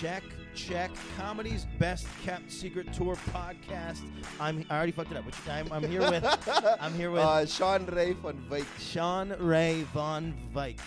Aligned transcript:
Check, 0.00 0.22
check. 0.54 0.90
Comedy's 1.16 1.66
best 1.78 2.06
kept 2.22 2.50
secret 2.52 2.92
tour 2.92 3.16
podcast. 3.32 4.02
I'm. 4.38 4.64
I 4.68 4.76
already 4.76 4.92
fucked 4.92 5.10
it 5.10 5.16
up. 5.16 5.24
Which 5.24 5.34
I'm, 5.48 5.72
I'm 5.72 5.88
here 5.88 6.00
with. 6.00 6.24
I'm 6.80 6.92
here 6.94 7.10
with 7.10 7.22
Uh, 7.22 7.46
Sean 7.46 7.86
Ray 7.86 8.12
van 8.12 8.44
Wyk. 8.50 8.66
Sean 8.78 9.34
Ray 9.38 9.82
Von 9.94 10.34
Vyk. 10.54 10.78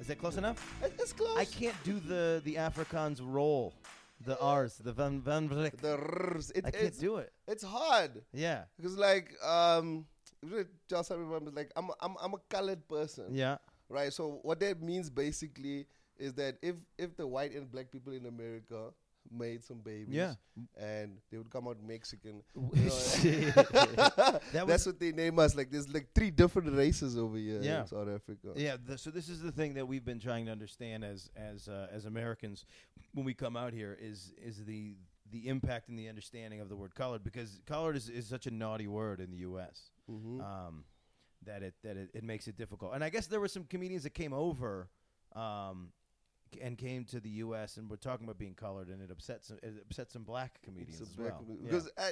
Is 0.00 0.08
that 0.08 0.18
close 0.18 0.36
enough? 0.36 0.58
It's 0.82 1.12
close. 1.12 1.38
I 1.38 1.44
can't 1.44 1.76
do 1.84 2.00
the 2.00 2.42
the 2.44 2.56
Afrikaans 2.56 3.20
roll, 3.22 3.72
the 4.24 4.38
R's, 4.40 4.76
the 4.78 4.92
Van 4.92 5.20
Van 5.20 5.48
Vyk. 5.48 5.76
The 5.80 5.96
rrrs. 5.98 6.50
It, 6.54 6.66
I 6.66 6.70
can't 6.72 6.84
it's, 6.84 6.98
do 6.98 7.16
it. 7.18 7.32
it's 7.46 7.62
hard 7.64 8.22
Yeah. 8.32 8.64
because 8.76 8.96
like 8.98 9.32
um, 9.44 10.06
just 10.88 11.10
remember 11.10 11.50
like 11.52 11.70
I'm 11.76 11.90
I'm 12.00 12.16
I'm 12.20 12.34
a 12.34 12.38
colored 12.50 12.86
person, 12.88 13.26
Yeah. 13.30 13.58
right? 13.88 14.12
So 14.12 14.40
what 14.42 14.58
that 14.60 14.82
means 14.82 15.08
basically 15.08 15.86
is 16.18 16.34
that 16.34 16.56
if 16.62 16.76
if 16.98 17.16
the 17.16 17.26
white 17.26 17.52
and 17.54 17.70
black 17.70 17.90
people 17.90 18.12
in 18.12 18.26
America 18.26 18.90
made 19.30 19.62
some 19.64 19.78
babies, 19.80 20.14
Yeah. 20.14 20.34
and 20.78 21.18
they 21.30 21.38
would 21.38 21.50
come 21.50 21.66
out 21.66 21.78
Mexican. 21.82 22.42
That 23.26 24.40
That's 24.66 24.86
what 24.86 24.98
they 25.00 25.12
name 25.12 25.38
us. 25.38 25.54
Like 25.54 25.70
there's 25.70 25.92
like 25.92 26.08
three 26.14 26.30
different 26.30 26.72
races 26.76 27.16
over 27.18 27.36
here 27.36 27.60
Yeah. 27.62 27.80
in 27.82 27.86
South 27.86 28.08
Africa. 28.08 28.52
Yeah, 28.54 28.76
the, 28.84 28.96
so 28.98 29.10
this 29.10 29.28
is 29.28 29.40
the 29.40 29.52
thing 29.52 29.74
that 29.74 29.86
we've 29.86 30.04
been 30.04 30.20
trying 30.20 30.46
to 30.46 30.52
understand 30.52 31.04
as 31.04 31.30
as 31.36 31.68
uh, 31.68 31.88
as 31.90 32.04
Americans 32.04 32.64
when 33.14 33.24
we 33.24 33.34
come 33.34 33.56
out 33.56 33.72
here 33.72 33.96
is 34.00 34.32
is 34.42 34.64
the 34.64 34.96
the 35.32 35.48
impact 35.48 35.88
and 35.88 35.98
the 35.98 36.08
understanding 36.08 36.60
of 36.60 36.68
the 36.68 36.76
word 36.76 36.94
colored 36.94 37.24
because 37.24 37.60
colored 37.66 37.96
is, 37.96 38.08
is 38.08 38.26
such 38.26 38.46
a 38.46 38.50
naughty 38.50 38.86
word 38.86 39.20
in 39.20 39.30
the 39.30 39.38
U.S. 39.38 39.90
Mhm. 40.08 40.40
Um, 40.40 40.84
that 41.44 41.62
it 41.62 41.74
that 41.82 41.96
it, 41.96 42.10
it 42.14 42.24
makes 42.24 42.46
it 42.48 42.56
difficult. 42.56 42.92
And 42.94 43.02
I 43.02 43.10
guess 43.10 43.26
there 43.26 43.40
were 43.40 43.48
some 43.48 43.64
comedians 43.64 44.04
that 44.04 44.14
came 44.14 44.32
over. 44.32 44.88
Um, 45.34 45.88
and 46.62 46.76
came 46.78 47.04
to 47.06 47.20
the 47.20 47.28
U.S. 47.44 47.76
and 47.76 47.88
we're 47.90 47.96
talking 47.96 48.24
about 48.24 48.38
being 48.38 48.54
colored, 48.54 48.88
and 48.88 49.00
it 49.02 49.10
upset 49.10 49.44
some 49.44 49.58
it 49.62 49.74
upset 49.84 50.10
some 50.12 50.22
black 50.22 50.60
comedians 50.64 51.00
as 51.00 51.08
black 51.10 51.32
well. 51.32 51.44
commu- 51.48 51.58
Yeah. 51.62 51.70
Because 51.70 51.90
I, 51.98 52.10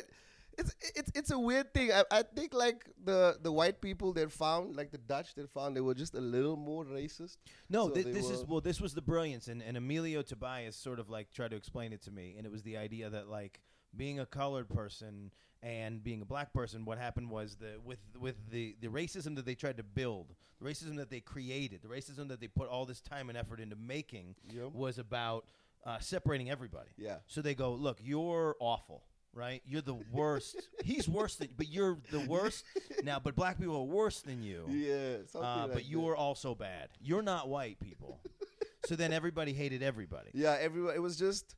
it's 0.56 0.74
it's 0.94 1.10
it's 1.16 1.30
a 1.32 1.38
weird 1.38 1.74
thing. 1.74 1.90
I, 1.92 2.04
I 2.12 2.22
think 2.22 2.54
like 2.54 2.84
the 3.04 3.36
the 3.42 3.50
white 3.50 3.80
people 3.80 4.12
that 4.12 4.30
found 4.30 4.76
like 4.76 4.92
the 4.92 4.98
Dutch 4.98 5.34
that 5.34 5.50
found 5.50 5.76
they 5.76 5.80
were 5.80 5.94
just 5.94 6.14
a 6.14 6.20
little 6.20 6.56
more 6.56 6.84
racist. 6.84 7.38
No, 7.68 7.88
So 7.88 7.94
thi- 7.94 8.02
this 8.12 8.30
is 8.30 8.44
well. 8.44 8.60
This 8.60 8.80
was 8.80 8.94
the 8.94 9.02
brilliance, 9.02 9.48
and, 9.48 9.60
and 9.62 9.76
Emilio 9.76 10.22
Tobias 10.22 10.76
sort 10.76 11.00
of 11.00 11.10
like 11.10 11.32
tried 11.32 11.50
to 11.50 11.56
explain 11.56 11.92
it 11.92 12.02
to 12.02 12.10
me, 12.12 12.34
and 12.36 12.46
it 12.46 12.52
was 12.52 12.62
the 12.62 12.76
idea 12.76 13.10
that 13.10 13.28
like 13.28 13.60
being 13.96 14.20
a 14.20 14.26
colored 14.26 14.68
person 14.68 15.30
and 15.64 16.04
being 16.04 16.20
a 16.22 16.24
black 16.26 16.52
person, 16.52 16.84
what 16.84 16.98
happened 16.98 17.30
was 17.30 17.56
the 17.56 17.72
with 17.84 17.98
with 18.20 18.36
the 18.50 18.76
the 18.80 18.88
racism 18.88 19.34
that 19.36 19.46
they 19.46 19.54
tried 19.54 19.78
to 19.78 19.82
build, 19.82 20.34
the 20.60 20.66
racism 20.68 20.96
that 20.96 21.08
they 21.10 21.20
created, 21.20 21.80
the 21.82 21.88
racism 21.88 22.28
that 22.28 22.38
they 22.40 22.48
put 22.48 22.68
all 22.68 22.84
this 22.84 23.00
time 23.00 23.28
and 23.30 23.38
effort 23.38 23.58
into 23.60 23.74
making 23.76 24.36
Yeah. 24.52 24.64
was 24.72 24.98
about 24.98 25.46
uh, 25.86 25.98
separating 25.98 26.50
everybody. 26.50 26.90
Yeah. 26.96 27.16
So 27.26 27.42
they 27.42 27.54
go, 27.54 27.72
look, 27.72 27.98
you're 28.02 28.56
awful. 28.60 29.02
Right, 29.36 29.62
you're 29.66 29.82
the 29.82 29.94
worst. 30.12 30.54
He's 30.84 31.08
worse 31.08 31.34
than, 31.34 31.48
but 31.56 31.66
you're 31.66 31.98
the 32.12 32.20
worst 32.20 32.64
now. 33.02 33.18
But 33.18 33.34
black 33.34 33.58
people 33.58 33.74
are 33.78 33.82
worse 33.82 34.20
than 34.20 34.44
you. 34.44 34.64
Yeah. 34.70 35.16
Something 35.26 35.50
Uh, 35.50 35.56
like 35.62 35.66
but 35.70 35.74
that. 35.78 35.84
you're 35.86 36.14
also 36.14 36.54
bad. 36.54 36.90
You're 37.02 37.20
not 37.22 37.48
white 37.48 37.80
people. 37.80 38.20
so 38.86 38.94
then 38.94 39.12
everybody 39.12 39.52
hated 39.52 39.82
everybody. 39.82 40.30
Yeah. 40.34 40.56
Everyone. 40.60 40.94
It 40.94 41.00
was 41.02 41.16
just 41.18 41.56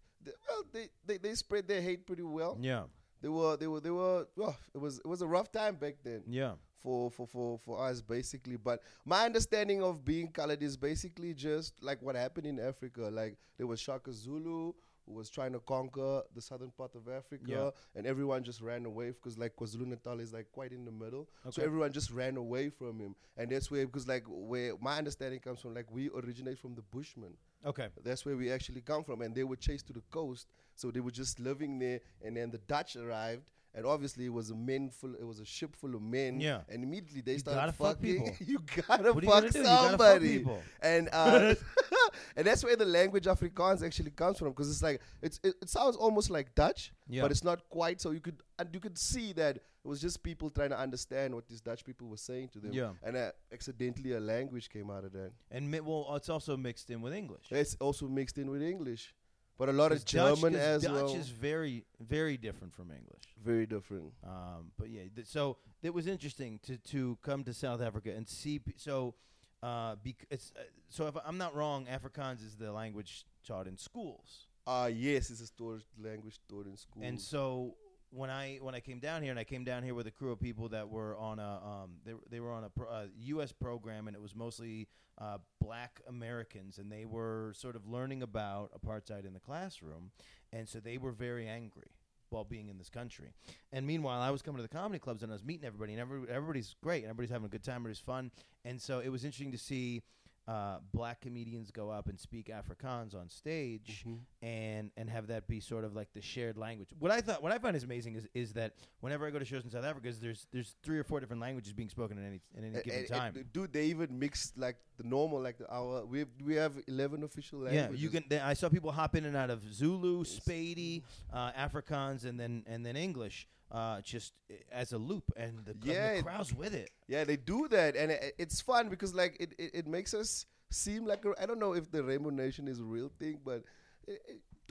well 0.48 0.62
they, 0.72 0.88
they 1.04 1.18
they 1.18 1.34
spread 1.34 1.68
their 1.68 1.82
hate 1.82 2.06
pretty 2.06 2.22
well. 2.22 2.56
Yeah. 2.58 2.84
They 3.26 3.30
were 3.30 3.56
they 3.56 3.66
were 3.66 3.80
they 3.80 3.90
were. 3.90 4.24
Oh, 4.38 4.56
it 4.72 4.78
was 4.78 4.98
it 5.00 5.06
was 5.08 5.20
a 5.20 5.26
rough 5.26 5.50
time 5.50 5.74
back 5.74 5.96
then. 6.04 6.22
Yeah. 6.28 6.52
for, 6.80 7.10
for, 7.10 7.26
for, 7.26 7.58
for 7.58 7.84
us 7.84 8.00
basically. 8.00 8.56
But 8.56 8.82
my 9.04 9.24
understanding 9.24 9.82
of 9.82 10.04
being 10.04 10.28
colored 10.28 10.62
is 10.62 10.76
basically 10.76 11.34
just 11.34 11.82
like 11.82 12.00
what 12.02 12.14
happened 12.14 12.46
in 12.46 12.60
Africa. 12.60 13.10
Like 13.12 13.36
there 13.58 13.66
was 13.66 13.80
Shaka 13.80 14.12
Zulu 14.12 14.72
who 15.06 15.12
was 15.12 15.28
trying 15.28 15.52
to 15.54 15.58
conquer 15.60 16.22
the 16.36 16.40
southern 16.40 16.70
part 16.70 16.94
of 16.94 17.08
Africa, 17.08 17.44
Yeah. 17.46 17.70
and 17.96 18.06
everyone 18.06 18.44
just 18.44 18.60
ran 18.60 18.84
away 18.86 19.08
because 19.10 19.36
like 19.38 19.54
KwaZulu 19.56 19.86
Natal 19.86 20.18
is 20.20 20.32
like 20.32 20.46
quite 20.52 20.72
in 20.72 20.84
the 20.84 20.90
middle, 20.92 21.28
so 21.50 21.62
everyone 21.62 21.92
just 21.92 22.10
ran 22.10 22.36
away 22.36 22.70
from 22.70 22.98
him, 22.98 23.14
and 23.36 23.48
that's 23.50 23.70
where 23.70 23.86
because 23.86 24.08
like 24.08 24.24
where 24.26 24.72
my 24.80 24.98
understanding 24.98 25.38
comes 25.40 25.60
from, 25.60 25.74
like 25.74 25.86
we 25.92 26.10
originate 26.10 26.58
from 26.58 26.74
the 26.74 26.82
Bushmen. 26.82 27.34
Okay. 27.64 27.88
That's 28.04 28.24
where 28.24 28.36
we 28.36 28.50
actually 28.50 28.80
come 28.80 29.04
from, 29.04 29.22
and 29.22 29.34
they 29.34 29.44
were 29.44 29.56
chased 29.56 29.86
to 29.88 29.92
the 29.92 30.02
coast, 30.10 30.46
so 30.74 30.90
they 30.90 31.00
were 31.00 31.10
just 31.10 31.40
living 31.40 31.78
there. 31.78 32.00
And 32.24 32.36
then 32.36 32.50
the 32.50 32.58
Dutch 32.58 32.96
arrived, 32.96 33.50
and 33.74 33.84
obviously 33.84 34.26
it 34.26 34.32
was 34.32 34.50
a 34.50 34.54
men 34.54 34.88
full, 34.90 35.14
it 35.14 35.24
was 35.26 35.40
a 35.40 35.44
ship 35.44 35.74
full 35.74 35.94
of 35.94 36.02
men. 36.02 36.40
Yeah. 36.40 36.60
and 36.68 36.82
immediately 36.84 37.22
they 37.22 37.32
You 37.32 37.38
started 37.40 37.72
fuck 37.72 37.96
fucking. 37.98 38.22
people. 38.36 38.36
you 38.46 38.58
gotta 38.88 39.12
What 39.12 39.22
you 39.24 39.30
fuck? 39.30 39.44
You 39.44 39.50
gotta 39.50 39.64
fuck 39.64 39.90
somebody. 39.90 40.38
people. 40.38 40.62
And 40.80 41.08
uh, 41.12 41.54
and 42.36 42.46
that's 42.46 42.62
where 42.64 42.76
the 42.76 42.84
language 42.84 43.24
Afrikaans 43.24 43.84
actually 43.84 44.10
comes 44.12 44.38
from, 44.38 44.48
because 44.48 44.70
it's 44.70 44.82
like 44.82 45.00
it's 45.22 45.40
it, 45.42 45.54
it 45.62 45.68
sounds 45.68 45.96
almost 45.96 46.30
like 46.30 46.54
Dutch, 46.54 46.92
Yeah. 47.08 47.22
but 47.22 47.30
it's 47.30 47.44
not 47.44 47.68
quite. 47.68 48.00
So 48.00 48.10
you 48.12 48.20
could 48.20 48.42
and 48.58 48.68
you 48.72 48.80
could 48.80 48.96
see 48.98 49.32
that 49.34 49.58
it 49.86 49.88
was 49.88 50.00
just 50.00 50.22
people 50.30 50.50
trying 50.50 50.70
to 50.70 50.78
understand 50.86 51.32
what 51.36 51.46
these 51.46 51.60
Dutch 51.60 51.84
people 51.84 52.08
were 52.08 52.16
saying 52.30 52.48
to 52.54 52.58
them. 52.58 52.72
Yeah. 52.72 52.90
and 53.06 53.16
uh, 53.16 53.30
accidentally 53.52 54.12
a 54.12 54.20
language 54.20 54.68
came 54.68 54.90
out 54.90 55.04
of 55.04 55.12
that. 55.12 55.30
And 55.50 55.70
mi- 55.70 55.80
well, 55.88 56.02
it's 56.16 56.28
also 56.28 56.56
mixed 56.56 56.90
in 56.90 57.00
with 57.00 57.14
English. 57.14 57.46
It's 57.50 57.76
also 57.86 58.08
mixed 58.08 58.36
in 58.38 58.50
with 58.50 58.62
English, 58.62 59.14
but 59.58 59.68
a 59.68 59.72
lot 59.72 59.92
of 59.92 59.98
Dutch- 59.98 60.12
German 60.18 60.52
'cause 60.54 60.62
as 60.62 60.82
Dutch 60.82 60.92
well. 60.92 61.06
Dutch 61.06 61.16
is 61.16 61.28
very, 61.28 61.84
very 62.00 62.36
different 62.36 62.72
from 62.74 62.90
English. 62.90 63.22
very 63.50 63.66
different. 63.66 64.12
Um, 64.24 64.72
but 64.76 64.88
yeah, 64.90 65.02
th- 65.14 65.28
so 65.28 65.42
it 65.82 65.94
was 65.94 66.06
interesting 66.08 66.58
to 66.66 66.76
to 66.92 67.16
come 67.22 67.44
to 67.44 67.54
South 67.54 67.80
Africa 67.80 68.10
and 68.18 68.26
see. 68.28 68.58
p- 68.58 68.74
So, 68.76 69.14
uh, 69.62 69.94
bec- 70.04 70.26
it's 70.34 70.52
uh, 70.56 70.62
so 70.88 71.06
if 71.06 71.14
I'm 71.24 71.38
not 71.38 71.54
wrong, 71.54 71.86
Afrikaans 71.86 72.40
is 72.48 72.56
the 72.56 72.72
language 72.72 73.24
taught 73.48 73.66
in 73.68 73.76
schools. 73.76 74.48
Uh 74.66 74.90
yes, 74.92 75.30
it's 75.30 75.40
a 75.40 75.46
stored 75.46 75.84
language 76.08 76.40
taught 76.48 76.66
in 76.66 76.76
school. 76.76 77.02
And 77.08 77.20
so 77.20 77.76
when 78.10 78.30
I 78.30 78.58
when 78.60 78.74
I 78.74 78.80
came 78.80 78.98
down 78.98 79.22
here 79.22 79.30
and 79.30 79.38
I 79.38 79.44
came 79.44 79.64
down 79.64 79.82
here 79.82 79.94
with 79.94 80.06
a 80.06 80.10
crew 80.10 80.32
of 80.32 80.40
people 80.40 80.68
that 80.70 80.88
were 80.88 81.16
on 81.16 81.38
a 81.38 81.60
um 81.64 81.90
they 82.04 82.12
they 82.30 82.40
were 82.40 82.52
on 82.52 82.64
a 82.64 82.70
pro, 82.70 82.88
uh, 82.88 83.06
U.S. 83.18 83.52
program 83.52 84.06
and 84.06 84.16
it 84.16 84.22
was 84.22 84.34
mostly 84.34 84.88
uh, 85.18 85.38
Black 85.60 86.00
Americans 86.08 86.78
and 86.78 86.90
they 86.90 87.04
were 87.04 87.52
sort 87.56 87.76
of 87.76 87.86
learning 87.86 88.22
about 88.22 88.70
apartheid 88.72 89.26
in 89.26 89.32
the 89.32 89.40
classroom 89.40 90.10
and 90.52 90.68
so 90.68 90.78
they 90.78 90.98
were 90.98 91.12
very 91.12 91.46
angry 91.46 91.90
while 92.30 92.44
being 92.44 92.68
in 92.68 92.78
this 92.78 92.88
country. 92.88 93.32
And 93.72 93.86
meanwhile, 93.86 94.20
I 94.20 94.30
was 94.30 94.42
coming 94.42 94.56
to 94.56 94.62
the 94.62 94.68
comedy 94.68 94.98
clubs 94.98 95.22
and 95.22 95.30
I 95.30 95.34
was 95.34 95.44
meeting 95.44 95.64
everybody 95.64 95.92
and 95.92 96.00
every, 96.00 96.22
everybody's 96.28 96.74
great 96.82 97.02
and 97.02 97.10
everybody's 97.10 97.30
having 97.30 97.46
a 97.46 97.48
good 97.48 97.62
time, 97.62 97.76
everybody's 97.76 98.00
fun. 98.00 98.30
And 98.64 98.80
so 98.80 99.00
it 99.00 99.08
was 99.08 99.24
interesting 99.24 99.52
to 99.52 99.58
see. 99.58 100.02
Uh, 100.48 100.78
black 100.92 101.20
comedians 101.22 101.72
go 101.72 101.90
up 101.90 102.06
and 102.08 102.20
speak 102.20 102.46
Afrikaans 102.50 103.16
on 103.16 103.28
stage, 103.28 104.04
Mm-hmm. 104.06 104.46
and 104.46 104.90
and 104.96 105.10
have 105.10 105.26
that 105.26 105.48
be 105.48 105.58
sort 105.58 105.84
of 105.84 105.96
like 105.96 106.06
the 106.14 106.22
shared 106.22 106.56
language. 106.56 106.90
What 107.00 107.10
I 107.10 107.20
thought, 107.20 107.42
what 107.42 107.50
I 107.50 107.58
find 107.58 107.74
is 107.76 107.82
amazing 107.82 108.14
is 108.14 108.28
is 108.32 108.52
that 108.52 108.74
whenever 109.00 109.26
I 109.26 109.30
go 109.30 109.40
to 109.40 109.44
shows 109.44 109.64
in 109.64 109.70
South 109.70 109.84
Africa, 109.84 110.06
is 110.06 110.20
there's 110.20 110.46
there's 110.52 110.76
three 110.84 110.98
or 111.00 111.04
four 111.04 111.18
different 111.18 111.42
languages 111.42 111.72
being 111.72 111.88
spoken 111.88 112.16
at 112.16 112.24
any 112.24 112.40
at 112.56 112.62
any 112.62 112.82
given 112.84 113.00
and- 113.00 113.08
time. 113.08 113.34
and 113.36 113.52
dude, 113.52 113.72
they 113.72 113.86
even 113.86 114.16
mix 114.20 114.52
like 114.56 114.76
the 114.98 115.04
normal, 115.04 115.40
like 115.40 115.58
the 115.58 115.68
our. 115.68 116.04
We 116.06 116.26
we 116.44 116.54
have 116.54 116.74
eleven 116.86 117.24
official 117.24 117.58
languages. 117.60 117.90
yeah, 117.90 117.96
you 118.04 118.08
can. 118.10 118.22
th- 118.28 118.42
I 118.42 118.54
saw 118.54 118.68
people 118.68 118.92
hop 118.92 119.16
in 119.16 119.24
and 119.24 119.36
out 119.36 119.50
of 119.50 119.64
Zulu, 119.74 120.22
Sepedi, 120.22 121.02
uh, 121.32 121.50
Afrikaans, 121.52 122.24
and 122.24 122.38
then 122.38 122.62
and 122.68 122.86
then 122.86 122.94
English, 122.94 123.48
uh, 123.72 124.00
just 124.02 124.32
as 124.72 124.92
a 124.92 124.98
loop, 124.98 125.24
and 125.36 125.64
the, 125.64 125.74
Yeah, 125.82 126.12
the 126.12 126.18
it- 126.18 126.24
crowd's 126.24 126.54
with 126.54 126.74
it. 126.74 126.90
Yeah, 127.08 127.24
they 127.24 127.36
do 127.36 127.68
that, 127.68 127.96
and 127.96 128.12
it, 128.12 128.34
it's 128.38 128.60
fun 128.60 128.88
because 128.88 129.14
like 129.14 129.36
it, 129.40 129.54
it, 129.58 129.70
it 129.74 129.86
makes 129.86 130.14
us 130.14 130.46
seem 130.70 131.04
like 131.06 131.24
a, 131.24 131.32
I 131.42 131.46
don't 131.46 131.58
know 131.58 131.72
if 131.74 131.90
the 131.90 132.02
Rainbow 132.02 132.30
Nation 132.30 132.68
is 132.68 132.80
a 132.80 132.84
real 132.84 133.10
thing, 133.18 133.38
but 133.44 133.62
it, 134.06 134.20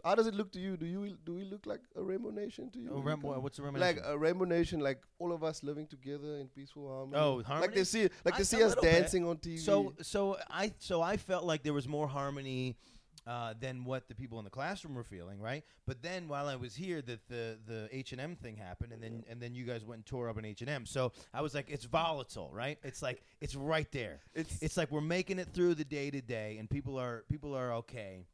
how 0.03 0.13
does 0.15 0.27
it 0.27 0.33
look 0.33 0.51
to 0.53 0.59
you? 0.59 0.77
Do 0.77 0.85
you 0.85 1.17
do 1.25 1.33
we 1.33 1.45
look 1.45 1.65
like 1.65 1.81
a 1.95 2.03
Rainbow 2.03 2.29
Nation 2.29 2.69
to 2.71 2.79
you? 2.79 2.89
Oh, 2.93 2.99
Rainbow- 2.99 3.39
what's 3.39 3.59
a 3.59 3.63
Rainbow 3.63 3.79
Like 3.79 3.95
Nation? 3.97 4.11
a 4.11 4.17
Rainbow 4.17 4.45
Nation, 4.45 4.79
like 4.81 5.01
all 5.19 5.31
of 5.33 5.43
us 5.43 5.63
living 5.63 5.87
together 5.87 6.37
in 6.37 6.47
peaceful 6.47 6.87
harmony. 6.89 7.17
Oh, 7.17 7.41
harmony. 7.43 7.67
Like 7.67 7.75
they 7.75 7.83
see, 7.85 8.03
like 8.23 8.35
I- 8.35 8.37
they 8.39 8.43
see 8.43 8.61
us 8.63 8.69
little 8.75 8.83
bit. 8.83 8.91
dancing 8.91 9.25
on 9.27 9.37
TV. 9.37 9.59
So 9.59 9.93
so 10.01 10.37
I 10.49 10.73
so 10.79 11.01
I 11.01 11.17
felt 11.17 11.43
like 11.45 11.63
there 11.63 11.73
was 11.73 11.87
more 11.87 12.07
harmony 12.07 12.75
uh, 13.27 13.53
than 13.59 13.83
what 13.85 14.07
the 14.07 14.15
people 14.15 14.37
in 14.39 14.45
the 14.45 14.51
classroom 14.51 14.93
were 14.95 15.03
feeling, 15.03 15.39
right? 15.39 15.63
But 15.87 16.01
then 16.01 16.27
while 16.27 16.47
I 16.47 16.55
was 16.55 16.75
here, 16.75 17.01
that 17.01 17.27
the 17.27 17.57
the 17.65 17.89
H 17.91 18.11
and 18.11 18.21
M 18.21 18.35
thing 18.35 18.57
happened, 18.57 18.93
and 18.93 19.01
then 19.01 19.23
and 19.29 19.41
then 19.41 19.55
you 19.55 19.65
guys 19.65 19.83
went 19.83 19.97
and 19.99 20.05
tore 20.05 20.29
up 20.29 20.37
an 20.37 20.45
H 20.45 20.61
and 20.61 20.69
M. 20.69 20.85
So 20.85 21.11
I 21.33 21.41
was 21.41 21.53
like, 21.55 21.69
it's 21.69 21.85
volatile, 21.85 22.49
right? 22.53 22.77
It's 22.83 23.01
like 23.01 23.23
it's 23.41 23.55
right 23.55 23.91
there. 23.91 24.21
It's- 24.33 24.57
it's 24.61 24.77
like 24.77 24.91
we're 24.91 25.01
making 25.01 25.39
it 25.39 25.47
through 25.53 25.75
the 25.75 25.85
day 25.85 26.11
to 26.11 26.21
day, 26.21 26.57
and 26.59 26.69
people 26.69 26.97
are 26.99 27.23
people 27.29 27.55
are 27.55 27.73
okay, 27.75 28.25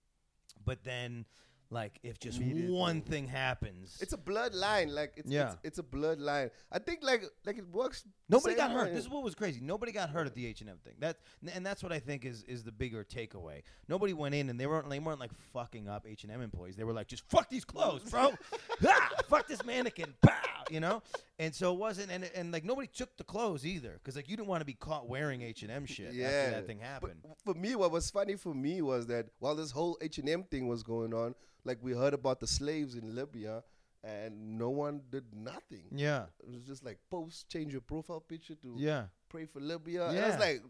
but 0.65 0.83
then. 0.83 1.25
Like 1.73 1.99
if 2.03 2.19
just 2.19 2.41
one 2.41 2.99
thing 3.01 3.27
happens, 3.29 3.97
It's 4.01 4.11
a 4.11 4.17
bloodline, 4.17 4.91
like 4.91 5.13
it's, 5.15 5.31
Yeah. 5.31 5.51
it's 5.53 5.57
it's 5.63 5.79
a 5.79 5.83
bloodline. 5.83 6.51
I 6.69 6.79
think 6.79 6.99
like 7.01 7.23
like 7.45 7.57
it 7.57 7.65
works. 7.71 8.03
Nobody 8.27 8.55
same 8.55 8.67
got 8.67 8.71
hurt. 8.71 8.87
way. 8.87 8.93
This 8.93 9.05
is 9.05 9.09
what 9.09 9.23
was 9.23 9.35
crazy. 9.35 9.61
Nobody 9.61 9.93
got 9.93 10.09
hurt 10.09 10.27
at 10.27 10.33
the 10.35 10.45
H 10.45 10.59
and 10.59 10.69
M 10.69 10.79
thing. 10.83 10.95
That 10.99 11.19
and 11.53 11.65
that's 11.65 11.81
what 11.81 11.93
I 11.93 11.99
think 11.99 12.25
is 12.25 12.43
is 12.43 12.63
the 12.63 12.73
bigger 12.73 13.05
takeaway. 13.05 13.61
Nobody 13.87 14.11
went 14.11 14.35
in 14.35 14.49
and 14.49 14.59
they 14.59 14.67
weren't 14.67 14.89
they 14.89 14.99
weren't 14.99 15.21
like 15.21 15.31
fucking 15.53 15.87
up 15.87 16.05
H 16.05 16.23
and 16.25 16.31
M 16.33 16.41
employees. 16.41 16.75
They 16.75 16.83
were 16.83 16.93
like 16.93 17.07
just 17.07 17.23
fuck 17.29 17.49
these 17.49 17.63
clothes, 17.63 18.03
bro. 18.03 18.33
ah, 18.85 19.09
fuck 19.29 19.47
this 19.47 19.63
mannequin. 19.63 20.13
Pow, 20.21 20.33
you 20.69 20.81
know. 20.81 21.01
And 21.41 21.53
so 21.55 21.73
it 21.73 21.79
wasn't, 21.79 22.11
and 22.11 22.23
and 22.35 22.51
like 22.51 22.63
nobody 22.63 22.87
took 22.87 23.17
the 23.17 23.23
clothes 23.23 23.65
either, 23.65 23.93
because 23.95 24.15
like 24.15 24.29
you 24.29 24.37
didn't 24.37 24.47
want 24.49 24.61
to 24.61 24.65
be 24.73 24.75
caught 24.87 25.07
wearing 25.09 25.41
H 25.41 25.63
and 25.63 25.71
M 25.71 25.85
shit 25.85 26.13
Yeah. 26.13 26.27
after 26.27 26.51
that 26.55 26.67
thing 26.67 26.79
happened. 26.79 27.21
But 27.27 27.37
for 27.43 27.53
me, 27.59 27.75
what 27.75 27.91
was 27.91 28.09
funny 28.11 28.35
for 28.35 28.53
me 28.53 28.81
was 28.81 29.07
that 29.07 29.25
while 29.39 29.55
this 29.55 29.71
whole 29.71 29.97
H 30.01 30.19
and 30.19 30.29
M 30.29 30.43
thing 30.43 30.67
was 30.67 30.83
going 30.83 31.13
on, 31.13 31.33
like 31.63 31.79
we 31.81 31.93
heard 31.93 32.13
about 32.13 32.39
the 32.39 32.47
slaves 32.47 32.93
in 32.95 33.15
Libya, 33.15 33.63
and 34.03 34.57
no 34.59 34.69
one 34.69 35.01
did 35.09 35.25
nothing. 35.33 35.85
yeah, 35.91 36.25
It 36.43 36.49
was 36.51 36.63
just 36.63 36.85
like 36.85 36.99
post, 37.09 37.49
change 37.49 37.71
your 37.71 37.81
profile 37.81 38.19
picture 38.21 38.55
to 38.55 38.75
yeah, 38.77 39.05
pray 39.29 39.45
for 39.45 39.59
Libya. 39.59 40.07
And 40.09 40.15
Yeah. 40.17 40.27
was 40.29 40.39
like, 40.39 40.61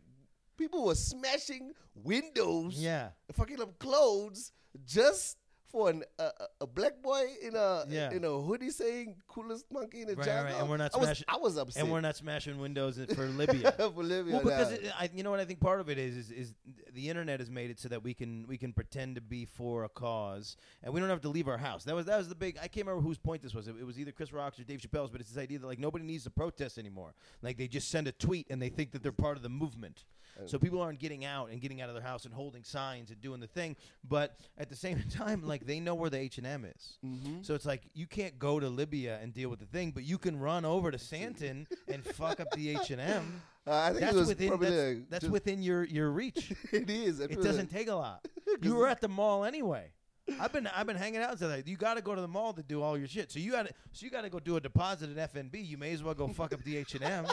people 0.58 0.86
were 0.86 0.96
smashing 0.96 1.74
windows, 1.96 2.76
yeah, 2.76 3.10
fucking 3.34 3.60
up 3.62 3.78
clothes 3.80 4.52
just 4.86 5.38
for 5.72 5.90
an, 5.90 6.04
a, 6.20 6.30
a- 6.62 6.68
black 6.68 7.02
boy 7.02 7.24
in 7.42 7.56
a 7.56 7.86
Yeah. 7.90 8.12
in 8.12 8.24
a 8.26 8.30
hoodie 8.42 8.70
saying 8.70 9.16
"coolest 9.28 9.66
monkey 9.72 10.02
in 10.02 10.08
the 10.08 10.16
Right, 10.16 10.26
jungle." 10.26 10.46
right, 10.46 10.56
and 10.62 10.70
we're 10.70 10.78
not 10.78 10.94
I 10.94 10.98
was, 10.98 11.08
smashing- 11.08 11.26
I 11.30 11.38
was 11.38 11.58
upset. 11.58 11.82
and 11.84 11.92
we're 11.92 12.02
not 12.02 12.16
smashing 12.16 12.60
windows 12.60 13.00
for 13.16 13.26
Libya. 13.28 13.72
for 13.78 14.04
Libya. 14.04 14.34
Well, 14.34 14.44
because 14.44 14.70
nah. 14.72 14.76
it, 14.78 14.92
I, 15.00 15.10
you 15.14 15.24
know 15.24 15.32
what 15.32 15.40
I 15.40 15.46
think 15.46 15.60
part 15.60 15.80
of 15.80 15.90
it 15.90 15.98
is, 15.98 16.16
is 16.18 16.32
is 16.32 16.54
the 16.94 17.10
internet 17.10 17.40
has 17.40 17.50
made 17.50 17.70
it 17.72 17.80
so 17.80 17.90
that 17.90 18.04
we 18.04 18.14
can 18.14 18.46
we 18.48 18.58
can 18.58 18.74
pretend 18.74 19.16
to 19.16 19.22
be 19.22 19.46
for 19.46 19.84
a 19.86 19.90
cause, 19.90 20.58
and 20.84 20.94
we 20.94 21.00
don't 21.00 21.10
have 21.10 21.22
to 21.22 21.30
leave 21.30 21.48
our 21.48 21.58
house. 21.58 21.84
That 21.86 21.96
was 21.96 22.06
that 22.08 22.18
was 22.18 22.28
the 22.30 22.36
big. 22.36 22.58
I 22.58 22.68
can't 22.68 22.86
remember 22.88 23.02
whose 23.02 23.18
point 23.18 23.42
this 23.42 23.54
was. 23.54 23.68
It, 23.68 23.76
it 23.80 23.86
was 23.86 24.00
either 24.00 24.12
Chris 24.12 24.34
Rock's 24.34 24.60
or 24.60 24.64
Dave 24.64 24.80
Chappelle's, 24.82 25.10
but 25.10 25.22
it's 25.22 25.32
this 25.32 25.42
idea 25.42 25.60
that 25.60 25.68
like 25.68 25.80
nobody 25.80 26.04
needs 26.06 26.24
to 26.26 26.30
protest 26.30 26.78
anymore. 26.78 27.14
Like 27.42 27.58
they 27.58 27.68
just 27.68 27.90
send 27.90 28.08
a 28.08 28.12
tweet 28.12 28.48
and 28.50 28.62
they 28.62 28.70
think 28.70 28.92
that 28.92 29.04
they're 29.04 29.12
part 29.12 29.38
of 29.38 29.44
the 29.44 29.50
movement. 29.50 30.04
So 30.46 30.58
people 30.58 30.82
aren't 30.82 31.00
getting 31.00 31.24
out 31.24 31.50
and 31.52 31.62
getting 31.62 31.82
out 31.82 31.90
of 31.90 31.96
their 31.96 32.04
house 32.04 32.26
and 32.26 32.34
holding 32.34 32.64
signs 32.64 33.12
and 33.12 33.22
doing 33.22 33.40
the 33.40 33.48
thing, 33.48 33.76
but 34.08 34.38
at 34.58 34.70
the 34.70 34.76
same 34.76 35.02
time, 35.12 35.46
like 35.46 35.66
they 35.66 35.80
know 35.80 35.94
where 35.94 36.10
the 36.10 36.18
H 36.18 36.38
and 36.38 36.48
M 36.48 36.66
is. 36.66 36.98
Mhm. 37.06 37.46
So 37.46 37.54
it's 37.54 37.66
like 37.66 37.84
you 37.94 38.08
can't 38.08 38.40
go 38.40 38.60
to 38.60 38.68
Libya 38.70 39.20
and 39.22 39.34
deal 39.34 39.50
with 39.50 39.60
the 39.60 39.66
thing, 39.66 39.92
but 39.92 40.04
you 40.04 40.18
can 40.18 40.40
run 40.40 40.66
over 40.66 40.90
to 40.92 40.98
Sandton 40.98 41.68
and 41.88 42.04
fuck 42.04 42.40
up 42.40 42.50
the 42.52 42.70
H 42.70 42.92
and 42.92 43.02
M. 43.02 43.42
Uh, 43.68 43.74
I 43.76 43.90
think 43.90 44.00
That's 44.00 44.16
it 44.16 44.20
was 44.20 44.28
within 44.28 44.48
probably 44.48 44.70
that's, 44.70 44.98
like 44.98 45.10
that's 45.12 45.26
within 45.26 45.62
your 45.62 45.84
your 45.84 46.10
reach. 46.10 46.52
it 46.72 46.90
is. 46.90 47.20
it 47.20 47.44
doesn't 47.44 47.68
take 47.70 47.90
a 47.90 47.94
lot. 47.94 48.28
You 48.60 48.74
were 48.74 48.88
at 48.88 49.02
the 49.02 49.08
mall 49.08 49.46
anyway. 49.46 49.92
I've 50.40 50.52
been 50.52 50.66
I've 50.66 50.88
been 50.88 50.96
hanging 50.96 51.22
out 51.22 51.38
today. 51.38 51.62
You 51.66 51.78
got 51.78 51.94
to 51.94 52.02
go 52.02 52.16
to 52.16 52.22
the 52.22 52.28
mall 52.28 52.54
to 52.54 52.64
do 52.64 52.82
all 52.82 52.98
your 52.98 53.08
shit. 53.08 53.32
So 53.32 53.38
you 53.38 53.52
got 53.52 53.68
to 53.68 53.74
so 53.92 54.04
you 54.04 54.10
got 54.10 54.22
to 54.24 54.32
go 54.32 54.40
do 54.40 54.56
a 54.56 54.60
deposit 54.60 55.16
at 55.16 55.34
FNB. 55.34 55.64
You 55.64 55.78
may 55.78 55.92
as 55.94 56.02
well 56.02 56.16
go 56.16 56.28
fuck 56.30 56.54
up 56.54 56.64
the 56.64 56.76
H 56.78 56.96
and 56.96 57.04
M, 57.04 57.26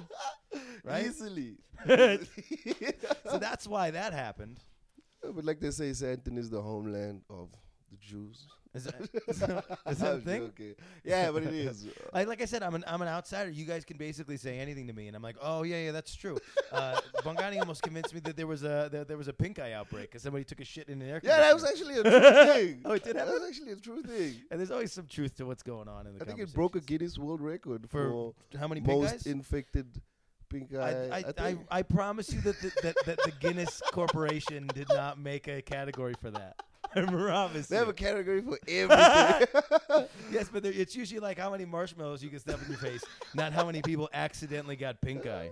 right? 0.89 1.07
easily. 1.07 1.57
So 3.31 3.39
that's 3.39 3.67
why 3.67 3.91
that 3.91 4.13
happened. 4.13 4.59
but 5.23 5.45
like 5.45 5.61
they 5.61 5.71
say, 5.71 5.91
Sandton 5.91 6.39
is 6.39 6.51
the 6.51 6.61
homeland 6.63 7.23
of 7.31 7.49
the 7.91 7.97
Jews. 7.99 8.47
Is 8.75 8.85
that, 8.85 8.95
is 9.27 9.39
that, 9.41 9.65
is 9.89 9.99
that 9.99 10.15
a 10.17 10.19
thing? 10.29 10.47
joking. 10.47 10.75
Yeah, 11.03 11.31
but 11.31 11.43
it 11.43 11.55
is. 11.55 11.87
I, 12.13 12.25
like 12.25 12.43
I 12.43 12.45
said, 12.45 12.63
I'm 12.63 12.75
an 12.75 12.85
I'm 12.87 13.01
an 13.01 13.09
outsider. 13.09 13.51
You 13.51 13.65
guys 13.65 13.85
can 13.85 13.97
basically 13.97 14.37
say 14.37 14.59
anything 14.59 14.87
to 14.89 14.93
me, 14.93 15.07
and 15.09 15.17
I'm 15.17 15.23
like, 15.23 15.37
oh 15.41 15.63
yeah, 15.63 15.85
yeah, 15.87 15.93
that's 15.93 16.15
true. 16.15 16.37
Uh, 16.71 17.01
Bongani 17.25 17.59
almost 17.59 17.83
convinced 17.83 18.13
me 18.13 18.21
that 18.21 18.37
there 18.37 18.47
was 18.47 18.63
a 18.65 18.89
that 18.93 19.09
there 19.09 19.17
was 19.17 19.27
a 19.27 19.33
pink 19.33 19.59
eye 19.59 19.73
outbreak 19.73 20.11
because 20.11 20.23
somebody 20.23 20.45
took 20.45 20.61
a 20.61 20.65
shit 20.67 20.89
in 20.91 21.01
an 21.01 21.09
air. 21.09 21.21
Yeah, 21.25 21.39
that 21.39 21.55
was 21.55 21.65
actually 21.65 21.99
a 21.99 22.03
true 22.03 22.21
thing. 22.55 22.83
Oh, 22.85 22.93
it 22.93 23.05
did 23.05 23.17
That 23.17 23.27
was 23.27 23.43
actually 23.49 23.73
a 23.73 23.77
true 23.77 24.03
thing. 24.03 24.37
And 24.51 24.61
there's 24.61 24.71
always 24.71 24.93
some 24.93 25.07
truth 25.07 25.35
to 25.37 25.47
what's 25.47 25.63
going 25.63 25.89
on 25.89 26.07
in 26.07 26.19
the. 26.19 26.23
I 26.23 26.27
think 26.27 26.39
it 26.39 26.53
broke 26.53 26.77
a. 26.77 26.81
Guinness 26.81 27.19
World 27.19 27.41
Record 27.41 27.89
for, 27.91 28.35
for 28.53 28.59
how 28.59 28.69
many 28.69 28.81
most 28.83 29.27
infected 29.27 29.87
pink 30.49 30.75
eye. 30.75 30.79
I, 30.79 31.17
I, 31.17 31.19
I, 31.19 31.33
think. 31.33 31.61
I 31.71 31.83
promise 31.83 32.33
you 32.33 32.41
that 32.43 32.61
the, 32.61 32.73
that, 32.83 32.97
that 33.07 33.19
the 33.25 33.33
Guinness 33.41 33.83
Corporation 33.93 34.69
did 34.75 34.89
not 34.89 35.19
make 35.19 35.49
a 35.49 35.63
category 35.63 36.15
for 36.21 36.31
that. 36.31 36.57
I 36.95 37.03
promise 37.03 37.67
they 37.67 37.77
you. 37.77 37.81
have 37.81 37.89
a 37.89 37.93
category 37.93 38.41
for 38.41 38.59
everything. 38.67 40.09
yes, 40.33 40.49
but 40.51 40.65
it's 40.65 40.97
usually 40.97 41.21
like 41.21 41.39
how 41.39 41.51
many 41.51 41.65
marshmallows 41.67 42.23
you 42.23 42.31
can 42.31 42.39
stuff 42.39 42.63
in 42.63 42.71
your 42.71 42.79
face, 42.79 43.05
not 43.35 43.53
how 43.53 43.67
many 43.67 43.83
people 43.83 44.09
accidentally 44.15 44.77
got 44.77 45.01
pink 45.03 45.27
eye. 45.27 45.51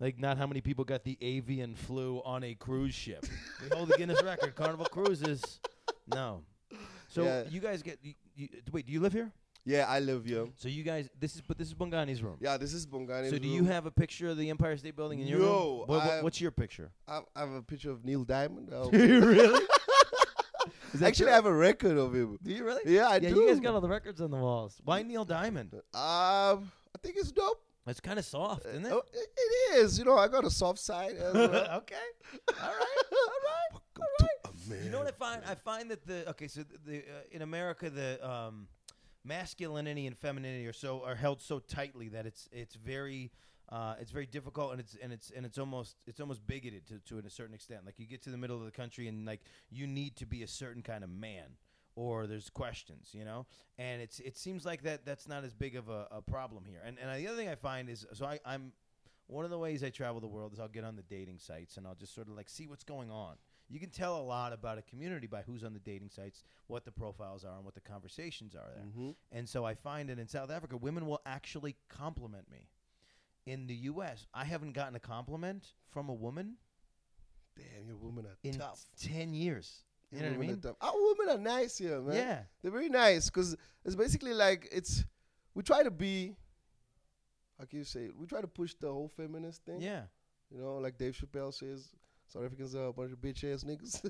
Like 0.00 0.18
not 0.18 0.38
how 0.38 0.46
many 0.46 0.60
people 0.60 0.84
got 0.84 1.02
the 1.04 1.16
avian 1.20 1.74
flu 1.74 2.22
on 2.24 2.44
a 2.44 2.54
cruise 2.54 2.94
ship. 2.94 3.24
We 3.62 3.76
hold 3.76 3.88
the 3.88 3.96
Guinness 3.96 4.22
record. 4.22 4.54
Carnival 4.54 4.86
Cruises, 4.86 5.60
no. 6.12 6.42
So 7.08 7.24
Yeah. 7.24 7.44
you 7.50 7.60
guys 7.60 7.82
get 7.82 7.98
you, 8.02 8.14
you, 8.36 8.48
wait. 8.70 8.86
Do 8.86 8.92
you 8.92 9.00
live 9.00 9.12
here? 9.12 9.32
Yeah, 9.68 9.84
I 9.86 9.98
live 10.00 10.24
here. 10.24 10.46
So 10.56 10.66
you 10.68 10.82
guys, 10.82 11.10
this 11.20 11.34
is 11.36 11.42
but 11.42 11.58
this 11.58 11.68
is 11.68 11.74
Bongani's 11.74 12.22
room. 12.22 12.38
Yeah, 12.40 12.56
this 12.56 12.72
is 12.72 12.86
Bongani. 12.86 13.28
so 13.28 13.36
do 13.36 13.46
you 13.48 13.64
have 13.64 13.84
a 13.84 13.90
picture 13.90 14.28
of 14.30 14.38
the 14.38 14.48
Empire 14.48 14.74
State 14.78 14.96
Building 14.96 15.20
in 15.20 15.26
your 15.26 15.40
No, 15.40 15.44
room? 15.46 15.78
What, 15.88 16.06
what- 16.06 16.22
what's 16.24 16.40
your 16.40 16.50
picture? 16.50 16.90
I, 17.06 17.20
I 17.36 17.40
have 17.40 17.52
a 17.52 17.60
picture 17.60 17.90
of 17.90 18.02
Neil 18.02 18.24
Diamond. 18.24 18.70
I 18.72 18.88
really? 18.96 19.66
Actually, 20.94 21.12
true? 21.12 21.28
I 21.28 21.34
have 21.34 21.44
a 21.44 21.52
record 21.52 21.98
of 21.98 22.14
him. 22.14 22.38
Do 22.42 22.50
you 22.50 22.64
really? 22.64 22.80
Yeah, 22.86 23.08
I 23.08 23.14
yeah, 23.16 23.28
do. 23.28 23.40
you 23.42 23.48
guys 23.48 23.60
got 23.60 23.74
all 23.74 23.82
the 23.82 23.88
records 23.90 24.22
on 24.22 24.30
the 24.30 24.38
walls. 24.38 24.80
Why 24.84 25.02
Neil 25.02 25.26
Diamond? 25.26 25.74
Um, 25.74 25.82
I 25.94 26.98
think 27.02 27.16
it's 27.18 27.30
dope. 27.30 27.60
It's 27.86 28.00
kind 28.00 28.18
of 28.18 28.24
soft, 28.24 28.64
isn't 28.64 28.86
it? 28.86 28.92
Oh, 28.92 29.02
it, 29.12 29.28
it 29.36 29.76
is. 29.80 29.98
You 29.98 30.06
know, 30.06 30.16
I 30.16 30.28
got 30.28 30.44
a 30.46 30.50
soft 30.50 30.78
side. 30.78 31.12
Well. 31.34 31.44
okay. 31.80 32.06
All 32.62 32.68
right. 32.68 33.04
All 33.12 33.40
right. 33.50 33.70
Welcome 33.98 34.60
to 34.70 34.84
You 34.84 34.90
know 34.90 34.98
what 34.98 35.08
I 35.08 35.12
find? 35.12 35.42
I 35.46 35.54
find 35.54 35.90
that 35.90 36.06
the 36.06 36.28
okay, 36.30 36.48
so 36.48 36.62
the, 36.62 36.90
the 36.90 36.98
uh, 37.00 37.02
in 37.32 37.42
America 37.42 37.90
the 37.90 38.26
um, 38.28 38.66
masculinity 39.24 40.06
and 40.06 40.16
femininity 40.16 40.66
are 40.66 40.72
so 40.72 41.02
are 41.04 41.14
held 41.14 41.40
so 41.40 41.58
tightly 41.58 42.08
that 42.08 42.26
it's 42.26 42.48
it's 42.52 42.74
very 42.74 43.30
uh, 43.70 43.94
it's 44.00 44.10
very 44.10 44.26
difficult 44.26 44.72
and 44.72 44.80
it's 44.80 44.96
and 45.02 45.12
it's 45.12 45.30
and 45.30 45.44
it's 45.44 45.58
almost 45.58 45.96
it's 46.06 46.20
almost 46.20 46.46
bigoted 46.46 46.86
to 46.86 46.98
to 47.00 47.24
a 47.24 47.30
certain 47.30 47.54
extent. 47.54 47.84
Like 47.84 47.98
you 47.98 48.06
get 48.06 48.22
to 48.22 48.30
the 48.30 48.38
middle 48.38 48.56
of 48.56 48.64
the 48.64 48.70
country 48.70 49.08
and 49.08 49.26
like 49.26 49.40
you 49.70 49.86
need 49.86 50.16
to 50.16 50.26
be 50.26 50.42
a 50.42 50.48
certain 50.48 50.82
kind 50.82 51.04
of 51.04 51.10
man. 51.10 51.56
Or 51.94 52.28
there's 52.28 52.48
questions, 52.48 53.10
you 53.12 53.24
know, 53.24 53.46
and 53.76 54.00
it's 54.00 54.20
it 54.20 54.36
seems 54.36 54.64
like 54.64 54.82
that 54.82 55.04
that's 55.04 55.26
not 55.26 55.42
as 55.42 55.52
big 55.52 55.74
of 55.74 55.88
a, 55.88 56.06
a 56.12 56.22
problem 56.22 56.64
here. 56.64 56.80
And 56.84 56.96
and 56.96 57.18
the 57.18 57.26
other 57.26 57.36
thing 57.36 57.48
I 57.48 57.56
find 57.56 57.90
is 57.90 58.06
so 58.12 58.24
I, 58.24 58.38
I'm 58.46 58.72
one 59.26 59.44
of 59.44 59.50
the 59.50 59.58
ways 59.58 59.82
I 59.82 59.90
travel 59.90 60.20
the 60.20 60.28
world 60.28 60.52
is 60.52 60.60
I'll 60.60 60.68
get 60.68 60.84
on 60.84 60.94
the 60.94 61.02
dating 61.02 61.38
sites 61.38 61.76
and 61.76 61.88
I'll 61.88 61.96
just 61.96 62.14
sort 62.14 62.28
of 62.28 62.34
like 62.34 62.48
see 62.48 62.68
what's 62.68 62.84
going 62.84 63.10
on. 63.10 63.34
You 63.70 63.78
can 63.78 63.90
tell 63.90 64.16
a 64.18 64.22
lot 64.22 64.52
about 64.52 64.78
a 64.78 64.82
community 64.82 65.26
by 65.26 65.42
who's 65.42 65.62
on 65.62 65.74
the 65.74 65.78
dating 65.80 66.08
sites, 66.10 66.42
what 66.68 66.84
the 66.84 66.90
profiles 66.92 67.44
are, 67.44 67.56
and 67.56 67.64
what 67.64 67.74
the 67.74 67.80
conversations 67.82 68.54
are 68.54 68.70
there. 68.74 68.84
Mhm. 68.84 69.14
And 69.30 69.48
so 69.48 69.64
I 69.64 69.74
find 69.74 70.08
that 70.08 70.18
in 70.18 70.26
South 70.26 70.50
Africa, 70.50 70.76
women 70.76 71.06
will 71.06 71.20
actually 71.26 71.76
compliment 71.88 72.50
me. 72.50 72.68
In 73.44 73.66
the 73.66 73.74
U.S., 73.74 74.26
I 74.32 74.44
haven't 74.44 74.72
gotten 74.72 74.94
a 74.94 75.00
compliment 75.00 75.74
from 75.90 76.08
a 76.08 76.14
woman 76.14 76.56
Damn, 77.56 77.88
your 77.88 77.96
women 77.96 78.24
are 78.26 78.38
in 78.44 78.54
tough. 78.54 78.86
ten 78.96 79.34
years. 79.34 79.84
You 80.10 80.20
Your 80.20 80.30
know 80.30 80.38
what 80.38 80.44
I 80.44 80.46
mean? 80.48 80.62
Our 80.80 80.94
women 80.94 81.28
are 81.34 81.42
nice 81.42 81.76
here, 81.76 82.00
man. 82.00 82.14
Yeah. 82.14 82.44
They're 82.62 82.70
very 82.70 82.88
nice 82.88 83.28
because 83.28 83.56
it's 83.84 83.96
basically 83.96 84.32
like 84.32 84.68
it's. 84.70 85.04
We 85.54 85.62
try 85.62 85.82
to 85.82 85.90
be. 85.90 86.36
How 87.58 87.64
can 87.64 87.78
you 87.80 87.84
say 87.84 88.04
it? 88.04 88.16
We 88.16 88.26
try 88.26 88.40
to 88.40 88.46
push 88.46 88.74
the 88.74 88.92
whole 88.92 89.08
feminist 89.08 89.64
thing. 89.64 89.80
Yeah. 89.80 90.04
You 90.50 90.58
know, 90.60 90.76
like 90.76 90.96
Dave 90.96 91.14
Chappelle 91.16 91.52
says, 91.52 91.88
South 92.28 92.44
Africans 92.44 92.74
are 92.74 92.86
a 92.88 92.92
bunch 92.92 93.10
of 93.12 93.18
bitch 93.18 93.42
ass 93.50 93.64
niggas. 93.64 94.04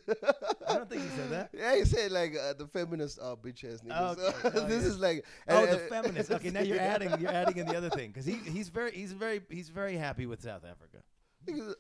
I 0.69 0.75
don't 0.75 0.91
think 0.91 1.03
he 1.03 1.09
said 1.11 1.31
that. 1.31 1.51
Yeah, 1.55 1.77
he 1.77 1.85
said 1.85 2.11
like 2.11 2.35
uh, 2.37 2.53
the 2.55 2.67
feminists 2.67 3.19
are 3.19 3.37
bitch 3.37 3.65
ass 3.65 3.81
niggas. 3.81 4.19
Okay. 4.19 4.39
Oh, 4.59 4.67
this 4.67 4.83
yeah. 4.83 4.89
is 4.89 4.99
like 4.99 5.25
Oh, 5.49 5.67
the 5.67 5.79
feminists. 5.79 6.33
Okay, 6.33 6.51
now 6.51 6.61
you're 6.61 6.81
adding 6.95 7.11
you're 7.21 7.31
adding 7.31 7.59
in 7.59 7.67
the 7.67 7.77
other 7.77 7.91
thing 7.91 8.11
because 8.11 8.27
he 8.27 8.35
he's 8.35 8.69
very 8.69 8.91
he's 8.93 9.13
very 9.13 9.41
he's 9.49 9.69
very 9.69 9.97
happy 9.97 10.27
with 10.27 10.43
South 10.43 10.65
Africa. 10.65 10.99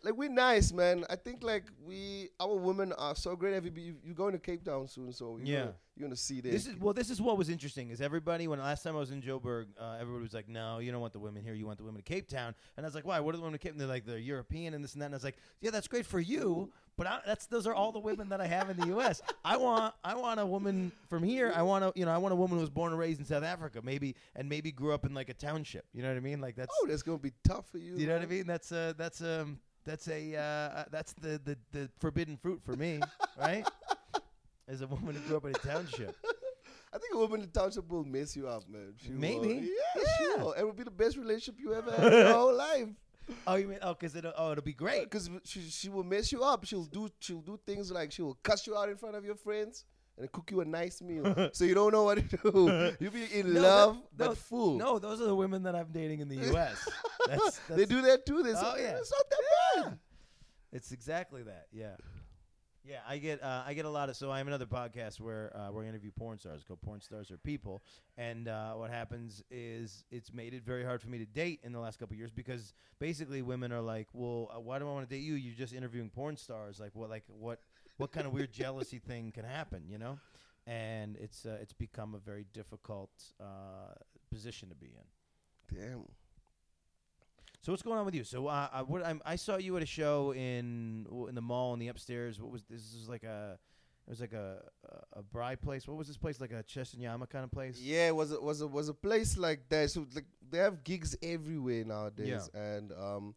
Like 0.02 0.14
we're 0.16 0.28
nice, 0.30 0.72
man. 0.72 1.04
I 1.10 1.16
think 1.16 1.42
like 1.42 1.64
we 1.84 2.28
our 2.40 2.56
women 2.56 2.92
are 2.94 3.14
so 3.14 3.36
great. 3.36 3.62
You 3.76 3.96
you're 4.04 4.14
going 4.14 4.32
to 4.32 4.38
Cape 4.38 4.64
Town 4.64 4.88
soon, 4.88 5.12
so 5.12 5.36
you're 5.36 5.46
Yeah. 5.46 5.58
gonna, 5.60 5.74
you're 5.96 6.08
gonna 6.08 6.16
see 6.16 6.40
this. 6.40 6.52
This 6.64 6.66
is 6.66 6.80
well. 6.80 6.94
This 6.94 7.10
is 7.10 7.20
what 7.20 7.36
was 7.36 7.48
interesting. 7.48 7.90
Is 7.90 8.00
everybody 8.00 8.48
when 8.48 8.58
last 8.58 8.82
time 8.82 8.96
I 8.96 8.98
was 9.00 9.10
in 9.10 9.20
Joburg, 9.22 9.66
uh, 9.80 9.96
everybody 10.00 10.22
was 10.22 10.32
like, 10.34 10.48
"No, 10.48 10.78
you 10.78 10.90
don't 10.92 11.00
want 11.00 11.12
the 11.12 11.18
women 11.18 11.42
here. 11.44 11.54
You 11.54 11.66
want 11.66 11.78
the 11.78 11.84
women 11.84 12.02
to 12.02 12.04
Cape 12.04 12.28
Town." 12.28 12.54
And 12.76 12.84
I 12.84 12.88
was 12.88 12.94
like, 12.94 13.04
"Why? 13.06 13.20
What 13.20 13.34
are 13.34 13.38
the 13.38 13.42
women 13.44 13.58
to 13.58 13.62
Cape?" 13.62 13.72
And 13.72 13.80
they're 13.80 13.88
like, 13.88 14.06
"They're 14.06 14.18
European 14.18 14.74
and 14.74 14.82
this 14.82 14.94
and 14.94 15.02
that." 15.02 15.06
And 15.06 15.14
I 15.14 15.16
was 15.16 15.24
like, 15.24 15.36
"Yeah, 15.60 15.70
that's 15.70 15.88
great 15.88 16.06
for 16.06 16.20
you, 16.20 16.72
but 16.98 17.06
I, 17.06 17.20
that's 17.24 17.46
those 17.46 17.66
are 17.66 17.74
all 17.74 17.92
the 17.92 17.98
women 18.00 18.28
that 18.28 18.40
I 18.42 18.46
have 18.46 18.68
in 18.68 18.76
the 18.76 18.88
U.S. 18.88 19.22
I 19.44 19.56
want 19.56 19.94
I 20.04 20.14
want 20.16 20.40
a 20.40 20.44
woman 20.44 20.92
from 21.08 21.22
here. 21.22 21.50
I 21.54 21.62
want 21.62 21.84
a 21.84 21.92
you 21.94 22.04
know 22.04 22.10
I 22.10 22.18
want 22.18 22.32
a 22.32 22.36
woman 22.36 22.58
who 22.58 22.60
was 22.60 22.68
born 22.70 22.90
and 22.92 22.98
raised 23.00 23.20
in 23.20 23.24
South 23.24 23.44
Africa, 23.44 23.80
maybe 23.82 24.16
and 24.36 24.48
maybe 24.48 24.70
grew 24.72 24.92
up 24.92 25.06
in 25.06 25.14
like 25.14 25.30
a 25.30 25.34
township. 25.34 25.86
You 25.94 26.02
know 26.02 26.08
what 26.08 26.16
I 26.18 26.20
mean? 26.20 26.40
Like 26.42 26.56
that's 26.56 26.74
oh, 26.82 26.86
that's 26.86 27.02
gonna 27.02 27.18
be 27.18 27.32
tough 27.46 27.66
for 27.70 27.78
you. 27.78 27.96
you 27.96 28.06
know 28.06 28.14
what 28.14 28.22
I 28.22 28.26
mean? 28.26 28.46
That's 28.46 28.72
uh 28.72 28.92
that's 28.98 29.22
um 29.22 29.60
that's 29.84 30.08
a 30.08 30.36
uh, 30.36 30.40
uh, 30.40 30.84
that's 30.90 31.14
the, 31.14 31.40
the 31.44 31.56
the 31.72 31.88
forbidden 31.98 32.36
fruit 32.36 32.60
for 32.62 32.74
me, 32.76 33.00
right? 33.40 33.66
As 34.66 34.82
a 34.82 34.86
woman 34.86 35.14
who 35.14 35.20
grew 35.22 35.36
up 35.38 35.44
in 35.46 35.50
a 35.52 35.54
township. 35.54 36.14
I 36.92 36.98
think 36.98 37.14
a 37.14 37.18
woman 37.18 37.40
in 37.40 37.46
the 37.52 37.58
township 37.60 37.88
will 37.88 38.04
mess 38.04 38.34
you 38.34 38.48
up, 38.48 38.68
man. 38.68 38.94
She 38.96 39.10
will. 39.12 39.18
Maybe. 39.18 39.68
Yeah, 39.68 40.02
Yeah. 40.02 40.36
sure. 40.42 40.54
It 40.58 40.64
will 40.64 40.72
be 40.72 40.84
the 40.84 40.90
best 40.90 41.16
relationship 41.16 41.56
you 41.60 41.74
ever 41.74 41.90
had 41.90 42.12
in 42.12 42.12
your 42.12 42.32
whole 42.32 42.54
life. 42.54 42.88
Oh, 43.46 43.54
you 43.56 43.68
mean 43.68 43.78
oh, 43.82 43.94
because 43.94 44.14
it'll 44.16 44.32
oh 44.36 44.52
it'll 44.52 44.64
be 44.64 44.72
great. 44.72 45.04
Because 45.04 45.28
she 45.44 45.60
she 45.62 45.88
will 45.88 46.04
mess 46.04 46.32
you 46.32 46.42
up. 46.42 46.64
She'll 46.64 46.84
do 46.84 47.08
she'll 47.20 47.40
do 47.40 47.58
things 47.66 47.90
like 47.90 48.12
she 48.12 48.22
will 48.22 48.38
cuss 48.42 48.66
you 48.66 48.76
out 48.76 48.88
in 48.88 48.96
front 48.96 49.16
of 49.16 49.24
your 49.24 49.34
friends 49.36 49.84
and 50.18 50.30
cook 50.32 50.50
you 50.50 50.60
a 50.60 50.64
nice 50.64 51.00
meal, 51.00 51.50
so 51.52 51.64
you 51.64 51.74
don't 51.74 51.92
know 51.92 52.02
what 52.04 52.16
to 52.28 52.36
do. 52.36 52.92
You'll 53.00 53.12
be 53.12 53.24
in 53.32 53.54
No, 53.54 53.60
love 53.60 53.94
that- 53.94 54.02
but 54.16 54.28
no, 54.30 54.34
full. 54.34 54.76
No, 54.76 54.98
those 54.98 55.20
are 55.20 55.26
the 55.26 55.34
women 55.34 55.62
that 55.62 55.76
I'm 55.76 55.88
dating 55.92 56.18
in 56.20 56.28
the 56.28 56.34
U.S. 56.52 56.88
That's, 57.28 57.40
that's 57.42 57.58
they 57.68 57.84
do 57.84 58.02
that 58.02 58.26
too. 58.26 58.42
They 58.42 58.50
Oh, 58.54 58.74
say, 58.74 58.82
yeah. 58.82 58.96
it's 58.98 59.12
not 59.12 59.30
that 59.30 59.84
bad. 59.84 59.98
It's 60.72 60.90
exactly 60.92 61.44
that. 61.44 61.66
Yeah. 61.72 61.94
Yeah, 62.88 63.00
I 63.06 63.18
get 63.18 63.42
uh, 63.42 63.64
I 63.66 63.74
get 63.74 63.84
a 63.84 63.90
lot 63.90 64.08
of 64.08 64.16
so 64.16 64.30
I 64.30 64.38
have 64.38 64.46
another 64.46 64.64
podcast 64.64 65.20
where 65.20 65.52
uh, 65.54 65.78
I 65.78 65.84
interview 65.84 66.10
porn 66.10 66.38
stars. 66.38 66.62
Called 66.66 66.80
Porn 66.80 67.02
Stars 67.02 67.30
Are 67.30 67.36
People, 67.36 67.82
and 68.16 68.48
uh, 68.48 68.72
what 68.72 68.90
happens 68.90 69.42
is 69.50 70.04
it's 70.10 70.32
made 70.32 70.54
it 70.54 70.64
very 70.64 70.84
hard 70.84 71.02
for 71.02 71.08
me 71.08 71.18
to 71.18 71.26
date 71.26 71.60
in 71.64 71.72
the 71.72 71.80
last 71.80 71.98
couple 71.98 72.14
of 72.14 72.18
years 72.18 72.30
because 72.30 72.72
basically 72.98 73.42
women 73.42 73.72
are 73.72 73.82
like, 73.82 74.06
well, 74.14 74.50
uh, 74.56 74.58
why 74.58 74.78
do 74.78 74.88
I 74.88 74.92
want 74.92 75.06
to 75.06 75.14
date 75.14 75.22
you? 75.22 75.34
You're 75.34 75.54
just 75.54 75.74
interviewing 75.74 76.08
porn 76.08 76.38
stars. 76.38 76.80
Like 76.80 76.94
what 76.94 77.10
like 77.10 77.24
what 77.26 77.60
what 77.98 78.10
kind 78.10 78.26
of 78.26 78.32
weird 78.32 78.52
jealousy 78.52 78.98
thing 78.98 79.32
can 79.32 79.44
happen, 79.44 79.82
you 79.86 79.98
know? 79.98 80.18
And 80.66 81.18
it's 81.20 81.44
uh, 81.44 81.58
it's 81.60 81.74
become 81.74 82.14
a 82.14 82.18
very 82.18 82.46
difficult 82.54 83.10
uh, 83.38 83.92
position 84.30 84.70
to 84.70 84.74
be 84.74 84.86
in. 84.86 85.76
Damn. 85.78 86.04
So 87.68 87.72
what's 87.72 87.82
going 87.82 87.98
on 87.98 88.06
with 88.06 88.14
you? 88.14 88.24
So 88.24 88.46
uh, 88.46 88.68
I, 88.72 88.80
what, 88.80 89.04
I'm, 89.04 89.20
I 89.26 89.36
saw 89.36 89.58
you 89.58 89.76
at 89.76 89.82
a 89.82 89.86
show 89.86 90.32
in 90.32 91.06
in 91.28 91.34
the 91.34 91.42
mall 91.42 91.74
in 91.74 91.78
the 91.78 91.88
upstairs. 91.88 92.40
What 92.40 92.50
was 92.50 92.64
this? 92.64 92.80
Is 92.94 93.10
like 93.10 93.24
a 93.24 93.58
it 94.06 94.10
was 94.10 94.22
like 94.22 94.32
a 94.32 94.62
a, 94.88 95.18
a 95.18 95.22
bride 95.22 95.60
place. 95.60 95.86
What 95.86 95.98
was 95.98 96.06
this 96.06 96.16
place? 96.16 96.40
Like 96.40 96.52
a 96.52 96.62
Shisanyama 96.62 97.28
kind 97.28 97.44
of 97.44 97.50
place? 97.50 97.78
Yeah, 97.78 98.08
it 98.08 98.16
was 98.16 98.32
a, 98.32 98.40
was 98.40 98.62
a 98.62 98.66
was 98.66 98.88
a 98.88 98.94
place 98.94 99.36
like 99.36 99.68
that. 99.68 99.90
So 99.90 100.06
like 100.14 100.24
they 100.50 100.56
have 100.56 100.82
gigs 100.82 101.14
everywhere 101.22 101.84
nowadays, 101.84 102.48
yeah. 102.54 102.58
and 102.58 102.90
um, 102.92 103.34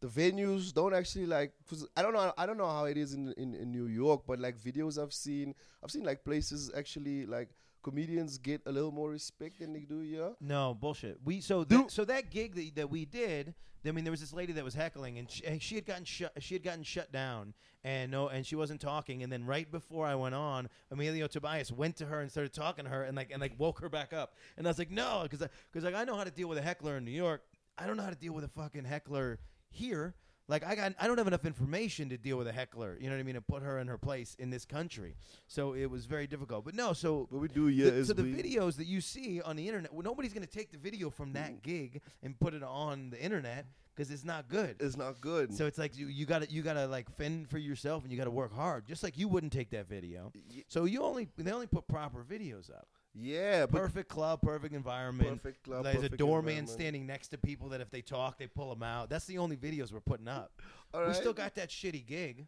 the 0.00 0.08
venues 0.08 0.72
don't 0.72 0.94
actually 0.94 1.26
like. 1.26 1.52
'cause 1.68 1.86
I 1.94 2.00
don't 2.00 2.14
know. 2.14 2.32
I 2.38 2.46
don't 2.46 2.56
know 2.56 2.70
how 2.70 2.86
it 2.86 2.96
is 2.96 3.12
in, 3.12 3.34
in 3.36 3.52
in 3.52 3.70
New 3.70 3.88
York, 3.88 4.22
but 4.26 4.40
like 4.40 4.58
videos 4.58 4.96
I've 4.96 5.12
seen, 5.12 5.54
I've 5.84 5.90
seen 5.90 6.04
like 6.04 6.24
places 6.24 6.70
actually 6.74 7.26
like 7.26 7.50
comedians 7.82 8.38
get 8.38 8.62
a 8.66 8.72
little 8.72 8.92
more 8.92 9.10
respect 9.10 9.60
than 9.60 9.72
they 9.72 9.80
do 9.80 10.00
here. 10.00 10.32
No 10.40 10.76
bullshit. 10.78 11.18
We 11.24 11.40
so 11.40 11.64
Do- 11.64 11.82
that, 11.82 11.90
so 11.90 12.04
that 12.04 12.30
gig 12.30 12.54
that, 12.54 12.76
that 12.76 12.90
we 12.90 13.04
did. 13.04 13.54
I 13.86 13.92
mean, 13.92 14.04
there 14.04 14.10
was 14.10 14.20
this 14.20 14.34
lady 14.34 14.52
that 14.54 14.64
was 14.64 14.74
heckling, 14.74 15.18
and 15.18 15.30
she, 15.30 15.46
and 15.46 15.62
she 15.62 15.76
had 15.76 15.86
gotten 15.86 16.04
shut. 16.04 16.32
She 16.40 16.54
had 16.54 16.62
gotten 16.62 16.82
shut 16.82 17.10
down, 17.10 17.54
and 17.84 18.10
no, 18.10 18.28
and 18.28 18.44
she 18.44 18.54
wasn't 18.56 18.80
talking. 18.80 19.22
And 19.22 19.32
then 19.32 19.46
right 19.46 19.70
before 19.70 20.04
I 20.04 20.14
went 20.14 20.34
on, 20.34 20.68
Emilio 20.90 21.26
Tobias 21.26 21.72
went 21.72 21.96
to 21.96 22.06
her 22.06 22.20
and 22.20 22.30
started 22.30 22.52
talking 22.52 22.84
to 22.84 22.90
her, 22.90 23.04
and 23.04 23.16
like 23.16 23.30
and 23.30 23.40
like 23.40 23.52
woke 23.56 23.80
her 23.80 23.88
back 23.88 24.12
up. 24.12 24.34
And 24.56 24.66
I 24.66 24.70
was 24.70 24.78
like, 24.78 24.90
no, 24.90 25.20
because 25.22 25.46
because 25.72 25.84
like 25.84 25.94
I 25.94 26.04
know 26.04 26.16
how 26.16 26.24
to 26.24 26.30
deal 26.30 26.48
with 26.48 26.58
a 26.58 26.62
heckler 26.62 26.96
in 26.98 27.04
New 27.04 27.12
York. 27.12 27.42
I 27.78 27.86
don't 27.86 27.96
know 27.96 28.02
how 28.02 28.10
to 28.10 28.16
deal 28.16 28.32
with 28.34 28.44
a 28.44 28.48
fucking 28.48 28.84
heckler 28.84 29.38
here. 29.70 30.14
Like 30.48 30.64
I 30.64 30.74
got, 30.74 30.94
I 30.98 31.06
don't 31.06 31.18
have 31.18 31.26
enough 31.26 31.44
information 31.44 32.08
to 32.08 32.16
deal 32.16 32.38
with 32.38 32.48
a 32.48 32.52
heckler. 32.52 32.96
You 32.98 33.08
know 33.08 33.16
what 33.16 33.20
I 33.20 33.24
mean? 33.24 33.36
And 33.36 33.46
put 33.46 33.62
her 33.62 33.78
in 33.78 33.86
her 33.88 33.98
place 33.98 34.34
in 34.38 34.50
this 34.50 34.64
country. 34.64 35.14
So 35.46 35.74
it 35.74 35.86
was 35.86 36.06
very 36.06 36.26
difficult. 36.26 36.64
But 36.64 36.74
no, 36.74 36.94
so 36.94 37.26
What 37.30 37.42
we 37.42 37.48
do 37.48 37.66
here 37.66 37.90
the, 37.90 38.04
so 38.04 38.14
the 38.14 38.22
videos 38.22 38.76
that 38.76 38.86
you 38.86 39.00
see 39.00 39.42
on 39.42 39.56
the 39.56 39.66
internet, 39.66 39.92
well, 39.92 40.02
nobody's 40.02 40.32
going 40.32 40.46
to 40.46 40.52
take 40.52 40.72
the 40.72 40.78
video 40.78 41.10
from 41.10 41.34
that 41.34 41.50
mm-hmm. 41.50 41.70
gig 41.70 42.00
and 42.22 42.38
put 42.40 42.54
it 42.54 42.62
on 42.62 43.10
the 43.10 43.22
internet 43.22 43.66
because 43.94 44.12
it's 44.12 44.24
not 44.24 44.48
good. 44.48 44.76
it's 44.78 44.96
not 44.96 45.20
good. 45.20 45.52
So 45.52 45.66
it's 45.66 45.76
like 45.76 45.98
you, 45.98 46.06
you 46.06 46.24
gotta 46.24 46.48
you 46.48 46.62
gotta 46.62 46.86
like 46.86 47.10
fend 47.16 47.50
for 47.50 47.58
yourself 47.58 48.04
and 48.04 48.12
you 48.12 48.18
gotta 48.18 48.30
work 48.30 48.54
hard, 48.54 48.86
just 48.86 49.02
like 49.02 49.18
you 49.18 49.26
wouldn't 49.26 49.52
take 49.52 49.70
that 49.70 49.88
video. 49.88 50.30
Y- 50.34 50.62
So 50.68 50.84
you 50.84 51.02
only 51.02 51.28
they 51.36 51.50
only 51.50 51.66
put 51.66 51.88
proper 51.88 52.22
videos 52.24 52.70
up. 52.70 52.86
Yeah, 53.18 53.66
but 53.66 53.80
Perfect 53.80 54.08
club, 54.08 54.40
perfect 54.42 54.74
environment. 54.74 55.42
perfect 55.42 55.64
club. 55.64 55.84
There's 55.84 56.02
a 56.04 56.08
doorman 56.08 56.66
standing 56.66 57.06
next 57.06 57.28
to 57.28 57.38
people 57.38 57.70
that 57.70 57.80
if 57.80 57.90
they 57.90 58.00
talk, 58.02 58.38
they 58.38 58.46
pull 58.46 58.70
them 58.70 58.82
out. 58.82 59.10
That's 59.10 59.26
the 59.26 59.38
only 59.38 59.56
videos 59.56 59.92
we're 59.92 60.00
putting 60.00 60.28
up. 60.28 60.52
All 60.94 61.04
We 61.06 61.14
still 61.14 61.32
got 61.32 61.54
that 61.56 61.70
shitty 61.70 62.06
gig. 62.06 62.46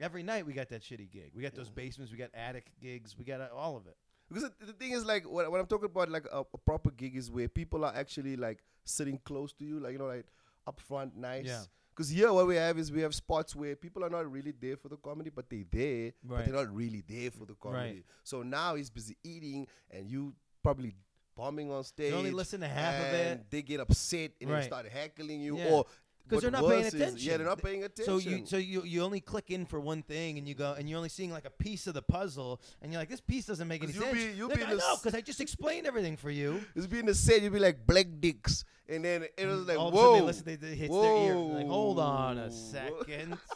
Every 0.00 0.22
night 0.22 0.46
we 0.46 0.52
got 0.52 0.68
that 0.70 0.82
shitty 0.82 1.10
gig. 1.10 1.30
We 1.34 1.42
got 1.42 1.54
those 1.54 1.68
basements. 1.68 2.10
We 2.10 2.18
got 2.18 2.30
attic 2.34 2.72
gigs. 2.80 3.16
We 3.16 3.24
got 3.24 3.40
uh, 3.40 3.48
all 3.54 3.76
of 3.76 3.86
it. 3.86 3.96
Because 4.28 4.50
the, 4.58 4.66
the 4.66 4.72
thing 4.72 4.92
is, 4.92 5.04
like, 5.04 5.28
what, 5.28 5.50
what 5.50 5.60
I'm 5.60 5.66
talking 5.66 5.86
about, 5.86 6.08
like, 6.08 6.26
a, 6.32 6.40
a 6.40 6.58
proper 6.58 6.90
gig 6.90 7.14
is 7.16 7.30
where 7.30 7.48
people 7.48 7.84
are 7.84 7.94
actually, 7.94 8.36
like, 8.36 8.58
sitting 8.84 9.20
close 9.24 9.52
to 9.54 9.64
you, 9.64 9.78
like, 9.78 9.92
you 9.92 9.98
know, 9.98 10.06
like, 10.06 10.26
up 10.66 10.80
front, 10.80 11.16
nice. 11.16 11.46
Yeah. 11.46 11.62
Because 11.94 12.08
here, 12.08 12.32
what 12.32 12.46
we 12.46 12.56
have 12.56 12.78
is 12.78 12.90
we 12.90 13.02
have 13.02 13.14
spots 13.14 13.54
where 13.54 13.76
people 13.76 14.02
are 14.04 14.08
not 14.10 14.30
really 14.30 14.52
there 14.58 14.76
for 14.76 14.88
the 14.88 14.96
comedy, 14.96 15.30
but 15.30 15.50
they're 15.50 15.64
there, 15.70 16.12
but 16.24 16.44
they're 16.46 16.54
not 16.54 16.74
really 16.74 17.02
there 17.06 17.30
for 17.30 17.44
the 17.44 17.54
comedy. 17.54 17.94
Right. 17.96 18.04
So 18.24 18.42
now 18.42 18.74
he's 18.76 18.88
busy 18.90 19.16
eating, 19.22 19.66
and 19.90 20.08
you 20.10 20.34
probably 20.62 20.94
bombing 21.36 21.70
on 21.70 21.84
stage. 21.84 22.12
You 22.12 22.18
only 22.18 22.30
listen 22.30 22.60
to 22.60 22.68
half 22.68 22.94
of 23.00 23.06
and 23.14 23.40
it. 23.40 23.50
They 23.50 23.62
get 23.62 23.80
upset 23.80 24.32
and 24.40 24.50
Right. 24.50 24.60
they 24.60 24.66
start 24.66 24.86
heckling 24.88 25.40
you, 25.42 25.58
Yeah. 25.58 25.70
or 25.70 25.86
'Cause 26.28 26.42
they're 26.42 26.50
not 26.50 26.66
paying 26.68 26.84
is- 26.84 26.94
attention. 26.94 27.18
yeah, 27.18 27.36
they're 27.36 27.46
not 27.46 27.62
paying 27.62 27.84
attention. 27.84 28.04
So 28.04 28.16
you 28.18 28.46
so 28.46 28.56
you 28.56 28.82
you 28.84 29.02
only 29.02 29.20
click 29.20 29.50
in 29.50 29.66
for 29.66 29.80
one 29.80 30.02
thing 30.02 30.38
and 30.38 30.48
you 30.48 30.54
go 30.54 30.72
and 30.72 30.88
you're 30.88 30.96
only 30.96 31.08
seeing 31.08 31.30
like 31.30 31.44
a 31.44 31.50
piece 31.50 31.86
of 31.86 31.94
the 31.94 32.02
puzzle 32.02 32.60
and 32.80 32.90
you're 32.92 33.00
like 33.00 33.08
this 33.08 33.20
piece 33.20 33.46
doesn't 33.46 33.68
make 33.68 33.82
any 33.82 33.92
you'll 33.92 34.04
sense. 34.04 34.14
be- 34.16 34.32
you'll 34.32 34.48
Like, 34.48 34.58
be 34.58 34.64
I 34.64 34.74
know 34.74 34.96
because 35.02 35.14
I 35.14 35.20
just 35.20 35.40
explained 35.40 35.86
everything 35.86 36.16
for 36.16 36.30
you. 36.30 36.64
it's 36.76 36.86
being 36.86 37.06
the 37.06 37.14
set, 37.14 37.42
you'd 37.42 37.52
be 37.52 37.58
like 37.58 37.86
black 37.86 38.06
dicks, 38.20 38.64
and 38.88 39.04
then 39.04 39.26
it 39.36 39.46
was 39.46 39.66
like, 39.66 39.78
All 39.78 39.90
whoa, 39.90 40.14
they 40.14 40.20
listen, 40.22 40.44
they, 40.44 40.56
they 40.56 40.74
hits 40.74 40.94
their 40.94 41.16
ear. 41.26 41.34
Like 41.36 41.66
hold 41.66 41.98
on 41.98 42.38
a 42.38 42.50
second. 42.50 43.36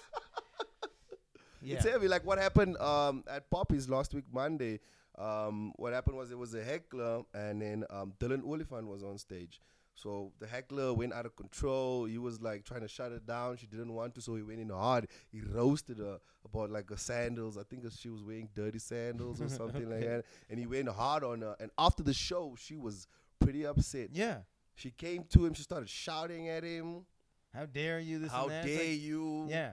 yeah. 1.63 1.77
It's 1.77 1.85
heavy. 1.85 2.09
Like 2.09 2.25
what 2.27 2.39
happened 2.39 2.77
um, 2.79 3.25
at 3.29 3.51
Poppy's 3.51 3.89
last 3.89 4.15
week, 4.15 4.25
Monday. 4.33 4.81
Um, 5.19 5.73
what 5.77 5.93
happened 5.95 6.17
was 6.17 6.31
it 6.31 6.39
was 6.39 6.55
a 6.55 6.63
heckler, 6.63 7.23
and 7.33 7.63
then 7.63 7.85
um, 7.91 8.13
Dylan 8.21 8.45
Oliphant 8.47 8.87
was 8.87 9.03
on 9.03 9.17
stage. 9.19 9.61
So 9.97 10.31
the 10.39 10.47
heckler 10.47 10.93
went 10.93 11.15
out 11.15 11.25
of 11.25 11.35
control. 11.37 12.05
He 12.05 12.19
was 12.19 12.41
like 12.41 12.65
trying 12.65 12.83
to 12.83 12.89
shut 12.89 13.13
it 13.13 13.27
down. 13.27 13.57
She 13.57 13.67
didn't 13.67 13.93
want 13.93 14.15
to, 14.17 14.21
so 14.21 14.35
he 14.37 14.43
went 14.43 14.61
in 14.61 14.69
hard. 14.69 15.09
He 15.33 15.41
roasted 15.41 15.99
her 15.99 16.19
about 16.45 16.71
like 16.71 16.91
her 16.91 16.99
sandals. 16.99 17.57
I 17.57 17.63
think 17.63 17.85
she 17.99 18.11
was 18.11 18.23
wearing 18.23 18.51
dirty 18.55 18.79
sandals 18.79 19.41
or 19.41 19.49
something 19.61 19.89
like 19.91 20.01
that. 20.01 20.25
And 20.51 20.59
he 20.59 20.67
went 20.67 20.89
hard 20.91 21.25
on 21.25 21.41
her. 21.41 21.57
And 21.59 21.71
after 21.79 22.03
the 22.03 22.13
show, 22.15 22.55
she 22.59 22.77
was 22.77 23.07
pretty 23.41 23.67
upset. 23.67 24.11
yeah. 24.13 24.39
She 24.79 24.91
came 24.91 25.25
to 25.31 25.47
him. 25.47 25.55
She 25.55 25.63
started 25.63 25.89
shouting 25.89 26.51
at 26.51 26.63
him. 26.63 27.07
How 27.55 27.65
dare 27.65 27.99
you? 27.99 28.19
This 28.19 28.31
How. 28.31 28.47
Dare 28.49 28.63
like- 28.63 29.01
you? 29.01 29.47
Yeah. 29.49 29.73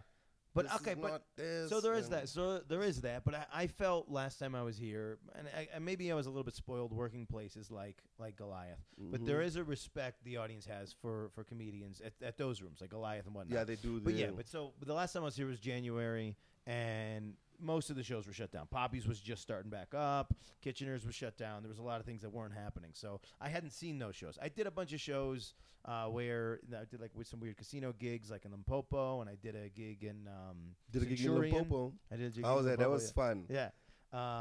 But 0.55 0.65
This 0.65 0.74
is 0.75 0.81
okay, 0.81 0.93
but 0.93 1.24
this," 1.36 1.69
So 1.69 1.81
there 1.81 1.95
is 1.95 2.10
that. 2.10 2.29
So 2.29 2.60
there 2.60 2.83
is 2.83 3.01
that. 3.01 3.24
But 3.25 3.33
I, 3.36 3.45
I 3.53 3.67
felt 3.67 4.10
last 4.10 4.38
time 4.38 4.53
I 4.53 4.62
was 4.62 4.77
here, 4.77 5.17
and 5.36 5.48
I, 5.48 5.67
I, 5.75 5.79
maybe 5.79 6.12
I 6.12 6.15
was 6.15 6.27
a 6.27 6.29
little 6.29 6.43
bit 6.43 6.55
spoiled 6.55 6.93
working 6.93 7.25
places 7.25 7.72
like 7.72 7.98
like 8.19 8.36
Goliath. 8.36 8.77
But 8.98 9.25
there 9.25 9.39
Mhm. 9.39 9.45
is 9.45 9.55
a 9.55 9.63
respect 9.63 10.24
the 10.24 10.38
audience 10.38 10.65
has 10.67 10.93
for 10.93 11.29
for 11.33 11.43
comedians 11.43 12.01
at, 12.01 12.13
at 12.22 12.38
those 12.38 12.62
rooms, 12.62 12.81
like 12.81 12.91
Goliath 12.91 13.25
and 13.25 13.33
whatnot. 13.33 13.57
Yeah, 13.57 13.63
they 13.63 13.75
do. 13.75 14.00
But 14.00 14.13
yeah, 14.13 14.29
but 14.36 14.48
so 14.48 14.74
but 14.77 14.88
the 14.88 14.93
last 14.93 15.13
time 15.13 15.24
I 15.24 15.25
was 15.25 15.36
here 15.36 15.48
was 15.48 15.60
January, 15.60 16.38
and 16.67 17.33
most 17.63 17.89
of 17.89 17.96
the 17.96 18.03
shows 18.03 18.27
were 18.27 18.34
shut 18.34 18.51
down. 18.51 18.67
Poppy's 18.70 19.08
was 19.08 19.20
just 19.20 19.41
starting 19.41 19.72
back 19.72 19.93
up. 19.96 20.34
Kitchener's 20.62 21.05
was 21.05 21.15
shut 21.15 21.38
down. 21.38 21.63
There 21.63 21.70
was 21.70 21.79
a 21.79 21.84
lot 21.84 22.00
of 22.00 22.05
things 22.05 22.22
that 22.22 22.29
weren't 22.32 22.53
happening. 22.53 22.91
So 22.93 23.22
I 23.41 23.50
hadn't 23.50 23.72
seen 23.72 23.98
those 24.00 24.15
shows. 24.15 24.38
I 24.41 24.50
did 24.50 24.67
a 24.67 24.72
bunch 24.72 24.93
of 24.93 25.00
shows 25.01 25.53
uh, 25.86 26.05
where 26.05 26.60
I 26.74 26.86
did 26.86 27.01
like 27.01 27.12
with 27.15 27.27
some 27.27 27.39
weird 27.39 27.58
casino 27.58 27.93
gigs, 27.98 28.29
like 28.32 28.46
in 28.46 28.51
Limpopo, 28.51 29.22
and 29.22 29.29
I 29.29 29.36
did 29.41 29.55
a 29.55 29.70
gig 29.70 30.03
in 30.03 30.27
um, 30.27 30.75
did 30.91 31.01
a 31.01 31.05
gig 31.05 31.20
in 31.20 31.25
Centurion. 31.25 31.53
Limpopo. 31.55 31.93
I 32.12 32.15
did 32.17 32.27
a 32.27 32.29
gig 32.36 32.46
How 32.46 32.51
in 32.51 32.55
was 32.58 32.65
that? 32.65 32.72
That 32.79 32.89
Limpopo, 32.89 32.93
was 32.93 33.12
fun. 33.12 33.46
yeah. 33.50 33.55
Yeah. 33.55 33.70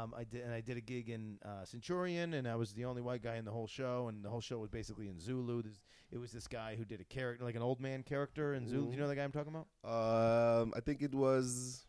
Um, 0.03 0.13
I 0.15 0.23
did, 0.23 0.43
and 0.43 0.53
I 0.53 0.61
did 0.61 0.77
a 0.77 0.81
gig 0.81 1.09
in 1.09 1.39
uh, 1.43 1.65
Centurion, 1.65 2.35
and 2.35 2.47
I 2.47 2.55
was 2.55 2.73
the 2.73 2.85
only 2.85 3.01
white 3.01 3.23
guy 3.23 3.37
in 3.37 3.43
the 3.45 3.51
whole 3.51 3.65
show, 3.65 4.07
and 4.07 4.23
the 4.23 4.29
whole 4.29 4.39
show 4.39 4.59
was 4.59 4.69
basically 4.69 5.07
in 5.09 5.19
Zulu. 5.19 5.63
There's, 5.63 5.81
it 6.11 6.19
was 6.19 6.31
this 6.31 6.47
guy 6.47 6.75
who 6.75 6.85
did 6.85 7.01
a 7.01 7.03
character, 7.05 7.43
like 7.43 7.55
an 7.55 7.63
old 7.63 7.81
man 7.81 8.03
character 8.03 8.53
in 8.53 8.67
Zulu. 8.67 8.83
Do 8.85 8.91
you 8.91 8.97
Mhm. 8.97 8.99
know 8.99 9.07
the 9.07 9.15
guy 9.15 9.23
I'm 9.23 9.31
talking 9.31 9.51
about? 9.51 10.61
Um, 10.61 10.73
I 10.77 10.79
think 10.79 11.01
it 11.01 11.11
was. 11.15 11.87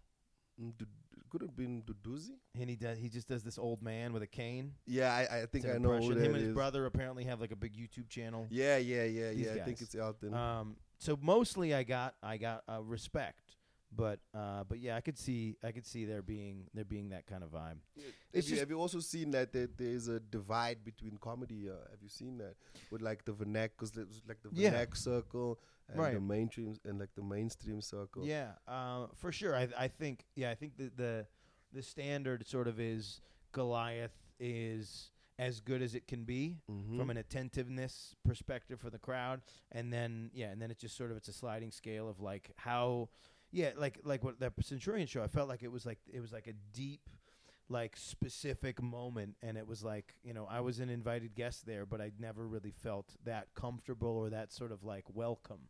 Could 1.35 1.43
have 1.43 1.57
been 1.57 1.83
Duduzi. 1.83 2.37
And 2.61 2.71
he 2.71 2.77
does, 2.77 2.97
he 2.97 3.09
just 3.09 3.27
does 3.27 3.43
this 3.43 3.59
old 3.59 3.83
man 3.83 4.13
with 4.13 4.23
a 4.23 4.27
cane. 4.29 4.71
Yeah, 4.87 5.13
I, 5.13 5.41
I 5.41 5.47
think 5.47 5.67
I 5.67 5.79
know 5.79 5.99
who 5.99 6.15
that 6.15 6.21
Him 6.21 6.27
and 6.27 6.37
his 6.37 6.49
is. 6.51 6.55
brother 6.55 6.87
apparently 6.87 7.25
have 7.25 7.41
like 7.41 7.51
a 7.51 7.57
big 7.57 7.75
YouTube 7.75 8.09
channel. 8.09 8.47
Yeah, 8.51 8.77
yeah, 8.77 9.03
yeah, 9.03 9.31
These 9.33 9.47
yeah. 9.47 9.51
I 9.51 9.55
think 9.55 9.79
guys. 9.79 9.83
it's 9.83 9.95
Elton. 9.97 10.33
Um, 10.33 10.77
so 11.01 11.19
mostly 11.21 11.75
I 11.75 11.83
got 11.83 12.15
I 12.23 12.37
got 12.37 12.63
uh, 12.73 12.81
respect, 12.85 13.57
but 13.97 14.21
uh, 14.35 14.65
but 14.65 14.79
yeah, 14.79 14.97
I 14.97 15.01
could 15.01 15.19
see 15.19 15.57
I 15.63 15.73
could 15.73 15.87
see 15.87 16.05
there 16.05 16.23
being 16.23 16.65
there 16.75 16.85
being 16.85 17.11
that 17.11 17.27
kind 17.27 17.43
of 17.45 17.51
vibe. 17.51 17.79
have, 18.35 18.45
you, 18.49 18.59
have 18.59 18.71
you 18.71 18.79
also 18.81 19.01
seen 19.01 19.31
that 19.33 19.53
there, 19.53 19.69
there 19.77 19.89
is 19.89 20.09
a 20.09 20.21
divide 20.21 20.85
between 20.85 21.17
comedy? 21.19 21.69
Uh, 21.69 21.75
have 21.91 22.03
you 22.03 22.09
seen 22.09 22.39
that 22.39 22.55
with 22.91 23.03
like 23.03 23.25
the 23.25 23.33
vernac, 23.33 23.71
because 23.77 23.93
there's 23.93 24.23
like 24.29 24.43
the 24.43 24.51
Yeah. 24.53 24.73
vernac 24.73 24.97
circle 24.97 25.59
and 25.89 25.99
Right. 25.99 26.15
the 26.15 26.21
mainstream 26.21 26.77
and 26.85 26.99
like 26.99 27.15
the 27.15 27.23
mainstream 27.23 27.81
circle. 27.81 28.25
Yeah, 28.27 28.53
uh, 28.67 29.09
for 29.15 29.31
sure. 29.33 29.55
I 29.55 29.69
I 29.79 29.89
think 29.89 30.25
yeah, 30.35 30.51
I 30.51 30.55
think 30.55 30.77
that 30.79 30.97
the 30.97 31.27
the 31.73 31.83
standard 31.83 32.47
sort 32.47 32.69
of 32.69 32.79
is 32.81 33.21
Goliath 33.53 34.17
is 34.41 35.11
as 35.39 35.59
good 35.61 35.83
as 35.83 35.97
it 35.97 36.07
can 36.07 36.25
be 36.25 36.57
Mhm. 36.71 36.97
from 36.97 37.11
an 37.11 37.17
attentiveness 37.17 38.15
perspective 38.25 38.79
for 38.81 38.89
the 38.91 38.99
crowd, 39.01 39.43
and 39.73 39.93
then 39.93 40.31
yeah, 40.33 40.51
and 40.53 40.63
then 40.63 40.71
it's 40.71 40.81
just 40.81 40.97
sort 40.97 41.11
of 41.11 41.17
it's 41.17 41.29
a 41.29 41.33
sliding 41.33 41.73
scale 41.73 42.09
of 42.09 42.21
like 42.21 42.53
how 42.57 43.09
yeah, 43.55 43.71
like 43.77 44.01
like 44.05 44.25
what 44.25 44.41
that 44.41 44.53
Centurion 44.63 45.07
show. 45.07 45.23
I 45.23 45.29
felt 45.29 45.49
like 45.49 45.63
it 45.63 45.71
was 45.71 45.87
like 45.87 46.01
it 46.13 46.21
was 46.21 46.33
like 46.33 46.47
a 46.47 46.55
deep 46.73 47.09
like 47.71 47.97
specific 47.97 48.83
moment 48.83 49.37
and 49.43 49.57
it 49.57 49.67
was 49.67 49.83
like 49.83 50.15
you 50.23 50.35
know 50.35 50.47
i 50.51 50.61
was 50.61 50.81
an 50.81 50.91
invited 50.91 51.35
guest 51.35 51.65
there 51.65 51.87
but 51.87 51.99
i 51.99 52.11
never 52.19 52.47
really 52.47 52.71
felt 52.71 53.17
that 53.25 53.47
comfortable 53.55 54.19
or 54.19 54.29
that 54.29 54.53
sort 54.53 54.71
of 54.71 54.85
like 54.85 55.05
welcome 55.15 55.61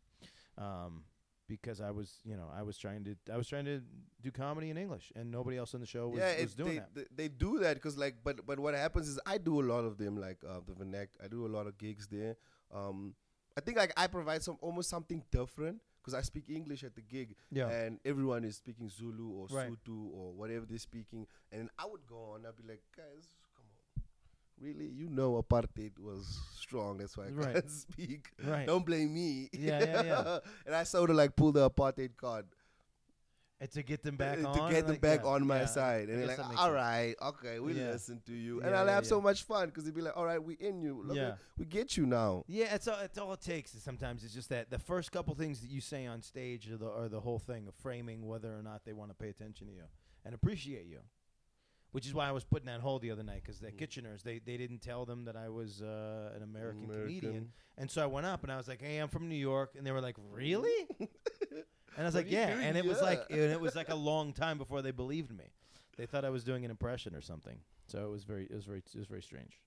um 0.57 1.05
because 1.47 1.81
I 1.81 1.91
was, 1.91 2.19
you 2.23 2.35
know, 2.35 2.49
I 2.55 2.63
was 2.63 2.77
trying 2.77 3.03
to, 3.03 3.15
I 3.31 3.37
was 3.37 3.47
trying 3.47 3.65
to 3.65 3.81
do 4.21 4.31
comedy 4.31 4.69
in 4.69 4.77
English, 4.77 5.11
and 5.15 5.31
nobody 5.31 5.57
else 5.57 5.73
on 5.73 5.79
the 5.79 5.85
show 5.85 6.07
was, 6.07 6.19
yeah, 6.19 6.41
was 6.41 6.55
doing 6.55 6.69
they, 6.69 6.75
that. 6.77 6.95
They, 6.95 7.23
they 7.23 7.27
do 7.27 7.59
that 7.59 7.75
because 7.75 7.97
like, 7.97 8.15
but 8.23 8.45
but 8.45 8.59
what 8.59 8.73
happens 8.73 9.07
is 9.07 9.19
I 9.25 9.37
do 9.37 9.61
a 9.61 9.65
lot 9.65 9.85
of 9.85 9.97
them 9.97 10.19
like 10.19 10.39
uh, 10.47 10.61
the 10.65 10.73
Vernac. 10.73 11.09
I 11.23 11.27
do 11.27 11.45
a 11.45 11.49
lot 11.55 11.67
of 11.67 11.77
gigs 11.77 12.07
there. 12.07 12.35
Um, 12.73 13.13
I 13.57 13.61
think 13.61 13.77
like 13.77 13.93
I 13.95 14.07
provide 14.07 14.43
some 14.43 14.57
almost 14.61 14.89
something 14.89 15.23
different 15.31 15.81
because 16.05 16.13
I 16.13 16.21
speak 16.21 16.49
English 16.49 16.83
at 16.83 16.93
the 16.95 17.01
gig, 17.01 17.35
Yeah. 17.49 17.67
and 17.69 17.99
everyone 18.05 18.43
is 18.43 18.57
speaking 18.57 18.89
Zulu 18.89 19.27
or 19.31 19.47
Right. 19.49 19.71
Sotho 19.71 20.11
or 20.13 20.33
whatever 20.33 20.65
they're 20.69 20.77
speaking, 20.77 21.25
and 21.51 21.69
I 21.79 21.85
would 21.87 22.05
go 22.05 22.33
on. 22.35 22.45
I'd 22.45 22.55
be 22.55 22.63
like, 22.67 22.83
guys, 22.95 23.27
come 23.57 23.65
on, 23.97 24.03
really? 24.61 24.85
You 24.87 25.09
know, 25.09 25.41
apartheid 25.41 25.97
was 25.97 26.39
strong. 26.59 26.99
That's 26.99 27.17
why 27.17 27.25
I 27.25 27.29
Right. 27.29 27.53
can't 27.55 27.71
speak. 27.87 28.29
Right. 28.43 28.67
Don't 28.67 28.85
blame 28.85 29.13
me. 29.15 29.49
Yeah, 29.51 29.79
yeah, 29.83 30.03
yeah. 30.03 30.39
and 30.67 30.75
I 30.75 30.83
sort 30.83 31.09
of 31.09 31.15
like 31.15 31.35
pull 31.35 31.51
the 31.51 31.67
apartheid 31.69 32.15
card 32.17 32.45
And 33.61 33.71
to 33.71 33.83
get 33.83 34.03
them 34.03 34.17
back 34.17 34.43
uh, 34.43 34.49
on. 34.49 34.67
to 34.67 34.73
get 34.73 34.81
them 34.85 34.95
like, 34.95 35.01
back 35.01 35.21
yeah, 35.23 35.29
on 35.29 35.47
my 35.47 35.59
yeah, 35.61 35.65
side. 35.65 36.09
I 36.09 36.11
And 36.11 36.19
they're 36.19 36.27
like, 36.27 36.37
that 36.37 36.49
makes 36.49 36.59
all 36.61 36.67
sense. 36.67 36.75
okay, 37.21 37.59
we 37.59 37.73
Yeah. 37.73 37.91
listen 37.91 38.21
to 38.25 38.33
you. 38.33 38.59
And 38.61 38.71
Yeah, 38.71 38.81
I'll 38.81 38.85
yeah, 38.85 38.95
have 38.95 39.05
so 39.05 39.21
much 39.21 39.43
fun 39.43 39.67
because 39.69 39.85
they'd 39.85 39.95
be 39.95 40.01
like, 40.01 40.17
all 40.17 40.25
right, 40.25 40.43
we 40.43 40.55
in 40.55 40.81
you. 40.81 41.01
Look, 41.05 41.15
Yeah. 41.15 41.35
we 41.57 41.65
get 41.65 41.95
you 41.95 42.05
now. 42.05 42.43
Yeah, 42.47 42.75
it's 42.75 42.87
all, 42.89 42.99
it's 42.99 43.17
all 43.17 43.31
it 43.31 43.39
takes. 43.41 43.73
Is 43.73 43.81
sometimes 43.81 44.25
it's 44.25 44.33
just 44.33 44.49
that 44.49 44.69
the 44.71 44.79
first 44.79 45.13
couple 45.13 45.33
things 45.35 45.61
that 45.61 45.69
you 45.69 45.79
say 45.79 46.05
on 46.05 46.21
stage 46.21 46.69
are 46.69 46.75
the, 46.77 46.89
are 46.91 47.07
the 47.07 47.21
whole 47.21 47.39
thing 47.39 47.65
of 47.67 47.75
framing 47.75 48.27
whether 48.27 48.53
or 48.53 48.61
not 48.61 48.83
they 48.83 48.91
want 48.93 49.11
to 49.11 49.15
pay 49.15 49.29
attention 49.29 49.67
to 49.67 49.73
you 49.73 49.83
and 50.25 50.35
appreciate 50.35 50.85
you. 50.87 50.99
Which 51.93 52.05
is 52.05 52.13
why 52.13 52.27
I 52.27 52.33
was 52.33 52.43
putting 52.43 52.65
that 52.65 52.81
hold 52.81 53.03
the 53.03 53.11
other 53.11 53.23
night 53.23 53.41
because 53.41 53.59
the 53.61 53.71
Mm. 53.71 53.79
Kitcheners 53.79 54.21
they, 54.21 54.39
they 54.39 54.57
didn't 54.57 54.79
tell 54.79 55.05
them 55.05 55.23
that 55.25 55.37
I 55.37 55.47
was 55.47 55.81
uh, 55.81 56.33
an 56.35 56.43
American, 56.43 56.89
comedian, 56.89 57.53
and 57.77 57.89
so 57.89 58.03
I 58.03 58.05
went 58.05 58.25
up 58.25 58.43
and 58.43 58.51
I 58.51 58.57
was 58.57 58.67
like, 58.67 58.81
"Hey, 58.81 58.97
I'm 58.97 59.07
from 59.07 59.29
New 59.29 59.35
York," 59.37 59.75
and 59.77 59.87
they 59.87 59.93
were 59.93 60.01
like, 60.01 60.17
"Really?" 60.29 60.73
and 61.95 62.03
I 62.03 62.05
was 62.05 62.15
like, 62.15 62.29
"Yeah," 62.31 62.49
and 62.49 62.77
it 62.77 62.85
was 62.85 63.01
like 63.01 63.23
and 63.29 63.39
it 63.39 63.59
was 63.59 63.75
like 63.75 63.89
a 63.89 63.95
long 63.95 64.33
time 64.33 64.57
before 64.57 64.81
they 64.81 64.91
believed 64.91 65.31
me. 65.35 65.45
They 65.97 66.05
thought 66.05 66.25
I 66.25 66.29
was 66.29 66.43
doing 66.43 66.65
an 66.65 66.71
impression 66.71 67.15
or 67.15 67.21
something. 67.21 67.57
So 67.87 68.05
it 68.05 68.11
was 68.11 68.23
very 68.23 68.45
it 68.45 68.55
was 68.55 68.65
very 68.65 68.79
it 68.79 68.97
was 68.97 69.07
very 69.07 69.21
strange. 69.21 69.59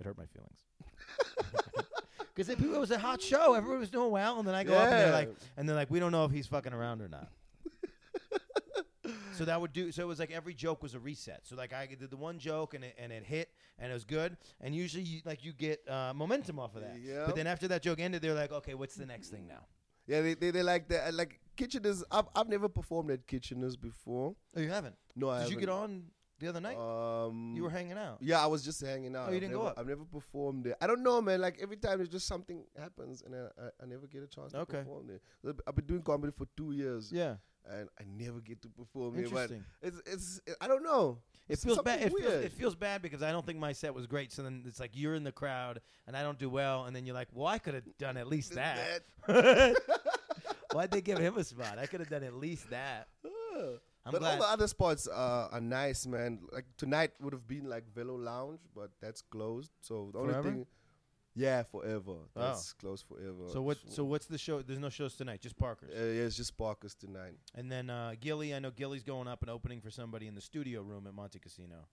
It 0.00 0.06
hurt 0.06 0.18
my 0.18 0.26
feelings. 0.26 0.64
Because 2.34 2.50
it 2.50 2.60
was 2.60 2.90
a 2.90 2.98
hot 2.98 3.22
show. 3.22 3.54
Everybody 3.54 3.80
was 3.80 3.88
doing 3.88 4.10
well, 4.10 4.38
and 4.38 4.46
then 4.46 4.54
I 4.54 4.62
go 4.62 4.74
up 4.74 4.90
and 4.90 4.92
they're 4.92 5.10
like, 5.10 5.34
and 5.56 5.66
they're 5.66 5.74
like, 5.74 5.90
we 5.90 5.98
don't 5.98 6.12
know 6.12 6.26
if 6.26 6.30
he's 6.30 6.46
fucking 6.46 6.74
around 6.74 7.00
or 7.00 7.08
not. 7.08 7.30
so 9.32 9.46
that 9.46 9.58
would 9.58 9.72
do. 9.72 9.90
So 9.90 10.02
it 10.02 10.06
was 10.06 10.18
like 10.18 10.30
every 10.30 10.52
joke 10.52 10.82
was 10.82 10.94
a 10.94 10.98
reset. 10.98 11.46
So 11.46 11.56
like 11.56 11.72
I 11.72 11.86
did 11.86 12.10
the 12.10 12.16
one 12.16 12.38
joke 12.38 12.74
and 12.74 12.84
it 12.84 12.94
and 12.98 13.10
it 13.10 13.24
hit 13.24 13.48
and 13.78 13.90
it 13.90 13.94
was 13.94 14.04
good. 14.04 14.36
And 14.60 14.74
usually 14.74 15.02
you, 15.04 15.20
like 15.24 15.46
you 15.46 15.54
get 15.54 15.80
uh, 15.88 16.12
momentum 16.14 16.58
off 16.58 16.76
of 16.76 16.82
that. 16.82 16.96
Yep. 17.02 17.26
But 17.26 17.36
then 17.36 17.46
after 17.46 17.68
that 17.68 17.82
joke 17.82 18.00
ended, 18.00 18.20
they're 18.20 18.34
like, 18.34 18.52
okay, 18.52 18.74
what's 18.74 18.96
the 18.96 19.06
next 19.06 19.28
thing 19.28 19.46
now? 19.46 19.64
Yeah, 20.06 20.20
they 20.22 20.34
they, 20.34 20.50
they 20.50 20.62
like 20.62 20.88
that. 20.88 21.14
Like 21.14 21.40
Kitcheners, 21.56 22.02
I've 22.10 22.26
I've 22.34 22.48
never 22.48 22.68
performed 22.68 23.10
at 23.10 23.26
Kitcheners 23.26 23.80
before. 23.80 24.34
Oh, 24.56 24.60
you 24.60 24.68
haven't. 24.70 24.94
No, 25.14 25.30
I 25.30 25.40
Did 25.40 25.50
you 25.50 25.56
haven't. 25.56 25.60
get 25.60 25.68
on 25.70 26.04
the 26.38 26.48
other 26.48 26.60
night? 26.60 26.76
Um, 26.76 27.54
you 27.56 27.62
were 27.62 27.70
hanging 27.70 27.96
out. 27.98 28.18
Yeah, 28.20 28.42
I 28.42 28.46
was 28.46 28.62
just 28.62 28.80
hanging 28.84 29.16
out. 29.16 29.28
Oh, 29.28 29.30
you 29.30 29.36
I've 29.36 29.40
didn't 29.40 29.52
go 29.54 29.58
never, 29.60 29.70
up? 29.70 29.78
I've 29.78 29.86
never 29.88 30.04
performed 30.04 30.64
there. 30.64 30.76
I 30.80 30.86
don't 30.86 31.02
know, 31.02 31.20
man. 31.22 31.40
Like 31.40 31.58
every 31.60 31.76
time, 31.78 32.00
it's 32.00 32.10
just 32.10 32.26
something 32.28 32.64
happens, 32.78 33.22
and 33.22 33.34
I, 33.34 33.38
I, 33.38 33.68
I 33.82 33.86
never 33.86 34.06
get 34.06 34.22
a 34.22 34.26
chance 34.26 34.52
to 34.52 34.58
Okay. 34.60 34.78
perform 34.78 35.06
there. 35.08 35.20
So 35.42 35.54
I've 35.66 35.74
been 35.74 35.86
doing 35.86 36.02
comedy 36.02 36.32
for 36.36 36.46
two 36.56 36.72
years, 36.72 37.10
Yeah. 37.10 37.36
and 37.68 37.88
I 37.98 38.04
never 38.06 38.40
get 38.40 38.60
to 38.62 38.68
perform 38.68 39.16
there. 39.16 39.24
But 39.30 39.50
Interesting. 39.50 39.64
it's 39.82 40.00
it's 40.06 40.40
I 40.60 40.68
don't 40.68 40.82
know. 40.84 41.18
It 41.48 41.58
feels 41.60 41.80
bad. 41.82 42.02
It 42.02 42.12
feels, 42.12 42.32
it 42.32 42.52
feels 42.52 42.74
bad 42.74 43.02
because 43.02 43.22
I 43.22 43.30
don't 43.30 43.46
think 43.46 43.58
my 43.58 43.72
set 43.72 43.94
was 43.94 44.06
great. 44.06 44.32
So 44.32 44.42
then 44.42 44.64
it's 44.66 44.80
like 44.80 44.90
you're 44.94 45.14
in 45.14 45.22
the 45.22 45.32
crowd 45.32 45.80
and 46.06 46.16
I 46.16 46.22
don't 46.22 46.38
do 46.38 46.50
well, 46.50 46.84
and 46.84 46.94
then 46.96 47.06
you're 47.06 47.14
like, 47.14 47.28
well, 47.32 47.46
I 47.46 47.58
could 47.58 47.74
have 47.74 47.84
done 47.98 48.16
at 48.16 48.26
least 48.26 48.54
that. 48.54 49.02
Why'd 50.72 50.90
they 50.90 51.00
give 51.00 51.18
him 51.18 51.38
a 51.38 51.44
spot? 51.44 51.78
I 51.78 51.86
could 51.86 52.00
have 52.00 52.10
done 52.10 52.24
at 52.24 52.34
least 52.34 52.68
that. 52.70 53.08
Uh, 53.24 53.28
I'm 54.06 54.12
but 54.12 54.20
glad. 54.20 54.34
all 54.34 54.38
the 54.46 54.48
other 54.52 54.68
spots 54.68 55.08
uh, 55.08 55.48
are 55.50 55.60
nice, 55.60 56.06
man. 56.06 56.40
Like 56.52 56.66
tonight 56.76 57.12
would 57.20 57.32
have 57.32 57.48
been 57.48 57.68
like 57.68 57.84
Velo 57.94 58.16
Lounge, 58.16 58.60
but 58.74 58.90
that's 59.00 59.20
closed. 59.22 59.70
So 59.80 60.10
the 60.12 60.20
Forever? 60.20 60.38
only 60.38 60.50
thing, 60.50 60.66
yeah, 61.36 61.62
forever. 61.64 62.14
That's 62.34 62.72
closed 62.72 63.04
forever. 63.06 63.44
so 63.52 63.60
what? 63.62 63.78
So 63.88 64.02
what's 64.04 64.26
the 64.26 64.38
show? 64.38 64.62
There's 64.62 64.78
no 64.78 64.88
shows 64.88 65.14
tonight, 65.14 65.40
just 65.42 65.56
Parker's. 65.56 65.90
Uh, 65.90 66.02
yeah, 66.04 66.22
it's 66.22 66.36
just 66.36 66.56
Parkers 66.56 66.94
tonight. 66.94 67.36
And 67.54 67.70
then 67.70 67.90
uh, 67.90 68.14
Gilly, 68.20 68.54
I 68.54 68.58
know 68.58 68.70
Gilly's 68.70 69.02
going 69.04 69.28
up 69.28 69.42
and 69.42 69.50
opening 69.50 69.80
for 69.80 69.90
somebody 69.90 70.26
in 70.26 70.34
the 70.34 70.40
studio 70.40 70.80
room 70.82 71.06
at 71.06 71.14
Montecasino. 71.14 71.84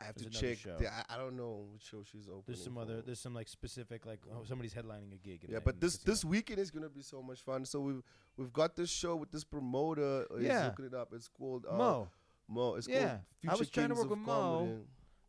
I 0.00 0.04
have 0.04 0.14
There's 0.14 0.30
to 0.30 0.38
another 0.38 0.54
check. 0.54 0.58
show. 0.62 0.76
the- 0.78 0.92
I, 0.94 1.02
I 1.08 1.16
don't 1.16 1.36
know 1.36 1.66
which 1.72 1.82
show 1.82 2.04
she's 2.04 2.28
opening. 2.28 2.44
There's 2.46 2.62
some 2.62 2.78
other. 2.78 3.02
There's 3.02 3.18
some 3.18 3.34
like 3.34 3.48
specific 3.48 4.06
like 4.06 4.20
oh 4.32 4.44
somebody's 4.44 4.72
headlining 4.74 5.12
a 5.12 5.16
gig. 5.16 5.42
in 5.42 5.50
Yeah, 5.50 5.56
the- 5.56 5.60
but 5.64 5.80
the 5.80 5.86
this 5.86 5.96
casino. 5.96 6.12
this 6.12 6.24
weekend 6.24 6.58
is 6.60 6.70
gonna 6.70 6.88
be 6.88 7.02
so 7.02 7.20
much 7.20 7.40
fun. 7.40 7.64
So 7.64 7.80
we've 7.80 8.02
we've 8.36 8.52
got 8.52 8.76
this 8.76 8.90
show 8.90 9.16
with 9.16 9.32
this 9.32 9.42
promoter. 9.42 10.24
uh, 10.30 10.36
He's 10.36 10.46
Yeah. 10.46 10.66
looking 10.66 10.84
it 10.84 10.94
up. 10.94 11.08
It's 11.14 11.26
called 11.26 11.66
uh, 11.68 11.74
Mo. 11.76 12.08
Mo. 12.48 12.74
It's 12.76 12.86
Yeah. 12.86 12.98
called 13.08 13.10
I 13.10 13.40
Future 13.40 13.56
was 13.58 13.70
trying 13.70 13.88
to 13.88 13.94
Kings 13.94 14.04
work 14.04 14.12
of 14.12 14.18
with 14.18 14.26
Mo. 14.26 14.58
Comedy. 14.58 14.78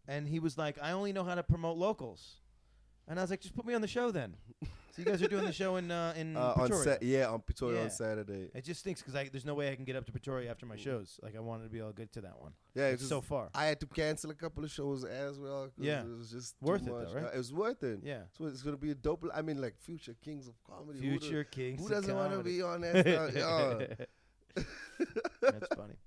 and 0.08 0.27
he 0.27 0.39
was 0.39 0.55
like, 0.55 0.77
I 0.79 0.91
only 0.91 1.13
know 1.13 1.24
how 1.24 1.34
to 1.36 1.41
promote 1.43 1.77
locals. 1.77 2.36
And 3.09 3.19
I 3.19 3.23
was 3.23 3.31
like, 3.31 3.41
just 3.41 3.55
put 3.55 3.65
me 3.65 3.73
on 3.73 3.81
the 3.81 3.87
show 3.87 4.11
then. 4.11 4.35
so 4.61 4.67
you 4.98 5.03
guys 5.05 5.19
are 5.24 5.27
doing 5.27 5.45
the 5.45 5.51
show 5.51 5.77
in 5.77 5.89
uh, 5.89 6.13
in 6.15 6.37
Uh, 6.37 6.53
on 6.55 6.67
Pretoria. 6.67 6.83
Sa- 6.83 6.98
yeah, 7.01 7.27
on 7.27 7.41
Pretoria 7.41 7.77
Yeah. 7.79 7.83
on 7.85 7.89
Saturday. 7.89 8.51
It 8.53 8.63
just 8.63 8.81
stinks 8.81 9.01
because 9.01 9.29
there's 9.31 9.45
no 9.45 9.55
way 9.55 9.72
I 9.72 9.75
can 9.75 9.83
get 9.83 9.95
up 9.95 10.05
to 10.05 10.11
Pretoria 10.11 10.50
after 10.51 10.65
my 10.67 10.75
shows. 10.75 11.19
Like 11.24 11.35
I 11.35 11.39
wanted 11.39 11.63
to 11.63 11.69
be 11.72 11.81
all 11.81 11.91
good 11.91 12.11
to 12.13 12.22
that 12.22 12.39
one. 12.39 12.53
Yeah, 12.75 12.89
It's 12.89 13.07
so 13.07 13.19
far. 13.22 13.50
I 13.55 13.65
had 13.65 13.79
to 13.79 13.87
cancel 13.87 14.29
a 14.29 14.35
couple 14.35 14.63
of 14.63 14.69
shows 14.69 15.03
as 15.03 15.39
well. 15.39 15.65
'cause 15.65 15.74
Yeah. 15.85 16.01
it 16.03 16.17
was 16.17 16.29
just 16.29 16.55
Worth 16.61 16.85
too 16.85 16.89
it 16.95 17.00
though, 17.00 17.03
much. 17.05 17.13
right? 17.15 17.25
Uh, 17.25 17.29
it 17.33 17.37
was 17.37 17.51
worth 17.51 17.81
it. 17.83 18.00
Yeah. 18.03 18.22
So 18.37 18.45
it's 18.45 18.61
gonna 18.61 18.77
be 18.77 18.91
a 18.91 18.95
dope. 18.95 19.25
I 19.33 19.41
mean, 19.41 19.59
like 19.59 19.75
Future 19.79 20.15
Kings 20.24 20.48
of 20.48 20.53
Comedy. 20.63 21.00
Who 21.00 21.13
do- 21.13 21.19
Future 21.19 21.43
Kings. 21.45 21.79
Who, 21.79 21.85
of 21.87 21.91
doesn't 21.91 22.15
want 22.15 22.29
to 22.31 22.37
Comedy. 22.37 22.57
be 22.57 22.61
on 22.61 22.81
that? 22.81 23.07
stuff? 23.33 24.05
Yeah. 24.59 24.63
That's 25.41 25.67
funny. 25.75 25.95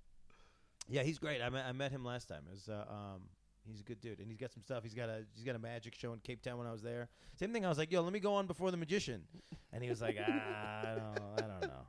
Yeah, 0.88 1.04
he's 1.04 1.18
great. 1.18 1.40
I 1.40 1.48
met, 1.48 1.64
I 1.64 1.72
met 1.72 1.90
him 1.90 2.04
last 2.04 2.28
time. 2.28 2.42
It 2.48 2.52
was, 2.54 2.68
uh, 2.68 2.84
um, 2.90 3.22
he's 3.70 3.80
a 3.80 3.84
good 3.84 4.00
dude, 4.00 4.18
and 4.18 4.28
he's 4.28 4.38
got 4.38 4.52
some 4.52 4.62
stuff. 4.62 4.82
He's 4.82 4.94
got 4.94 5.08
a 5.08 5.24
he's 5.34 5.44
got 5.44 5.54
a 5.54 5.58
magic 5.58 5.94
show 5.94 6.12
in 6.12 6.20
Cape 6.20 6.42
Town 6.42 6.58
when 6.58 6.66
I 6.66 6.72
was 6.72 6.82
there. 6.82 7.08
Same 7.38 7.52
thing. 7.52 7.64
I 7.64 7.68
was 7.68 7.78
like, 7.78 7.92
yo, 7.92 8.02
let 8.02 8.12
me 8.12 8.20
go 8.20 8.34
on 8.34 8.46
before 8.46 8.70
the 8.70 8.76
magician, 8.76 9.22
and 9.72 9.82
he 9.82 9.88
was 9.88 10.00
like, 10.00 10.16
ah, 10.20 10.80
I 10.82 10.94
don't, 10.94 10.98
I 10.98 11.00
don't 11.00 11.20
know, 11.20 11.28
I 11.36 11.40
don't 11.40 11.60
know. 11.60 11.86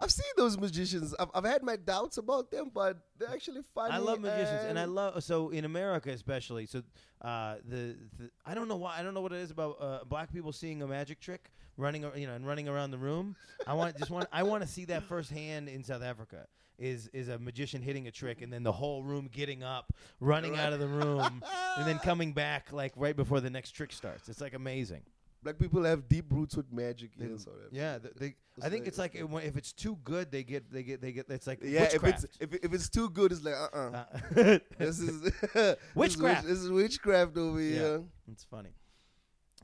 I've 0.00 0.12
seen 0.12 0.30
those 0.36 0.58
magicians. 0.58 1.14
I've, 1.18 1.30
I've 1.34 1.44
had 1.44 1.62
my 1.62 1.76
doubts 1.76 2.18
about 2.18 2.50
them, 2.50 2.70
but 2.72 2.98
they're 3.18 3.30
actually 3.30 3.62
funny. 3.74 3.94
I 3.94 3.98
love 3.98 4.20
magicians, 4.20 4.64
and 4.68 4.78
I 4.78 4.84
love 4.84 5.22
so 5.22 5.50
in 5.50 5.64
America 5.64 6.10
especially. 6.10 6.66
So 6.66 6.82
uh, 7.22 7.56
the, 7.66 7.96
the 8.18 8.30
I 8.44 8.54
don't 8.54 8.68
know 8.68 8.76
why 8.76 8.98
I 8.98 9.02
don't 9.02 9.14
know 9.14 9.22
what 9.22 9.32
it 9.32 9.40
is 9.40 9.50
about 9.50 9.76
uh, 9.80 10.00
black 10.04 10.32
people 10.32 10.52
seeing 10.52 10.82
a 10.82 10.86
magic 10.86 11.20
trick 11.20 11.50
running, 11.76 12.04
you 12.14 12.26
know, 12.26 12.34
and 12.34 12.46
running 12.46 12.68
around 12.68 12.90
the 12.90 12.98
room. 12.98 13.36
I 13.66 13.74
want 13.74 13.96
just 13.98 14.10
want 14.10 14.28
I 14.32 14.42
want 14.42 14.62
to 14.62 14.68
see 14.68 14.84
that 14.86 15.04
firsthand 15.04 15.68
in 15.68 15.82
South 15.84 16.02
Africa. 16.02 16.46
Is 16.78 17.08
is 17.14 17.28
a 17.28 17.38
magician 17.38 17.80
hitting 17.80 18.06
a 18.06 18.10
trick 18.10 18.42
and 18.42 18.52
then 18.52 18.62
the 18.62 18.72
whole 18.72 19.02
room 19.02 19.30
getting 19.32 19.62
up, 19.62 19.94
running 20.20 20.56
out 20.58 20.74
of 20.74 20.78
the 20.80 20.86
room, 20.88 21.42
and 21.78 21.86
then 21.86 21.98
coming 21.98 22.32
back 22.34 22.70
like 22.70 22.92
right 22.96 23.16
before 23.16 23.40
the 23.40 23.48
next 23.48 23.70
trick 23.70 23.92
starts. 23.92 24.28
It's 24.28 24.42
like 24.42 24.52
amazing. 24.52 25.00
Black 25.42 25.58
people 25.58 25.84
have 25.84 26.06
deep 26.08 26.26
roots 26.30 26.54
with 26.56 26.70
magic. 26.72 27.10
They- 27.16 27.28
yes, 27.28 27.46
or 27.46 27.52
whatever. 27.52 27.68
Yeah, 27.72 27.98
th- 27.98 28.14
they, 28.18 28.34
I 28.62 28.68
think 28.68 28.80
like- 28.80 28.88
it's 28.88 28.98
like 28.98 29.14
it- 29.14 29.26
if 29.46 29.56
it's 29.56 29.72
too 29.72 29.96
good, 30.04 30.30
they 30.30 30.42
get 30.42 30.70
they 30.70 30.82
get 30.82 31.00
they 31.00 31.12
get. 31.12 31.26
It's 31.30 31.46
like 31.46 31.60
Yeah, 31.62 31.84
if 31.84 32.04
it's 32.04 32.26
if, 32.40 32.52
if 32.62 32.74
it's 32.74 32.88
too 32.90 33.08
good, 33.08 33.32
it's 33.32 33.42
like 33.44 33.54
uh 33.54 33.68
uh 33.74 34.04
Uh, 34.36 34.58
this 34.78 34.98
is 34.98 35.20
this 35.22 35.32
is 35.54 35.76
Witchcraft. 35.94 36.42
witch- 36.44 36.50
This 36.52 36.58
is 36.62 36.70
witchcraft 36.70 37.38
over 37.38 37.60
Yeah. 37.62 37.70
here. 37.78 38.02
It's 38.30 38.44
funny. 38.44 38.70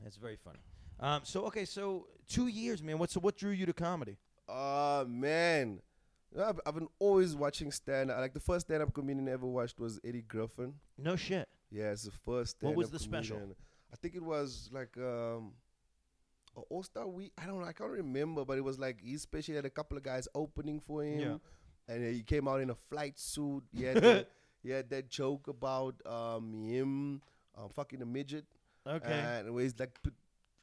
It's 0.05 0.17
very 0.17 0.37
funny. 0.37 0.59
Um, 0.99 1.21
so 1.25 1.45
okay, 1.45 1.65
so 1.65 2.07
two 2.27 2.47
years, 2.47 2.81
man. 2.81 2.97
What 2.97 3.11
so 3.11 3.19
what 3.19 3.37
drew 3.37 3.51
you 3.51 3.65
to 3.67 3.73
comedy? 3.73 4.17
Oh 4.47 5.05
man, 5.05 5.67
You 5.69 5.75
know, 5.75 5.81
I've, 6.39 6.59
I've 6.65 6.75
been 6.75 6.87
always 6.99 7.35
watching 7.35 7.71
stand. 7.71 8.11
up 8.11 8.19
Like 8.19 8.33
the 8.33 8.39
first 8.39 8.67
stand 8.67 8.81
up 8.81 8.93
comedian 8.93 9.27
I 9.27 9.31
ever 9.33 9.45
watched 9.45 9.79
was 9.79 9.99
Eddie 10.03 10.21
Griffin. 10.23 10.73
No 10.97 11.15
shit. 11.15 11.47
Yeah, 11.71 11.91
it's 11.91 12.03
the 12.03 12.11
first. 12.11 12.57
What 12.61 12.75
was 12.75 12.89
the 12.91 12.99
special? 12.99 13.55
I 13.91 13.95
think 13.95 14.15
it 14.15 14.23
was 14.23 14.69
like 14.71 14.95
um, 14.97 15.53
All 16.69 16.83
Star 16.83 17.07
Week. 17.07 17.31
I 17.41 17.45
don't 17.45 17.59
know. 17.59 17.67
I 17.67 17.73
can't 17.73 17.91
remember, 17.91 18.45
but 18.45 18.57
it 18.57 18.63
was 18.63 18.79
like 18.79 19.01
he 19.01 19.15
especially 19.15 19.55
had 19.55 19.65
a 19.65 19.69
couple 19.69 19.97
of 19.97 20.03
guys 20.03 20.27
opening 20.35 20.79
for 20.79 21.03
him. 21.03 21.19
Yeah. 21.19 21.93
and 21.93 22.15
he 22.15 22.23
came 22.23 22.47
out 22.47 22.61
in 22.61 22.69
a 22.69 22.75
flight 22.75 23.19
suit. 23.19 23.63
He 23.71 23.83
had 23.83 23.97
that, 23.97 24.29
he 24.63 24.69
had 24.69 24.89
that 24.89 25.09
joke 25.09 25.47
about 25.47 25.95
um 26.05 26.53
him 26.53 27.21
um, 27.57 27.69
fucking 27.69 28.01
a 28.01 28.05
midget. 28.05 28.45
Okay. 28.87 29.11
And 29.11 29.53
where 29.53 29.63
he's 29.63 29.79
like 29.79 30.01
put 30.01 30.13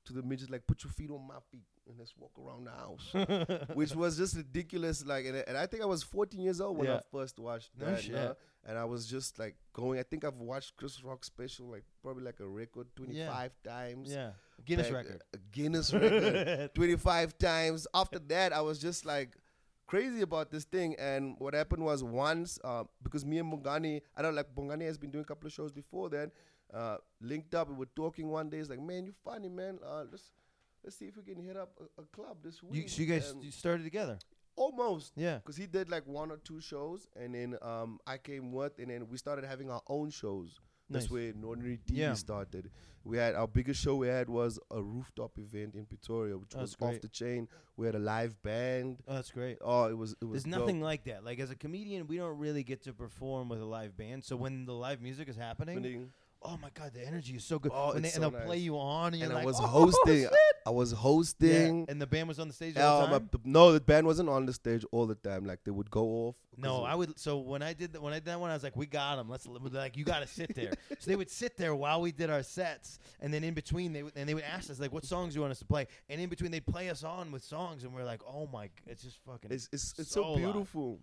to 0.06 0.12
the 0.12 0.22
midget 0.22 0.50
like 0.50 0.66
put 0.66 0.82
your 0.82 0.92
feet 0.92 1.10
on 1.10 1.26
my 1.26 1.34
feet 1.50 1.64
and 1.90 1.98
let's 1.98 2.14
walk 2.16 2.32
around 2.38 2.64
the 2.64 2.70
house, 2.70 3.68
which 3.74 3.94
was 3.94 4.16
just 4.16 4.36
ridiculous. 4.36 5.04
Like, 5.04 5.26
and, 5.26 5.36
and 5.46 5.56
I 5.56 5.66
think 5.66 5.82
I 5.82 5.86
was 5.86 6.02
14 6.02 6.40
years 6.40 6.60
old 6.60 6.78
when 6.78 6.86
Yeah. 6.88 6.96
I 6.96 7.00
first 7.12 7.38
watched 7.38 7.70
No 7.78 7.86
that. 7.86 8.02
shit. 8.02 8.14
nah, 8.14 8.32
and 8.66 8.78
I 8.78 8.84
was 8.84 9.06
just 9.06 9.38
like 9.38 9.56
going. 9.72 9.98
I 9.98 10.02
think 10.02 10.24
I've 10.24 10.36
watched 10.36 10.76
Chris 10.76 11.02
Rock 11.04 11.24
special 11.24 11.66
like 11.66 11.84
probably 12.02 12.24
like 12.24 12.40
a 12.40 12.46
record 12.46 12.86
25 12.96 13.52
times. 13.64 14.10
yeah. 14.12 14.30
Guinness 14.64 14.88
Back- 14.88 14.96
record. 14.96 15.22
A 15.34 15.38
Guinness 15.52 15.92
record. 15.92 16.70
25 16.74 17.38
times. 17.38 17.86
After 17.94 18.18
that, 18.18 18.52
I 18.52 18.60
was 18.60 18.78
just 18.78 19.04
like 19.06 19.36
crazy 19.86 20.20
about 20.20 20.50
this 20.50 20.64
thing. 20.64 20.94
And 20.98 21.34
what 21.38 21.54
happened 21.54 21.82
was 21.84 22.04
once, 22.04 22.58
uh, 22.62 22.84
because 23.02 23.24
me 23.24 23.38
and 23.38 23.52
Bongani, 23.52 24.02
I 24.16 24.22
don't 24.22 24.34
like 24.34 24.54
Bongani 24.54 24.84
has 24.84 24.98
been 24.98 25.10
doing 25.10 25.22
a 25.22 25.26
couple 25.26 25.46
of 25.46 25.52
shows 25.52 25.72
before 25.72 26.10
then, 26.10 26.30
uh, 26.74 26.98
linked 27.22 27.54
up 27.54 27.68
and 27.68 27.78
we're 27.78 27.86
talking 27.96 28.28
one 28.28 28.50
day. 28.50 28.58
It's 28.58 28.68
like, 28.70 28.80
man, 28.80 29.06
you 29.06 29.14
funny, 29.24 29.48
man. 29.48 29.78
Uh, 29.84 30.04
let's 30.10 30.30
let's 30.84 30.96
see 30.96 31.06
if 31.06 31.16
we 31.16 31.22
can 31.22 31.42
hit 31.44 31.56
up 31.56 31.72
a, 31.98 32.02
a 32.02 32.04
club 32.06 32.38
this 32.42 32.62
week. 32.62 32.82
You, 32.82 32.88
so 32.88 33.02
you 33.02 33.06
guys 33.08 33.30
And 33.30 33.42
you 33.44 33.50
started 33.50 33.84
together. 33.84 34.18
almost. 34.56 35.12
Yeah. 35.16 35.36
Because 35.38 35.56
he 35.56 35.66
did 35.66 35.90
like 35.90 36.06
one 36.06 36.30
or 36.30 36.36
two 36.38 36.60
shows, 36.60 37.08
and 37.16 37.34
then 37.34 37.56
um, 37.62 37.98
I 38.06 38.18
came 38.18 38.52
with, 38.52 38.78
and 38.78 38.90
then 38.90 39.08
we 39.08 39.16
started 39.16 39.44
having 39.44 39.70
our 39.70 39.82
own 39.88 40.10
shows. 40.10 40.58
That's 40.88 41.04
Nice. 41.04 41.10
where 41.12 41.32
Ordinary 41.44 41.78
TV 41.86 41.98
Yeah. 41.98 42.14
started. 42.14 42.70
We 43.04 43.16
had 43.16 43.34
our 43.34 43.46
biggest 43.46 43.80
show 43.80 43.94
we 43.96 44.08
had 44.08 44.28
was 44.28 44.58
a 44.70 44.82
rooftop 44.82 45.38
event 45.38 45.74
in 45.74 45.86
Pretoria, 45.86 46.36
which 46.36 46.50
That's 46.50 46.76
was 46.78 46.94
off 46.96 47.00
the 47.00 47.08
chain. 47.08 47.48
We 47.76 47.86
had 47.86 47.94
a 47.94 47.98
live 48.00 48.42
band. 48.42 48.98
Oh, 49.08 49.14
that's 49.14 49.30
great. 49.30 49.56
Oh, 49.62 49.84
it 49.84 49.96
was 49.96 50.14
it 50.20 50.24
was 50.26 50.42
There's 50.42 50.52
dope. 50.52 50.60
nothing 50.60 50.80
like 50.82 51.04
that. 51.04 51.24
Like 51.24 51.38
as 51.40 51.50
a 51.50 51.54
comedian, 51.54 52.08
we 52.08 52.16
don't 52.18 52.36
really 52.38 52.62
get 52.62 52.82
to 52.82 52.92
perform 52.92 53.48
with 53.48 53.60
a 53.62 53.64
live 53.64 53.96
band. 53.96 54.24
So 54.24 54.36
when 54.36 54.66
the 54.66 54.74
live 54.74 55.00
music 55.00 55.28
is 55.30 55.36
happening, 55.36 55.76
happening. 55.76 56.12
Oh 56.42 56.56
my 56.62 56.68
god, 56.74 56.92
the 56.94 57.06
energy 57.06 57.34
is 57.36 57.44
so 57.44 57.58
good. 57.58 57.72
Oh, 57.74 57.92
When 57.92 58.02
they, 58.02 58.08
it's 58.08 58.16
and 58.16 58.24
they'll 58.24 58.30
play 58.46 58.58
you 58.58 58.78
on, 58.78 59.08
and, 59.12 59.16
you're 59.16 59.26
And 59.26 59.34
like, 59.34 59.42
I 59.44 59.46
was 59.46 59.60
"Oh, 59.60 59.66
hosting. 59.66 60.22
shit." 60.22 60.32
I 60.66 60.70
was 60.70 60.92
Yeah, 60.92 60.98
hosting. 60.98 61.86
and 61.88 62.00
the 62.00 62.06
band 62.06 62.28
was 62.28 62.38
on 62.38 62.48
the 62.48 62.54
stage 62.54 62.76
all 62.76 63.06
the 63.08 63.18
time. 63.18 63.30
no, 63.44 63.72
the 63.72 63.80
band 63.80 64.06
wasn't 64.06 64.28
on 64.28 64.44
the 64.46 64.52
stage 64.52 64.84
all 64.92 65.06
the 65.06 65.14
time. 65.14 65.46
Like 65.46 65.60
they 65.64 65.70
would 65.70 65.90
go 65.90 66.04
off. 66.26 66.36
No, 66.56 66.84
I 66.84 66.94
would. 66.94 67.18
So 67.18 67.38
when 67.38 67.62
I 67.62 67.72
did 67.72 67.94
that, 67.94 68.02
when 68.02 68.12
I 68.12 68.16
did 68.16 68.26
that 68.26 68.38
one, 68.40 68.50
I 68.50 68.54
was 68.54 68.62
like, 68.62 68.76
"We 68.76 68.84
got 68.86 69.16
them. 69.16 69.28
Let's 69.30 69.46
li- 69.46 69.58
like 69.72 69.96
you 69.96 70.04
got 70.04 70.20
to 70.20 70.26
sit 70.26 70.54
there." 70.54 70.72
so 70.98 71.10
they 71.10 71.16
would 71.16 71.30
sit 71.30 71.56
there 71.56 71.74
while 71.74 72.00
we 72.02 72.12
did 72.12 72.28
our 72.28 72.42
sets, 72.42 72.98
and 73.20 73.32
then 73.32 73.42
in 73.42 73.54
between 73.54 73.92
they 73.94 74.02
would, 74.02 74.12
and 74.16 74.28
they 74.28 74.34
would 74.34 74.44
ask 74.44 74.68
us 74.70 74.78
like, 74.78 74.92
"What 74.92 75.04
songs 75.06 75.32
do 75.32 75.38
you 75.38 75.40
want 75.42 75.52
us 75.52 75.58
to 75.60 75.64
play?" 75.64 75.86
And 76.10 76.20
in 76.20 76.28
between 76.28 76.50
they'd 76.50 76.66
play 76.66 76.90
us 76.90 77.04
on 77.04 77.32
with 77.32 77.42
songs, 77.42 77.84
and 77.84 77.94
we're 77.94 78.04
like, 78.04 78.20
"Oh 78.26 78.46
my, 78.52 78.68
it's 78.86 79.02
just 79.02 79.16
fucking 79.24 79.50
It's 79.50 79.68
it's, 79.72 79.94
it's 79.98 80.10
so 80.10 80.22
so, 80.22 80.36
beautiful. 80.36 80.98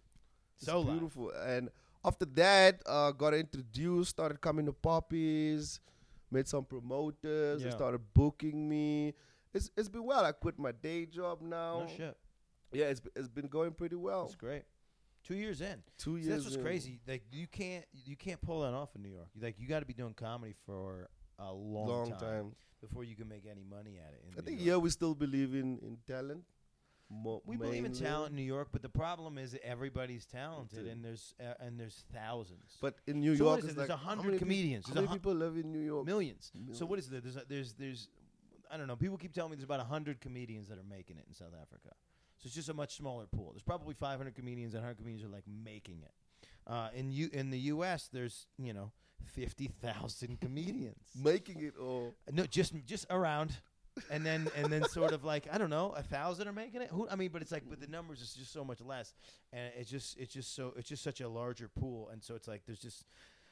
It's 0.58 0.65
So 0.67 0.82
live. 0.82 0.91
beautiful. 1.00 1.32
And 1.32 1.69
after 2.07 2.25
that, 2.25 2.81
uh, 2.85 3.11
got 3.11 3.33
introduced, 3.33 4.09
started 4.11 4.39
coming 4.41 4.65
to 4.65 4.73
poppies, 4.73 5.79
met 6.31 6.47
some 6.47 6.63
promoters. 6.65 7.61
They 7.63 7.71
started 7.71 8.01
booking 8.13 8.67
me. 8.69 9.13
It's 9.53 9.69
it's 9.77 9.89
been 9.89 10.03
well. 10.03 10.23
I 10.25 10.31
quit 10.31 10.57
my 10.59 10.71
day 10.71 11.05
job 11.05 11.41
now. 11.41 11.81
no 11.81 11.87
shit. 11.97 12.17
Yeah, 12.71 12.85
it's 12.85 13.01
it's 13.15 13.29
been 13.29 13.47
going 13.47 13.71
pretty 13.71 13.95
well. 13.95 14.23
That's 14.25 14.35
great. 14.35 14.63
Two 15.23 15.35
years 15.35 15.61
in. 15.61 15.77
Two 15.97 16.17
See, 16.17 16.23
years. 16.27 16.27
that's 16.27 16.43
what's 16.45 16.55
in. 16.57 16.63
crazy. 16.63 16.99
Like 17.07 17.23
you 17.31 17.47
can't 17.47 17.85
you 18.05 18.15
can't 18.15 18.41
pull 18.41 18.61
that 18.61 18.73
off 18.73 18.95
in 18.95 19.01
New 19.03 19.09
York. 19.09 19.29
Like 19.41 19.55
you 19.59 19.67
got 19.67 19.79
to 19.79 19.85
be 19.85 19.93
doing 19.93 20.13
comedy 20.13 20.53
for 20.65 21.09
a 21.39 21.51
long, 21.53 21.87
Long 21.87 22.09
time, 22.11 22.19
time. 22.19 22.55
before 22.81 23.03
you 23.03 23.15
can 23.15 23.27
make 23.27 23.45
any 23.49 23.63
money 23.63 23.95
at 24.05 24.13
it. 24.13 24.21
I 24.25 24.35
New 24.35 24.41
think 24.41 24.59
York. 24.59 24.67
yeah, 24.67 24.77
we 24.77 24.89
still 24.89 25.15
believe 25.15 25.53
in 25.53 25.79
in 25.79 25.97
talent. 26.07 26.43
Mo- 27.09 27.41
we 27.45 27.55
believe 27.55 27.85
in 27.85 27.91
mainly. 27.91 27.99
talent 27.99 28.31
in 28.31 28.35
New 28.35 28.41
York, 28.43 28.67
but 28.71 28.81
the 28.81 28.89
problem 28.89 29.37
is 29.37 29.53
that 29.53 29.65
everybody's 29.65 30.25
talented, 30.25 30.87
and 30.87 31.03
there's 31.05 31.33
uh, 31.39 31.53
and 31.59 31.79
there's 31.79 32.03
thousands. 32.13 32.77
But 32.81 32.95
in 33.07 33.21
New 33.21 33.35
So 33.37 33.45
what 33.45 33.49
York, 33.51 33.59
is 33.59 33.65
it? 33.65 33.67
it's 33.69 33.77
There's 33.77 33.89
like 33.89 33.97
a 33.97 34.01
how 34.01 34.09
hundred 34.09 34.23
many 34.25 34.31
peop- 34.33 34.39
comedians. 34.39 34.87
How 34.87 34.93
There's 34.93 34.97
a 34.97 35.01
many 35.03 35.07
hun- 35.09 35.19
people 35.19 35.33
live 35.35 35.55
in 35.55 35.71
New 35.71 35.79
York? 35.85 36.05
millions. 36.05 36.51
So 36.73 36.85
what 36.85 36.99
is 36.99 37.09
there? 37.09 37.21
There's 37.21 37.37
a, 37.37 37.43
there's 37.47 37.73
there's 37.73 38.09
I 38.69 38.75
don't 38.77 38.87
know. 38.87 38.97
People 38.97 39.17
keep 39.17 39.31
telling 39.33 39.51
me 39.51 39.55
there's 39.55 39.63
about 39.63 39.79
hundred 39.87 40.19
comedians 40.19 40.67
that 40.67 40.77
are 40.77 40.83
making 40.89 41.17
it 41.17 41.25
in 41.27 41.33
South 41.33 41.53
Africa. 41.61 41.95
So 42.39 42.47
it's 42.47 42.55
just 42.55 42.67
a 42.69 42.73
much 42.73 42.95
smaller 42.97 43.25
pool. 43.25 43.51
There's 43.53 43.63
probably 43.63 43.93
500 43.95 44.35
comedians, 44.35 44.73
and 44.75 44.83
100 44.83 44.97
comedians 44.97 45.23
are 45.23 45.33
like 45.33 45.45
making 45.47 46.01
it. 46.03 46.11
Uh, 46.67 46.89
in 46.93 47.11
you 47.11 47.29
in 47.31 47.49
the 47.49 47.59
U.S., 47.75 48.09
there's 48.11 48.45
you 48.59 48.73
know 48.73 48.91
50,000 49.23 50.39
comedians. 50.41 51.07
Making 51.23 51.61
it 51.63 51.73
all. 51.79 52.13
No, 52.31 52.45
just 52.45 52.73
just 52.85 53.05
around, 53.09 53.55
and 54.10 54.25
then 54.25 54.49
and 54.55 54.71
then 54.71 54.83
sort 54.86 55.12
of 55.12 55.23
like 55.23 55.47
I 55.51 55.57
don't 55.57 55.69
know, 55.69 55.91
a 55.91 56.03
thousand 56.03 56.47
are 56.47 56.53
making 56.53 56.81
it. 56.81 56.89
Who 56.91 57.07
I 57.10 57.15
mean, 57.15 57.29
but 57.31 57.41
it's 57.41 57.51
like, 57.51 57.63
but 57.69 57.79
the 57.79 57.88
numbers 57.88 58.21
is 58.21 58.33
just 58.33 58.51
so 58.51 58.63
much 58.63 58.81
less, 58.81 59.13
and 59.53 59.71
it's 59.77 59.89
just 59.89 60.17
it's 60.17 60.33
just 60.33 60.55
so 60.55 60.73
it's 60.77 60.89
just 60.89 61.03
such 61.03 61.21
a 61.21 61.27
larger 61.29 61.67
pool, 61.67 62.10
and 62.12 62.23
so 62.23 62.36
it's 62.36 62.47
like 62.47 62.62
there's 62.65 62.79
just 62.79 63.05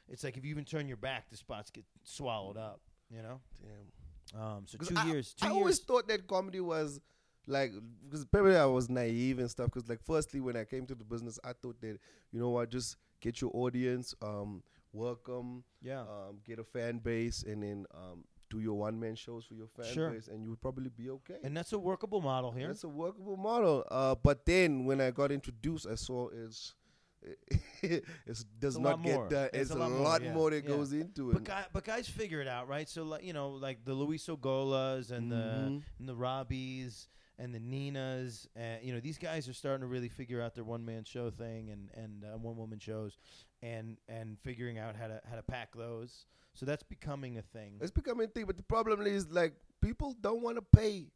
it's 0.08 0.24
like 0.24 0.36
if 0.36 0.44
you 0.44 0.50
even 0.50 0.64
turn 0.64 0.88
your 0.88 0.96
back, 0.96 1.30
the 1.30 1.36
spots 1.36 1.70
get 1.70 1.84
swallowed 2.04 2.56
up. 2.56 2.80
You 3.10 3.22
know. 3.22 3.40
Damn. 3.62 4.40
Um. 4.40 4.62
So 4.66 4.78
two 4.78 4.94
I, 4.96 5.06
years. 5.06 5.34
Two 5.34 5.46
I 5.46 5.48
years. 5.50 5.56
always 5.58 5.78
thought 5.80 6.08
that 6.08 6.26
comedy 6.26 6.60
was 6.60 7.00
like 7.46 7.72
because 8.04 8.24
probably 8.24 8.56
I 8.56 8.66
was 8.66 8.88
naive 8.88 9.38
and 9.38 9.50
stuff. 9.50 9.70
Because 9.72 9.88
like 9.88 10.00
firstly, 10.04 10.40
when 10.40 10.56
I 10.56 10.64
came 10.64 10.86
to 10.86 10.94
the 10.94 11.04
business, 11.04 11.38
I 11.44 11.52
thought 11.52 11.80
that 11.80 11.98
you 12.32 12.40
know 12.40 12.50
what, 12.50 12.70
just 12.70 12.96
get 13.20 13.40
your 13.40 13.50
audience, 13.54 14.14
um, 14.22 14.62
'em, 14.94 15.64
yeah. 15.82 16.00
um, 16.00 16.38
get 16.44 16.58
a 16.58 16.64
fan 16.64 16.98
base, 16.98 17.42
and 17.42 17.62
then 17.62 17.86
um, 17.94 18.24
do 18.50 18.60
your 18.60 18.74
one 18.74 18.98
man 19.00 19.14
shows 19.16 19.44
for 19.44 19.54
your 19.54 19.68
fan 19.68 19.92
Sure. 19.92 20.10
base, 20.10 20.28
and 20.28 20.42
you 20.42 20.50
would 20.50 20.60
probably 20.60 20.90
be 20.90 21.10
okay. 21.10 21.38
and 21.42 21.56
that's 21.56 21.72
a 21.72 21.78
workable 21.78 22.20
model 22.20 22.52
here. 22.52 22.68
That's 22.68 22.84
a 22.84 22.88
workable 22.88 23.36
model. 23.36 23.84
Uh, 23.90 24.14
but 24.14 24.44
then 24.46 24.84
when 24.84 25.00
I 25.00 25.10
got 25.10 25.32
introduced, 25.32 25.86
I 25.86 25.94
saw 25.96 26.28
it's. 26.28 26.74
it's 27.82 28.44
does 28.58 28.78
not 28.78 29.02
get 29.02 29.30
that. 29.30 29.50
It's 29.52 29.62
It's, 29.62 29.70
a 29.70 29.74
lot 29.78 29.90
lot, 29.90 30.20
more, 30.22 30.28
yeah, 30.28 30.34
more 30.34 30.50
that 30.50 30.64
yeah. 30.64 30.70
goes 30.76 30.92
into 30.92 31.32
But 31.32 31.38
it. 31.42 31.44
guy, 31.44 31.64
but 31.72 31.84
guys 31.84 32.08
figure 32.08 32.40
it 32.40 32.48
out, 32.48 32.68
right? 32.68 32.88
So 32.88 33.02
like 33.02 33.24
you 33.24 33.32
know, 33.32 33.50
like 33.50 33.84
the 33.84 33.92
Loyiso 33.94 34.38
Golas 34.38 35.10
and 35.10 35.30
the 35.32 35.36
Mhm. 35.36 35.82
and 35.98 36.08
the 36.08 36.14
Robbies 36.14 37.08
and 37.38 37.54
the 37.54 37.58
Ninas, 37.60 38.46
and 38.54 38.82
you 38.84 38.92
know 38.92 39.00
these 39.00 39.18
guys 39.18 39.48
are 39.48 39.52
starting 39.52 39.80
to 39.80 39.86
really 39.88 40.08
figure 40.08 40.40
out 40.40 40.54
their 40.54 40.64
one 40.64 40.84
man 40.84 41.04
show 41.04 41.30
thing 41.30 41.70
and 41.70 41.90
and 41.94 42.24
uh, 42.24 42.38
one 42.38 42.56
woman 42.56 42.78
shows, 42.78 43.18
and 43.62 43.96
and 44.08 44.38
figuring 44.40 44.78
out 44.78 44.96
how 44.96 45.06
to 45.08 45.20
how 45.28 45.36
to 45.36 45.42
pack 45.42 45.74
those. 45.74 46.26
So 46.54 46.64
that's 46.66 46.82
becoming 46.82 47.36
a 47.38 47.42
thing. 47.42 47.74
It's 47.80 47.90
becoming 47.90 48.26
a 48.26 48.30
thing, 48.30 48.46
but 48.46 48.56
the 48.56 48.62
problem 48.62 49.06
is 49.06 49.30
like 49.30 49.54
people 49.80 50.14
don't 50.20 50.42
want 50.42 50.56
to 50.56 50.62
pay 50.62 51.08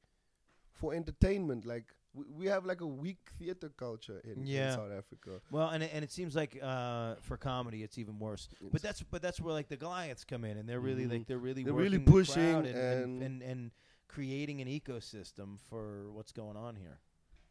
for 0.72 0.94
entertainment. 0.94 1.64
Like 1.64 1.84
we, 2.12 2.24
we 2.38 2.46
have 2.46 2.66
like 2.66 2.80
a 2.80 2.86
weak 2.86 3.30
theater 3.38 3.70
culture 3.76 4.20
in, 4.24 4.44
Yeah. 4.46 4.72
in 4.72 4.74
South 4.74 4.92
Africa. 4.92 5.40
Well, 5.50 5.68
and 5.68 5.82
it, 5.82 5.90
and 5.94 6.02
it 6.04 6.12
seems 6.12 6.34
like 6.36 6.58
uh, 6.62 7.14
for 7.22 7.36
comedy 7.36 7.82
it's 7.82 7.96
even 7.98 8.18
worse. 8.18 8.48
But 8.72 8.82
that's 8.82 9.02
but 9.02 9.22
that's 9.22 9.40
where 9.40 9.54
like 9.54 9.68
the 9.68 9.76
Goliaths 9.76 10.24
come 10.24 10.44
in, 10.44 10.58
and 10.58 10.68
they're 10.68 10.80
really 10.80 11.06
like 11.06 11.22
Mhm. 11.22 11.26
they're 11.26 11.38
really 11.38 11.62
They're 11.64 11.72
really 11.72 11.98
pushing 11.98 12.42
and, 12.56 12.66
and, 12.66 12.76
and- 12.76 13.22
and 13.22 13.42
and 13.42 13.70
creating 14.08 14.60
an 14.60 14.66
ecosystem 14.68 15.58
for 15.70 16.10
what's 16.10 16.32
going 16.32 16.56
on 16.56 16.74
here. 16.76 16.98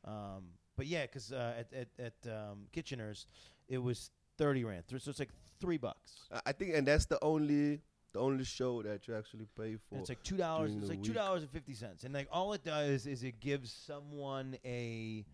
Um, 0.06 0.50
but 0.76 0.86
yeah, 0.88 1.04
because 1.04 1.32
uh, 1.32 1.54
at 1.58 1.74
at, 1.74 1.88
at 1.98 2.32
um, 2.32 2.68
Kitchener's 2.72 3.26
it 3.68 3.78
was 3.78 4.12
thirty 4.40 4.64
rand, 4.64 4.86
so 4.88 4.96
it's 4.96 5.20
like 5.20 5.30
three 5.62 5.78
bucks. 5.78 6.12
I- 6.46 6.54
think, 6.58 6.74
and 6.76 6.88
that's 6.88 7.06
the 7.06 7.20
only 7.22 7.82
the 8.14 8.20
only 8.20 8.44
show 8.44 8.82
that 8.82 9.08
you 9.08 9.16
actually 9.16 9.46
pay 9.56 9.76
for. 9.76 9.92
And 9.96 10.00
it's 10.02 10.10
like 10.10 10.24
two 10.24 10.38
dollars. 10.38 10.74
It's 10.76 10.90
like 10.90 11.04
two 11.04 11.14
dollars 11.14 11.44
and 11.44 11.52
fifty 11.52 11.76
and 12.04 12.14
like 12.14 12.28
all 12.32 12.54
it 12.54 12.64
does 12.64 13.06
is 13.06 13.24
it 13.24 13.40
gives 13.40 13.72
someone 13.72 14.58
a 14.66 15.26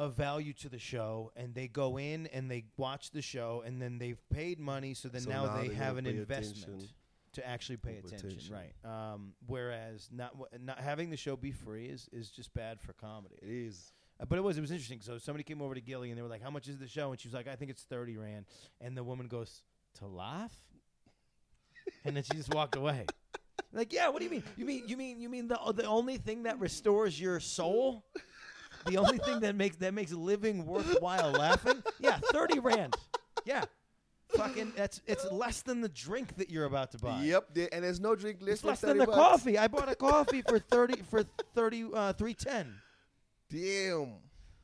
a 0.00 0.08
value 0.08 0.52
to 0.52 0.68
the 0.68 0.78
show, 0.78 1.32
and 1.36 1.54
they 1.54 1.66
go 1.66 1.98
in 1.98 2.26
and 2.28 2.48
they 2.50 2.64
watch 2.76 3.10
the 3.10 3.22
show, 3.22 3.62
and 3.66 3.82
then 3.82 3.98
they've 3.98 4.22
paid 4.30 4.60
money, 4.60 4.94
so 4.94 5.08
then 5.08 5.22
So 5.22 5.30
now, 5.30 5.46
now 5.46 5.56
they 5.60 5.74
have 5.74 5.96
an 5.96 6.06
investment 6.06 6.62
attention. 6.68 6.88
to 7.32 7.40
actually 7.48 7.78
pay 7.78 7.94
Pay 7.94 7.98
attention, 8.06 8.28
attention. 8.28 8.54
right? 8.54 8.74
Um, 9.12 9.32
whereas 9.48 10.08
not 10.12 10.38
w- 10.38 10.64
not 10.64 10.78
having 10.78 11.10
the 11.10 11.16
show 11.16 11.34
be 11.36 11.50
free 11.50 11.86
is 11.86 12.08
is 12.12 12.30
just 12.30 12.54
bad 12.54 12.80
for 12.80 12.92
comedy. 12.92 13.34
it 13.42 13.48
is. 13.48 13.92
But 14.26 14.38
it 14.38 14.42
was 14.42 14.58
it 14.58 14.60
was 14.60 14.70
interesting. 14.70 15.00
So 15.00 15.18
somebody 15.18 15.44
came 15.44 15.62
over 15.62 15.74
to 15.74 15.80
Gilly 15.80 16.10
and 16.10 16.18
they 16.18 16.22
were 16.22 16.28
like, 16.28 16.42
"How 16.42 16.50
much 16.50 16.66
is 16.68 16.78
the 16.78 16.88
show?" 16.88 17.12
And 17.12 17.20
she 17.20 17.28
was 17.28 17.34
like, 17.34 17.46
"I 17.46 17.54
think 17.56 17.70
it's 17.70 17.82
thirty 17.82 18.16
rand." 18.16 18.46
And 18.80 18.96
the 18.96 19.04
woman 19.04 19.28
goes, 19.28 19.62
"To 19.98 20.06
laugh," 20.06 20.52
and 22.04 22.16
then 22.16 22.24
she 22.24 22.36
just 22.36 22.52
walked 22.52 22.74
away. 22.76 23.06
Like, 23.72 23.92
yeah, 23.92 24.08
what 24.08 24.18
do 24.18 24.24
you 24.24 24.30
mean? 24.30 24.42
You 24.56 24.64
mean 24.64 24.84
you 24.86 24.96
mean 24.96 25.20
you 25.20 25.28
mean 25.28 25.46
the 25.46 25.58
the 25.74 25.84
only 25.84 26.16
thing 26.16 26.44
that 26.44 26.58
restores 26.58 27.20
your 27.20 27.38
soul? 27.38 28.04
The 28.86 28.96
only 28.96 29.18
thing 29.18 29.40
that 29.40 29.54
makes 29.54 29.76
that 29.76 29.92
makes 29.94 30.12
living 30.12 30.64
worthwhile 30.64 31.32
laughing? 31.32 31.82
Yeah, 32.00 32.18
30 32.32 32.60
rand. 32.60 32.96
Yeah. 33.44 33.64
Fucking 34.36 34.72
that's 34.76 35.00
it's 35.06 35.30
less 35.32 35.62
than 35.62 35.80
the 35.80 35.88
drink 35.88 36.36
that 36.36 36.50
you're 36.50 36.66
about 36.66 36.92
to 36.92 36.98
buy. 36.98 37.22
Yep, 37.22 37.56
and 37.72 37.82
there's 37.84 38.00
no 38.00 38.14
drink 38.14 38.40
list. 38.40 38.58
It's 38.58 38.64
less 38.64 38.80
than 38.80 38.98
the 38.98 39.06
coffee. 39.06 39.56
I 39.58 39.68
bought 39.68 39.88
a 39.88 39.94
coffee 39.94 40.42
for 40.42 40.58
30 40.58 41.02
for 41.02 41.22
30 41.54 41.84
uh 41.94 42.12
310. 42.12 42.74
Damn. 43.50 44.14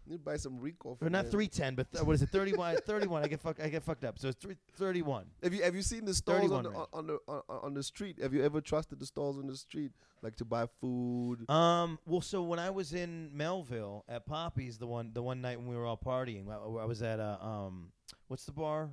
Need 0.06 0.16
to 0.16 0.22
buy 0.22 0.36
some 0.36 0.60
Rico. 0.60 0.96
For 0.96 1.06
or 1.06 1.10
not 1.10 1.30
three 1.30 1.48
ten, 1.48 1.74
but 1.74 1.90
th- 1.90 2.04
what 2.04 2.12
is 2.12 2.20
it? 2.20 2.28
Thirty 2.28 2.52
one. 2.52 2.76
Thirty 2.86 3.06
one. 3.06 3.24
I 3.24 3.26
get 3.26 3.40
fucked. 3.40 3.60
I 3.60 3.68
get 3.70 3.82
fucked 3.82 4.04
up. 4.04 4.18
So 4.18 4.28
it's 4.28 4.38
three 4.38 4.56
thirty 4.76 5.00
one. 5.00 5.24
31. 5.40 5.42
Have 5.42 5.54
you 5.54 5.62
have 5.62 5.74
you 5.74 5.80
seen 5.80 6.04
the 6.04 6.12
stalls 6.12 6.52
on 6.52 6.64
the, 6.64 6.86
on 6.92 7.06
the 7.06 7.18
on, 7.26 7.42
on 7.48 7.74
the 7.74 7.82
street? 7.82 8.18
Have 8.20 8.34
you 8.34 8.44
ever 8.44 8.60
trusted 8.60 9.00
the 9.00 9.06
stalls 9.06 9.38
on 9.38 9.46
the 9.46 9.56
street, 9.56 9.92
like 10.20 10.36
to 10.36 10.44
buy 10.44 10.66
food? 10.78 11.48
Um. 11.48 11.98
Well, 12.04 12.20
so 12.20 12.42
when 12.42 12.58
I 12.58 12.68
was 12.68 12.92
in 12.92 13.30
Melville 13.34 14.04
at 14.06 14.26
Poppy's, 14.26 14.76
the 14.76 14.86
one 14.86 15.10
the 15.14 15.22
one 15.22 15.40
night 15.40 15.58
when 15.58 15.68
we 15.68 15.76
were 15.76 15.86
all 15.86 15.96
partying, 15.96 16.50
I, 16.50 16.56
I 16.56 16.84
was 16.84 17.00
at 17.00 17.18
a 17.18 17.42
um, 17.42 17.90
what's 18.28 18.44
the 18.44 18.52
bar? 18.52 18.90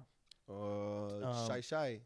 Uh, 0.50 1.26
um, 1.26 1.62
shy. 1.62 2.00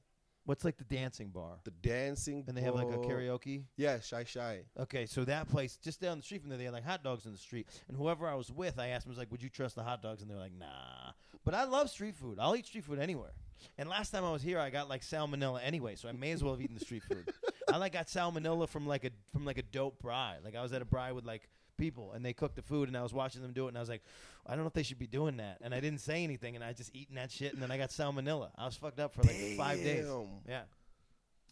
What's 0.45 0.63
like 0.63 0.77
the 0.77 0.83
dancing 0.83 1.29
bar? 1.29 1.57
the 1.63 1.71
dancing. 1.71 2.43
And 2.47 2.55
they 2.55 2.61
have 2.61 2.75
like 2.75 2.87
a 2.87 2.97
bar. 2.97 3.05
karaoke. 3.05 3.63
Yeah, 3.77 3.99
shy 3.99 4.23
shy. 4.23 4.61
Okay, 4.79 5.05
so 5.05 5.25
that 5.25 5.49
place 5.49 5.77
just 5.77 5.99
down 5.99 6.17
the 6.17 6.23
street 6.23 6.41
from 6.41 6.49
there, 6.49 6.57
they 6.57 6.65
had 6.65 6.73
like 6.73 6.85
hot 6.85 7.03
dogs 7.03 7.25
in 7.25 7.31
the 7.31 7.37
street. 7.37 7.67
And 7.87 7.97
whoever 7.97 8.27
I 8.27 8.35
was 8.35 8.51
with, 8.51 8.77
I 8.79 8.89
asked 8.89 9.05
them, 9.05 9.11
I 9.11 9.13
was 9.13 9.17
like, 9.17 9.31
"Would 9.31 9.41
you 9.41 9.49
trust 9.49 9.75
the 9.75 9.83
hot 9.83 10.01
dogs?" 10.01 10.21
And 10.21 10.29
they're 10.29 10.37
like, 10.37 10.53
"Nah." 10.53 11.13
But 11.43 11.53
I 11.55 11.63
love 11.65 11.89
street 11.89 12.15
food. 12.15 12.37
I'll 12.39 12.55
eat 12.55 12.67
street 12.67 12.85
food 12.85 12.99
anywhere. 12.99 13.33
And 13.77 13.89
last 13.89 14.11
time 14.11 14.23
I 14.23 14.31
was 14.31 14.41
here, 14.41 14.59
I 14.59 14.69
got 14.69 14.89
like 14.89 15.01
salmonella 15.01 15.61
anyway, 15.63 15.95
so 15.95 16.09
I 16.09 16.11
may 16.11 16.31
as 16.31 16.43
well 16.43 16.53
have 16.53 16.61
eaten 16.61 16.75
the 16.75 16.85
street 16.85 17.03
food. 17.03 17.31
I 17.71 17.77
like 17.77 17.93
got 17.93 18.07
salmonella 18.07 18.69
from 18.69 18.85
like 18.87 19.03
a 19.03 19.11
from 19.33 19.45
like 19.45 19.57
a 19.57 19.63
dope 19.63 20.01
braai. 20.01 20.43
Like 20.43 20.55
I 20.55 20.61
was 20.61 20.73
at 20.73 20.81
a 20.81 20.85
braai 20.85 21.13
with 21.13 21.25
like 21.25 21.49
people, 21.77 22.13
and 22.13 22.25
they 22.25 22.33
cooked 22.33 22.55
the 22.55 22.61
food, 22.61 22.87
and 22.87 22.97
I 22.97 23.03
was 23.03 23.13
watching 23.13 23.41
them 23.41 23.53
do 23.53 23.65
it, 23.65 23.69
and 23.69 23.77
I 23.77 23.79
was 23.79 23.89
like, 23.89 24.03
I 24.45 24.51
don't 24.51 24.61
know 24.61 24.67
if 24.67 24.73
they 24.73 24.83
should 24.83 24.99
be 24.99 25.07
doing 25.07 25.37
that. 25.37 25.57
And 25.61 25.73
I 25.73 25.79
didn't 25.79 25.99
say 25.99 26.23
anything, 26.23 26.55
and 26.55 26.63
I 26.63 26.73
just 26.73 26.95
eating 26.95 27.15
that 27.15 27.31
shit, 27.31 27.53
and 27.53 27.61
then 27.61 27.71
I 27.71 27.77
got 27.77 27.89
salmonella. 27.89 28.49
I 28.57 28.65
was 28.65 28.75
fucked 28.75 28.99
up 28.99 29.13
for 29.13 29.23
like 29.23 29.35
five 29.57 29.83
days. 29.83 30.05
Damn. 30.05 30.27
Yeah, 30.47 30.61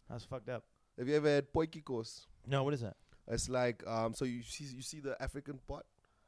I 0.10 0.14
was 0.14 0.24
fucked 0.24 0.50
up. 0.50 0.64
Have 0.98 1.08
you 1.08 1.16
ever 1.16 1.28
had 1.28 1.52
potjiekos? 1.52 2.26
No, 2.46 2.64
what 2.64 2.74
is 2.74 2.82
that? 2.82 2.96
It's 3.28 3.50
like 3.50 3.86
um, 3.88 4.14
so 4.14 4.26
you 4.26 4.44
see 4.44 4.66
you 4.66 4.82
see 4.82 5.00
the 5.00 5.22
African 5.22 5.60
pot, 5.68 5.86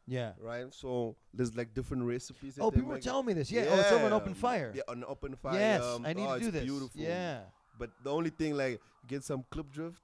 Yeah. 0.08 0.31
right? 0.39 0.73
So 0.73 1.15
there's 1.34 1.55
like 1.55 1.73
different 1.73 2.03
recipes. 2.03 2.58
Oh, 2.60 2.71
people 2.71 2.89
were 2.89 2.99
telling 2.99 3.25
me 3.25 3.34
this. 3.34 3.51
Yeah. 3.51 3.65
Oh, 3.69 3.79
it's 3.79 3.91
over 3.91 4.08
an 4.08 4.13
open 4.13 4.34
fire. 4.34 4.71
Yeah, 4.73 4.84
on 4.88 4.97
an 4.97 5.05
open 5.08 5.36
fire. 5.36 5.60
Yes, 5.60 5.84
um, 5.84 6.05
I 6.05 6.13
need 6.13 6.25
oh, 6.25 6.36
to 6.36 6.39
do 6.39 6.45
it's 6.47 6.53
this. 6.53 6.63
Beautiful. 6.63 7.01
Yeah. 7.01 7.39
But 7.77 7.91
the 8.03 8.12
only 8.12 8.29
thing 8.29 8.55
like 8.55 8.79
get 9.08 9.23
some 9.23 9.43
Klipdrift 9.51 9.99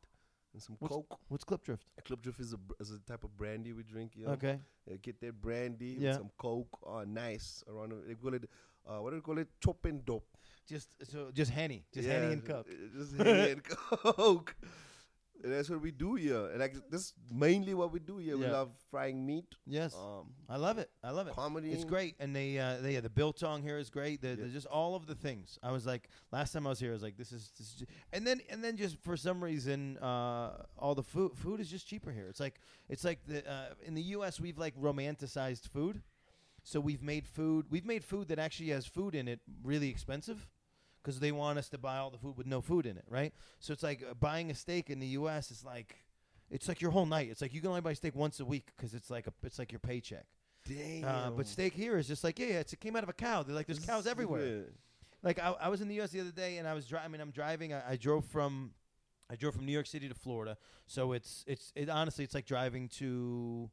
and 0.53 0.61
some 0.61 0.75
What's- 0.79 0.93
coke. 0.93 1.19
What's 1.29 1.43
Klipdrift? 1.43 1.79
Clip 2.05 2.21
drift 2.21 2.39
is 2.39 2.53
a 2.53 2.57
br- 2.57 2.73
is 2.79 2.91
a 2.91 2.99
type 2.99 3.23
of 3.23 3.35
brandy 3.37 3.73
we 3.73 3.83
drink. 3.83 4.15
You 4.15 4.25
know? 4.25 4.31
Okay. 4.33 4.59
Yeah, 4.87 4.97
get 4.97 5.19
that 5.21 5.39
brandy 5.41 5.97
Yeah. 5.99 6.09
with 6.09 6.17
some 6.17 6.31
coke. 6.37 6.77
Oh, 6.85 7.03
nice. 7.03 7.63
Around 7.67 7.89
the- 7.91 8.03
they 8.07 8.15
call 8.15 8.33
it. 8.33 8.49
Uh, 8.85 8.97
what 8.99 9.11
do 9.11 9.17
they 9.17 9.21
call 9.21 9.37
it? 9.37 9.47
Chop 9.59 9.85
and 9.85 10.03
dope. 10.05 10.25
Just 10.67 10.89
so 11.11 11.31
just 11.31 11.51
henny, 11.51 11.85
just 11.93 12.07
Yeah, 12.07 12.13
henny 12.19 12.33
and 12.33 12.45
coke. 12.45 12.67
uh, 12.69 12.73
Just 12.97 13.15
henny 13.15 13.51
and 13.51 13.63
coke. 13.63 14.55
And 15.43 15.51
that's 15.53 15.69
what 15.69 15.81
we 15.81 15.91
do 15.91 16.15
here. 16.15 16.47
And 16.51 16.59
like 16.59 16.75
this 16.89 17.13
mainly 17.31 17.73
what 17.73 17.91
we 17.91 17.99
do 17.99 18.17
here. 18.17 18.37
We 18.37 18.43
Yeah. 18.45 18.51
love 18.51 18.71
frying 18.89 19.25
meat. 19.25 19.55
Yes, 19.65 19.95
Um, 19.95 20.33
I 20.47 20.57
love 20.57 20.77
it. 20.77 20.89
I 21.03 21.11
love 21.11 21.27
it. 21.27 21.33
comedy. 21.33 21.71
It's 21.71 21.83
great, 21.83 22.15
and 22.19 22.35
they, 22.35 22.59
uh, 22.59 22.77
they, 22.81 22.93
yeah, 22.93 23.01
the 23.01 23.09
biltong 23.09 23.61
here 23.63 23.77
is 23.77 23.89
great. 23.89 24.21
The, 24.21 24.35
the- 24.35 24.49
just 24.49 24.67
all 24.67 24.95
of 24.95 25.05
the 25.07 25.15
things. 25.15 25.57
I 25.63 25.71
was 25.71 25.85
like, 25.85 26.09
last 26.31 26.51
time 26.53 26.67
I 26.67 26.69
was 26.69 26.79
here, 26.79 26.91
I 26.91 26.93
was 26.93 27.01
like, 27.03 27.17
this 27.17 27.31
is, 27.31 27.51
this 27.57 27.67
is 27.69 27.73
ju- 27.75 27.85
and 28.13 28.25
then, 28.27 28.41
and 28.49 28.63
then 28.63 28.77
just 28.77 28.97
for 29.01 29.17
some 29.17 29.43
reason, 29.43 29.97
uh, 29.97 30.65
all 30.77 30.93
the 30.95 31.03
food, 31.03 31.31
food 31.37 31.59
is 31.59 31.69
just 31.69 31.87
cheaper 31.87 32.11
here. 32.11 32.27
It's 32.27 32.39
like, 32.39 32.59
it's 32.89 33.03
like 33.03 33.25
the, 33.25 33.47
uh, 33.49 33.73
in 33.83 33.93
the 33.95 34.03
U.S. 34.17 34.39
we've 34.39 34.57
like 34.57 34.75
romanticized 34.79 35.67
food, 35.69 36.01
so 36.63 36.79
we've 36.79 37.01
made 37.01 37.25
food, 37.27 37.65
we've 37.71 37.85
made 37.85 38.03
food 38.03 38.27
that 38.27 38.37
actually 38.39 38.69
has 38.69 38.85
food 38.85 39.15
in 39.15 39.27
it 39.27 39.39
really 39.63 39.89
expensive. 39.89 40.47
Because 41.03 41.19
they 41.19 41.31
want 41.31 41.57
us 41.57 41.69
to 41.69 41.77
buy 41.77 41.97
all 41.97 42.11
the 42.11 42.17
food 42.17 42.37
with 42.37 42.45
no 42.45 42.61
food 42.61 42.85
in 42.85 42.97
it, 42.97 43.05
right? 43.09 43.33
So 43.59 43.73
it's 43.73 43.83
like 43.83 44.03
uh, 44.07 44.13
buying 44.13 44.51
a 44.51 44.55
steak 44.55 44.89
in 44.89 44.99
the 44.99 45.07
U.S. 45.07 45.49
is 45.49 45.63
like, 45.63 45.95
it's 46.49 46.67
like 46.67 46.79
your 46.81 46.91
whole 46.91 47.05
night. 47.05 47.29
It's 47.31 47.41
like 47.41 47.53
you 47.53 47.61
can 47.61 47.69
only 47.69 47.81
buy 47.81 47.93
steak 47.93 48.15
once 48.15 48.39
a 48.39 48.45
week 48.45 48.67
because 48.75 48.93
it's 48.93 49.09
like 49.09 49.25
a, 49.27 49.33
it's 49.43 49.57
like 49.57 49.71
your 49.71 49.79
paycheck. 49.79 50.25
Damn. 50.67 51.05
Uh, 51.05 51.31
but 51.31 51.47
steak 51.47 51.73
here 51.73 51.97
is 51.97 52.07
just 52.07 52.23
like 52.23 52.37
yeah, 52.37 52.47
yeah, 52.47 52.59
it's, 52.59 52.73
it 52.73 52.79
came 52.79 52.95
out 52.95 53.03
of 53.03 53.09
a 53.09 53.13
cow. 53.13 53.43
They're 53.43 53.55
like 53.55 53.65
there's 53.67 53.79
cows 53.79 54.05
everywhere. 54.05 54.65
Like 55.23 55.39
I, 55.39 55.55
I 55.59 55.69
was 55.69 55.81
in 55.81 55.87
the 55.87 55.95
U.S. 55.95 56.11
the 56.11 56.21
other 56.21 56.31
day, 56.31 56.57
and 56.57 56.67
I 56.67 56.73
was 56.73 56.85
driving. 56.85 57.05
I 57.05 57.11
mean, 57.11 57.21
I'm 57.21 57.31
driving. 57.31 57.73
I, 57.73 57.91
I 57.91 57.95
drove 57.95 58.25
from, 58.25 58.71
I 59.29 59.35
drove 59.35 59.55
from 59.55 59.65
New 59.65 59.71
York 59.71 59.87
City 59.87 60.07
to 60.07 60.15
Florida. 60.15 60.57
So 60.87 61.13
it's 61.13 61.43
it's 61.47 61.71
it 61.75 61.89
honestly 61.89 62.23
it's 62.23 62.33
like 62.33 62.45
driving 62.45 62.89
to. 62.99 63.69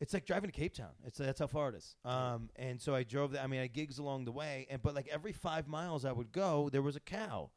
It's 0.00 0.12
like 0.12 0.26
driving 0.26 0.50
to 0.50 0.56
Cape 0.56 0.74
Town. 0.74 0.90
It's 1.04 1.18
that's 1.18 1.40
how 1.40 1.46
far 1.46 1.70
it 1.70 1.74
is. 1.76 1.96
Um, 2.04 2.50
and 2.56 2.80
so 2.80 2.94
I 2.94 3.02
drove. 3.02 3.32
The, 3.32 3.42
I 3.42 3.46
mean, 3.46 3.60
I 3.60 3.66
gigs 3.66 3.98
along 3.98 4.26
the 4.26 4.32
way, 4.32 4.66
and 4.70 4.82
but 4.82 4.94
like 4.94 5.08
every 5.10 5.32
five 5.32 5.66
miles 5.68 6.04
I 6.04 6.12
would 6.12 6.32
go, 6.32 6.68
there 6.70 6.82
was 6.82 6.96
a 6.96 7.00
cow, 7.00 7.50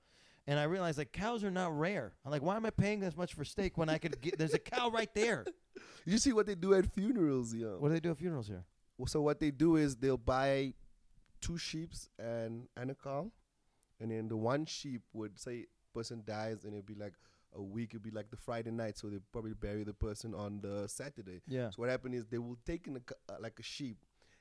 and 0.47 0.57
I 0.57 0.63
realized 0.63 0.97
like 0.97 1.11
cows 1.11 1.43
are 1.43 1.51
not 1.51 1.77
rare. 1.77 2.13
I'm 2.25 2.31
like, 2.31 2.41
why 2.41 2.55
am 2.55 2.65
I 2.65 2.69
paying 2.69 3.01
this 3.01 3.17
much 3.17 3.33
for 3.33 3.43
steak 3.43 3.77
when 3.77 3.89
I 3.89 3.97
could 3.97 4.21
get? 4.21 4.37
There's 4.37 4.53
a 4.53 4.59
cow 4.59 4.89
right 4.89 5.13
there. 5.13 5.45
You 6.05 6.17
see 6.17 6.33
what 6.33 6.45
they 6.45 6.55
do 6.55 6.73
at 6.73 6.91
funerals, 6.93 7.53
yo. 7.53 7.77
What 7.79 7.89
do 7.89 7.93
they 7.93 7.99
do 7.99 8.11
at 8.11 8.17
funerals 8.17 8.47
here? 8.47 8.65
Well, 8.97 9.07
So 9.07 9.21
what 9.21 9.39
they 9.39 9.51
do 9.51 9.75
is 9.75 9.95
they'll 9.95 10.17
buy 10.17 10.73
two 11.39 11.57
sheeps 11.57 12.09
and 12.17 12.67
and 12.75 12.91
a 12.91 12.95
cow, 12.95 13.31
and 13.99 14.11
then 14.11 14.27
the 14.27 14.35
one 14.35 14.65
sheep 14.65 15.03
would 15.13 15.39
say 15.39 15.67
person 15.93 16.23
dies, 16.25 16.63
and 16.65 16.73
it'd 16.73 16.85
be 16.85 16.95
like 16.95 17.13
a 17.55 17.61
week. 17.61 17.89
It'd 17.91 18.03
be 18.03 18.11
like 18.11 18.29
the 18.29 18.37
Friday 18.37 18.71
night, 18.71 18.97
so 18.97 19.07
they 19.09 19.17
probably 19.31 19.53
bury 19.53 19.83
the 19.83 19.93
person 19.93 20.33
on 20.33 20.61
the 20.61 20.87
Saturday. 20.87 21.41
Yeah. 21.47 21.69
So 21.71 21.75
what 21.77 21.89
happened 21.89 22.15
is 22.15 22.25
they 22.25 22.37
will 22.37 22.57
take 22.65 22.87
in 22.87 22.97
a, 22.97 23.33
uh, 23.33 23.37
like 23.39 23.59
a 23.59 23.63
sheep, 23.63 23.97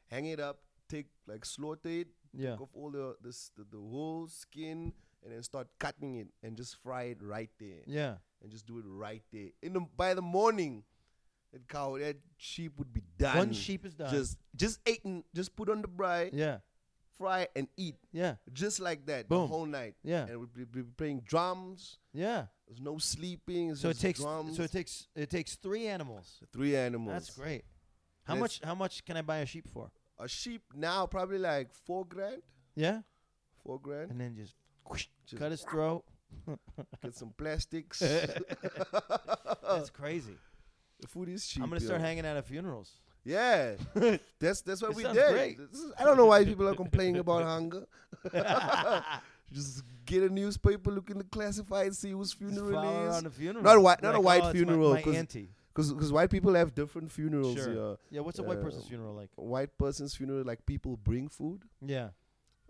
hang 0.06 0.26
it 0.26 0.40
up, 0.40 0.60
take 0.88 1.06
like 1.26 1.44
slaughter 1.44 1.88
it, 1.88 2.08
Yeah. 2.32 2.50
take 2.52 2.60
off 2.62 2.70
all 2.74 2.90
the 2.90 3.16
this 3.22 3.50
the, 3.56 3.64
the 3.70 3.78
whole 3.78 4.28
skin, 4.28 4.92
and 5.22 5.32
then 5.32 5.42
start 5.42 5.68
cutting 5.78 6.16
it 6.16 6.28
and 6.42 6.56
just 6.56 6.76
fry 6.82 7.04
it 7.04 7.22
right 7.22 7.50
there, 7.58 7.80
Yeah. 7.86 8.16
and 8.42 8.50
just 8.50 8.66
do 8.66 8.78
it 8.78 8.84
right 8.86 9.22
there. 9.32 9.48
In 9.62 9.72
the 9.72 9.80
by 9.96 10.14
the 10.14 10.22
morning, 10.22 10.84
that 11.52 11.66
cow 11.68 11.96
that 11.98 12.16
sheep 12.36 12.72
would 12.78 12.92
be 12.92 13.02
done. 13.18 13.36
One 13.38 13.52
sheep 13.52 13.86
is 13.86 13.94
done. 13.94 14.10
Just 14.10 14.36
just 14.54 14.80
eaten, 14.86 15.24
just 15.34 15.56
put 15.56 15.68
on 15.70 15.80
the 15.82 15.88
braai, 15.88 16.30
yeah. 16.32 16.58
Fry 17.18 17.48
and 17.56 17.68
eat, 17.76 17.96
Yeah. 18.12 18.36
just 18.52 18.80
like 18.80 19.04
that 19.06 19.28
Boom. 19.28 19.42
the 19.42 19.46
whole 19.48 19.66
night. 19.66 19.96
Yeah. 20.02 20.26
and 20.26 20.38
we'd 20.40 20.54
be, 20.54 20.64
be 20.64 20.82
playing 20.96 21.20
drums. 21.26 21.98
Yeah. 22.14 22.46
There's 22.66 22.80
no 22.80 22.98
sleeping. 22.98 23.74
So 23.74 23.88
it 23.90 23.98
takes 23.98 24.20
drums. 24.20 24.56
so 24.56 24.62
it 24.62 24.72
takes 24.72 25.08
it 25.14 25.28
takes 25.30 25.56
three 25.56 25.86
animals. 25.88 26.40
three 26.52 26.76
animals. 26.76 27.12
That's 27.14 27.30
great. 27.36 27.64
How 28.24 28.34
And 28.34 28.40
much 28.40 28.60
how 28.62 28.74
much 28.74 29.04
can 29.04 29.16
I 29.16 29.22
buy 29.22 29.38
a 29.38 29.46
sheep 29.46 29.68
for? 29.68 29.90
A 30.18 30.28
sheep 30.28 30.62
now 30.74 31.06
probably 31.06 31.38
like 31.38 31.72
four 31.72 32.04
grand, 32.04 32.42
Yeah. 32.74 33.02
four 33.62 33.78
grand. 33.80 34.10
And 34.10 34.20
then 34.20 34.34
just, 34.36 34.54
whoosh, 34.86 35.06
Just 35.26 35.40
cut 35.40 35.50
his 35.50 35.62
throat. 35.62 36.04
get 37.02 37.14
some 37.16 37.32
plastics. 37.36 38.00
That's 39.62 39.90
crazy. 39.90 40.36
the 41.00 41.06
food 41.08 41.28
is 41.28 41.46
cheap. 41.46 41.62
I'm 41.62 41.68
gonna 41.70 41.80
yo. 41.80 41.86
start 41.86 42.00
hanging 42.00 42.26
out 42.26 42.36
at 42.36 42.44
funerals. 42.46 42.92
Yeah, 43.28 43.74
that's 44.40 44.62
that's 44.62 44.80
what 44.82 44.92
It 44.92 44.96
we 44.96 45.02
did. 45.02 45.60
Is- 45.60 45.92
I 45.98 46.04
don't 46.04 46.16
know 46.16 46.26
why 46.26 46.44
people 46.44 46.66
are 46.68 46.74
complaining 46.74 47.18
about 47.18 47.42
hunger. 47.42 47.84
Just 49.52 49.82
get 50.04 50.22
a 50.22 50.28
newspaper, 50.28 50.90
look 50.90 51.10
in 51.10 51.18
the 51.18 51.24
classified, 51.24 51.94
see 51.94 52.10
whose 52.10 52.32
funeral 52.32 52.70
follow 52.72 52.88
it 53.02 53.06
around 53.06 53.16
is. 53.16 53.22
the 53.24 53.30
funeral. 53.30 53.64
Not 53.64 53.76
a 53.76 53.80
white- 53.80 54.02
not 54.02 54.14
a 54.14 54.20
white 54.20 54.42
oh, 54.42 54.44
my- 54.46 54.52
funeral, 54.52 54.92
My, 54.94 55.02
'cause- 55.02 55.16
auntie. 55.16 55.50
Because 55.74 56.10
white 56.12 56.28
people 56.28 56.54
have 56.54 56.74
different 56.74 57.10
funerals. 57.12 57.54
Sure. 57.56 57.72
Yeah. 57.90 57.94
Yeah. 58.10 58.20
What's 58.22 58.38
a 58.40 58.42
white 58.42 58.60
person's 58.60 58.84
Uh, 58.84 58.88
funeral 58.88 59.14
like? 59.14 59.30
White 59.36 59.78
person's 59.78 60.12
funeral, 60.14 60.44
like 60.44 60.66
people 60.66 60.96
bring 60.96 61.28
food, 61.28 61.62
Yeah. 61.80 62.08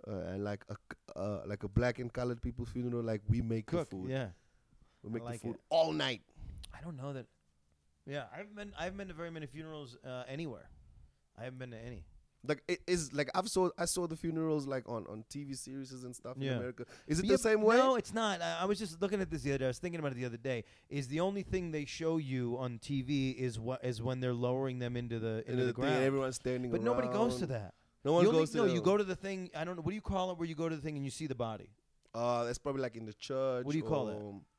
uh, 0.06 0.32
and 0.32 0.44
like 0.44 0.62
a 0.68 0.74
c- 0.74 0.98
uh, 1.16 1.40
like 1.46 1.62
a 1.64 1.68
black 1.68 1.98
and 2.00 2.12
colored 2.12 2.42
people 2.42 2.66
funeral, 2.66 3.02
like 3.02 3.22
we 3.28 3.40
make 3.40 3.66
Cook. 3.66 3.88
the 3.88 3.96
food. 3.96 4.10
Yeah. 4.10 4.28
we 5.02 5.10
make 5.10 5.22
like 5.24 5.40
the 5.40 5.46
food 5.48 5.54
it. 5.56 5.60
all 5.70 5.92
night. 5.92 6.20
I 6.76 6.82
don't 6.82 6.96
know 6.96 7.12
that. 7.14 7.26
Yeah, 8.08 8.24
I 8.32 8.38
haven't 8.38 8.56
been. 8.56 8.72
I 8.78 8.84
haven't 8.84 8.98
been 8.98 9.08
to 9.08 9.14
very 9.14 9.30
many 9.30 9.46
funerals 9.46 9.96
uh, 10.04 10.24
anywhere. 10.28 10.68
I 11.38 11.44
haven't 11.44 11.58
been 11.58 11.70
to 11.72 11.78
any. 11.78 12.04
Like 12.46 12.62
it 12.68 12.78
is 12.86 13.12
like 13.12 13.28
I've 13.34 13.48
saw 13.48 13.68
I 13.76 13.84
saw 13.84 14.06
the 14.06 14.14
funerals 14.16 14.64
like 14.66 14.88
on 14.88 15.04
on 15.08 15.24
TV 15.28 15.56
series 15.56 15.92
and 16.04 16.14
stuff 16.14 16.36
Yeah. 16.38 16.52
in 16.52 16.56
America. 16.58 16.84
Is 17.08 17.18
it 17.18 17.24
Yeah, 17.26 17.32
the 17.32 17.38
same 17.38 17.62
way? 17.62 17.76
No, 17.76 17.96
it's 17.96 18.14
not. 18.14 18.40
I, 18.40 18.58
I 18.60 18.64
was 18.64 18.78
just 18.78 19.02
looking 19.02 19.20
at 19.20 19.28
this 19.28 19.42
the 19.42 19.50
other 19.50 19.58
day. 19.58 19.64
I 19.64 19.68
was 19.68 19.78
thinking 19.80 19.98
about 19.98 20.12
it 20.12 20.14
the 20.14 20.24
other 20.24 20.36
day. 20.36 20.62
Is 20.88 21.08
the 21.08 21.18
only 21.20 21.42
thing 21.42 21.72
they 21.72 21.84
show 21.84 22.16
you 22.16 22.56
on 22.58 22.78
TV 22.78 23.34
is 23.36 23.58
what 23.58 23.84
is 23.84 24.00
when 24.00 24.20
they're 24.20 24.32
lowering 24.32 24.78
them 24.78 24.96
into 24.96 25.18
the 25.18 25.38
into 25.40 25.50
And 25.50 25.58
the, 25.58 25.64
the 25.64 25.72
thing, 25.72 25.82
ground. 25.82 26.04
everyone's 26.04 26.36
standing 26.36 26.70
but 26.70 26.80
nobody 26.80 27.08
goes 27.08 27.38
to 27.40 27.46
that. 27.46 27.74
No 28.04 28.12
one 28.12 28.24
goes 28.24 28.50
to 28.52 28.58
no, 28.58 28.64
you 28.66 28.80
go 28.80 28.96
to 28.96 29.04
the 29.04 29.16
thing. 29.16 29.50
I 29.56 29.64
don't 29.64 29.74
know. 29.74 29.82
What 29.82 29.90
do 29.90 29.96
you 29.96 30.00
call 30.00 30.30
it? 30.30 30.38
Where 30.38 30.46
you 30.48 30.54
go 30.54 30.68
to 30.68 30.76
the 30.76 30.80
thing 30.82 30.94
and 30.96 31.04
you 31.04 31.10
see 31.10 31.26
the 31.26 31.34
body? 31.34 31.70
Uh, 32.14 32.44
that's 32.44 32.58
probably 32.58 32.82
like 32.82 32.94
in 32.96 33.04
the 33.04 33.12
church. 33.14 33.64
What 33.66 33.72
do 33.72 33.78
you 33.78 33.84
call 33.84 34.08
it? 34.10 34.16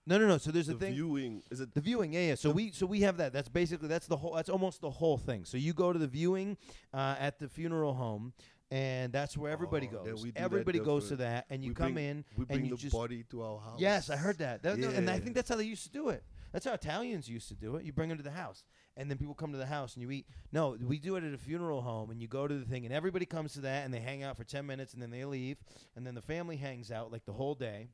No, 0.09 0.17
no, 0.17 0.27
no. 0.27 0.39
So 0.39 0.49
there's 0.49 0.65
The 0.65 0.73
a 0.75 0.77
thing. 0.79 0.93
viewing 0.95 1.43
is 1.51 1.59
it? 1.61 1.71
The 1.71 1.81
viewing, 1.81 2.13
yeah, 2.13 2.21
yeah. 2.29 2.35
So 2.35 2.49
we, 2.49 2.71
so 2.71 2.87
we 2.87 3.01
have 3.01 3.17
that. 3.17 3.31
That's 3.31 3.47
basically 3.47 3.87
that's 3.89 4.07
the 4.07 4.17
whole. 4.17 4.33
That's 4.33 4.49
almost 4.49 4.81
the 4.81 4.89
whole 4.89 5.19
thing. 5.19 5.45
So 5.45 5.55
you 5.55 5.71
go 5.71 5.93
to 5.93 5.99
the 5.99 6.07
viewing 6.07 6.57
uh, 6.91 7.15
at 7.19 7.37
the 7.37 7.47
funeral 7.47 7.93
home, 7.93 8.33
and 8.71 9.13
that's 9.13 9.37
where 9.37 9.51
everybody 9.51 9.87
Oh, 9.93 10.03
goes. 10.03 10.25
Everybody 10.35 10.79
goes 10.79 11.09
to 11.09 11.17
that, 11.17 11.45
and 11.51 11.63
you 11.63 11.69
we 11.71 11.75
come 11.75 11.93
bring, 11.93 12.05
in, 12.05 12.25
We 12.35 12.45
bring 12.45 12.59
and 12.61 12.67
you 12.69 12.75
the 12.75 12.81
just 12.81 12.95
body 12.95 13.23
to 13.29 13.43
our 13.43 13.59
house. 13.59 13.79
Yes, 13.79 14.09
I 14.09 14.15
heard 14.15 14.39
that. 14.39 14.63
That- 14.63 14.79
no, 14.79 14.89
And 14.89 15.11
I 15.11 15.19
think 15.19 15.35
that's 15.35 15.47
how 15.49 15.55
they 15.57 15.63
used 15.63 15.83
to 15.83 15.91
do 15.91 16.09
it. 16.09 16.23
That's 16.51 16.65
how 16.65 16.73
Italians 16.73 17.29
used 17.29 17.47
to 17.49 17.53
do 17.53 17.75
it. 17.75 17.85
You 17.85 17.93
bring 17.93 18.09
them 18.09 18.17
to 18.17 18.23
the 18.23 18.31
house, 18.31 18.63
and 18.97 19.11
then 19.11 19.19
people 19.19 19.35
come 19.35 19.51
to 19.51 19.59
the 19.59 19.67
house 19.67 19.93
and 19.93 20.01
you 20.01 20.09
eat. 20.09 20.25
No, 20.51 20.75
we 20.81 20.97
do 20.97 21.17
it 21.17 21.23
at 21.23 21.35
a 21.35 21.37
funeral 21.37 21.83
home, 21.83 22.09
and 22.09 22.19
you 22.19 22.27
go 22.27 22.47
to 22.47 22.55
the 22.55 22.65
thing, 22.65 22.83
and 22.85 22.91
everybody 22.93 23.27
comes 23.27 23.53
to 23.53 23.61
that, 23.61 23.85
and 23.85 23.93
they 23.93 23.99
hang 23.99 24.23
out 24.23 24.35
for 24.37 24.43
ten 24.43 24.65
minutes, 24.65 24.93
and 24.93 25.01
then 25.03 25.11
they 25.11 25.23
leave, 25.23 25.57
and 25.95 26.07
then 26.07 26.15
the 26.15 26.21
family 26.23 26.57
hangs 26.57 26.89
out 26.91 27.11
like 27.11 27.25
the 27.25 27.33
whole 27.33 27.53
day. 27.53 27.89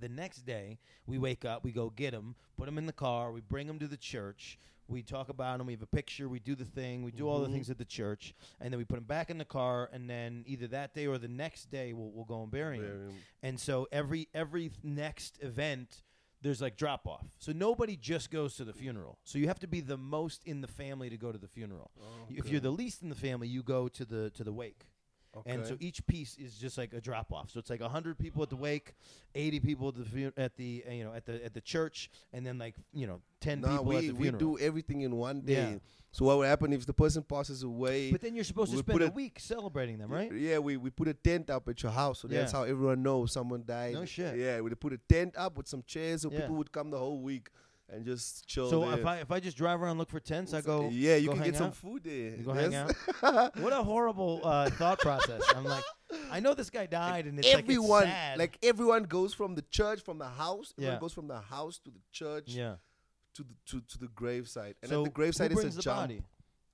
The 0.00 0.08
next 0.08 0.46
day, 0.46 0.78
we 1.06 1.18
wake 1.18 1.44
up, 1.44 1.64
we 1.64 1.72
go 1.72 1.90
get 1.90 2.12
them, 2.12 2.34
put 2.56 2.66
them 2.66 2.78
in 2.78 2.86
the 2.86 2.92
car, 2.92 3.32
we 3.32 3.40
bring 3.40 3.66
them 3.66 3.78
to 3.78 3.86
the 3.88 3.96
church. 3.96 4.58
We 4.86 5.02
talk 5.02 5.28
about 5.28 5.58
them. 5.58 5.66
We 5.66 5.74
have 5.74 5.82
a 5.82 5.86
picture. 5.86 6.30
We 6.30 6.38
do 6.40 6.54
the 6.54 6.64
thing. 6.64 7.02
We 7.02 7.10
do 7.10 7.28
all 7.28 7.40
the 7.40 7.48
Mhm. 7.48 7.52
things 7.52 7.68
at 7.68 7.76
the 7.76 7.84
church, 7.84 8.34
and 8.58 8.72
then 8.72 8.78
we 8.78 8.84
put 8.86 8.94
them 8.94 9.04
back 9.04 9.28
in 9.28 9.36
the 9.36 9.44
car. 9.44 9.90
And 9.92 10.08
then 10.08 10.44
either 10.46 10.66
that 10.68 10.94
day 10.94 11.06
or 11.06 11.18
the 11.18 11.28
next 11.28 11.70
day, 11.70 11.92
we'll, 11.92 12.10
we'll 12.10 12.24
go 12.24 12.42
and 12.42 12.50
bury 12.50 12.78
'em. 12.78 12.84
And 13.42 13.60
so 13.60 13.86
every 13.92 14.28
every 14.32 14.70
next 14.82 15.38
event 15.42 16.04
there's 16.40 16.62
like 16.62 16.76
drop 16.78 17.06
off. 17.06 17.26
So 17.38 17.52
nobody 17.52 17.96
just 17.96 18.30
goes 18.30 18.56
to 18.56 18.64
the 18.64 18.72
funeral. 18.72 19.18
So 19.24 19.38
you 19.38 19.46
have 19.48 19.58
to 19.58 19.66
be 19.66 19.80
the 19.82 19.98
most 19.98 20.42
in 20.44 20.62
the 20.62 20.68
family 20.68 21.10
to 21.10 21.18
go 21.18 21.32
to 21.32 21.38
the 21.38 21.48
funeral. 21.48 21.90
If 22.30 22.48
you're 22.48 22.60
the 22.60 22.70
least 22.72 23.02
in 23.02 23.08
the 23.10 23.14
family, 23.16 23.48
you 23.48 23.62
go 23.62 23.88
to 23.88 24.04
the 24.06 24.30
to 24.30 24.42
the 24.44 24.52
wake. 24.54 24.86
And 25.46 25.66
so 25.66 25.76
each 25.80 26.06
piece 26.06 26.36
is 26.36 26.56
just 26.58 26.78
like 26.78 26.92
a 26.92 27.00
drop 27.00 27.32
off. 27.32 27.50
So 27.50 27.58
it's 27.58 27.70
like 27.70 27.80
100 27.80 28.18
people 28.18 28.42
at 28.42 28.50
the 28.50 28.56
wake, 28.56 28.94
80 29.34 29.60
people 29.60 29.88
at 29.88 29.94
the 29.96 30.04
fu- 30.04 30.32
at 30.36 30.56
the 30.56 30.84
uh, 30.88 30.92
you 30.92 31.04
know 31.04 31.12
at 31.14 31.26
the 31.26 31.44
at 31.44 31.54
the 31.54 31.60
church 31.60 32.10
and 32.32 32.44
then 32.46 32.58
like, 32.58 32.74
you 32.92 33.06
know, 33.06 33.20
10 33.40 33.60
Nah, 33.60 33.68
people 33.78 33.92
at 33.92 34.02
we, 34.02 34.08
the 34.08 34.14
we 34.14 34.30
do 34.32 34.58
everything 34.58 35.02
in 35.02 35.14
one 35.16 35.40
day. 35.42 35.72
Yeah. 35.72 35.78
So 36.10 36.24
what 36.24 36.38
would 36.38 36.46
happen 36.46 36.72
if 36.72 36.86
the 36.86 36.94
person 36.94 37.22
passes 37.22 37.62
away? 37.62 38.10
but 38.10 38.22
then 38.22 38.34
you're 38.34 38.42
supposed 38.42 38.72
to 38.72 38.78
spend 38.78 38.98
put 38.98 39.06
a 39.08 39.12
week 39.12 39.38
celebrating 39.38 39.98
them, 39.98 40.10
right? 40.10 40.32
Yeah, 40.32 40.58
we, 40.58 40.76
we 40.78 40.88
put 40.88 41.06
a 41.06 41.12
tent 41.14 41.50
up 41.50 41.68
at 41.68 41.82
your 41.82 41.92
house, 41.92 42.20
so 42.20 42.28
that's 42.28 42.50
Yeah. 42.52 42.58
how 42.58 42.64
everyone 42.64 43.02
knows 43.02 43.32
someone 43.32 43.62
died. 43.66 43.92
No 43.92 44.06
shit. 44.06 44.36
Yeah, 44.38 44.60
we 44.62 44.70
put 44.74 44.94
a 44.94 44.98
tent 45.08 45.34
up 45.36 45.56
with 45.58 45.68
some 45.68 45.82
chairs, 45.86 46.22
so 46.22 46.30
Yeah. 46.32 46.40
people 46.40 46.56
would 46.56 46.72
come 46.72 46.90
the 46.90 46.98
whole 46.98 47.20
week 47.20 47.50
and 47.90 48.04
just 48.04 48.46
chill. 48.46 48.70
So 48.70 48.80
there. 48.80 48.98
if 48.98 49.06
I 49.06 49.16
if 49.18 49.30
I 49.30 49.40
just 49.40 49.56
drive 49.56 49.80
around 49.80 49.92
and 49.92 49.98
look 49.98 50.10
for 50.10 50.20
tents, 50.20 50.52
I 50.54 50.60
go 50.60 50.88
yeah, 50.90 51.16
you 51.16 51.28
go 51.28 51.34
can 51.34 51.44
get 51.44 51.56
some 51.56 51.72
food 51.72 52.02
there. 52.04 52.36
You 52.36 52.44
go 52.44 52.52
hang 52.52 52.74
out. 52.74 52.92
What 53.58 53.72
a 53.72 53.82
horrible 53.82 54.40
uh, 54.44 54.70
thought 54.70 54.98
process. 55.00 55.42
I'm 55.54 55.64
like, 55.64 55.84
I 56.30 56.40
know 56.40 56.54
this 56.54 56.70
guy 56.70 56.86
died, 56.86 57.26
and 57.26 57.38
it's 57.38 57.48
everyone, 57.48 58.04
like, 58.04 58.38
like 58.38 58.58
everyone 58.62 59.04
goes 59.04 59.34
from 59.34 59.54
the 59.54 59.62
church, 59.70 60.02
from 60.02 60.18
the 60.18 60.28
house. 60.28 60.72
Everyone 60.76 60.94
Yeah. 60.94 61.00
goes 61.00 61.12
from 61.12 61.28
the 61.28 61.40
house 61.40 61.78
to 61.84 61.90
the 61.90 62.00
church 62.12 62.44
yeah. 62.48 62.76
to 63.34 63.42
the 63.42 63.54
to, 63.66 63.80
to 63.80 63.98
the 63.98 64.08
gravesite, 64.08 64.74
and 64.82 64.90
so 64.90 65.04
at 65.04 65.14
the 65.14 65.20
gravesite 65.20 65.50
is 65.52 65.76
a 65.78 65.80
jump. 65.80 66.00
body? 66.00 66.22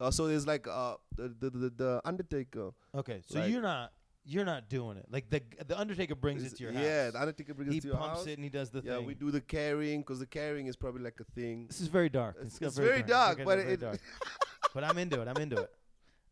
Uh, 0.00 0.11
so 0.11 0.27
there's 0.27 0.46
like 0.46 0.66
uh 0.66 0.96
the 1.16 1.29
the, 1.40 1.50
the, 1.50 1.70
the 1.70 2.03
undertaker. 2.05 2.70
Okay, 2.94 3.22
so 3.27 3.38
Like- 3.38 3.50
you're 3.53 3.62
not. 3.62 3.92
You're 4.24 4.44
not 4.44 4.68
doing 4.68 4.96
it. 4.96 5.06
Like 5.10 5.28
the 5.30 5.42
the 5.66 5.78
Undertaker 5.78 6.14
brings 6.14 6.42
it 6.44 6.56
to 6.56 6.62
your 6.64 6.72
house. 6.72 6.82
yeah, 6.82 7.04
house. 7.04 7.12
the 7.12 7.20
Undertaker 7.20 7.54
brings 7.54 7.72
he 7.72 7.78
it 7.78 7.80
to 7.82 7.88
your 7.88 7.96
house. 7.96 8.04
He 8.06 8.14
pumps 8.14 8.26
it 8.28 8.32
and 8.34 8.44
he 8.44 8.50
does 8.50 8.70
the 8.70 8.82
yeah, 8.84 8.96
thing. 8.96 9.06
we 9.06 9.14
do 9.14 9.30
the 9.30 9.40
carrying 9.40 10.00
because 10.00 10.18
the 10.18 10.26
carrying 10.26 10.66
is 10.66 10.76
probably 10.76 11.02
like 11.02 11.18
a 11.20 11.24
thing. 11.24 11.66
This 11.66 11.80
is 11.80 11.88
very 11.88 12.08
dark. 12.08 12.37
It's- 12.37 12.58
it's 12.60 12.76
very 12.78 13.02
dark, 13.02 13.38
It's 13.38 13.44
but 13.46 13.58
very 13.58 13.72
it- 13.74 13.80
dark. 13.80 14.00
but 14.74 14.84
I'm 14.84 14.96
into 14.98 15.20
it. 15.20 15.28
I'm 15.28 15.37
into 15.37 15.56
it. 15.60 15.70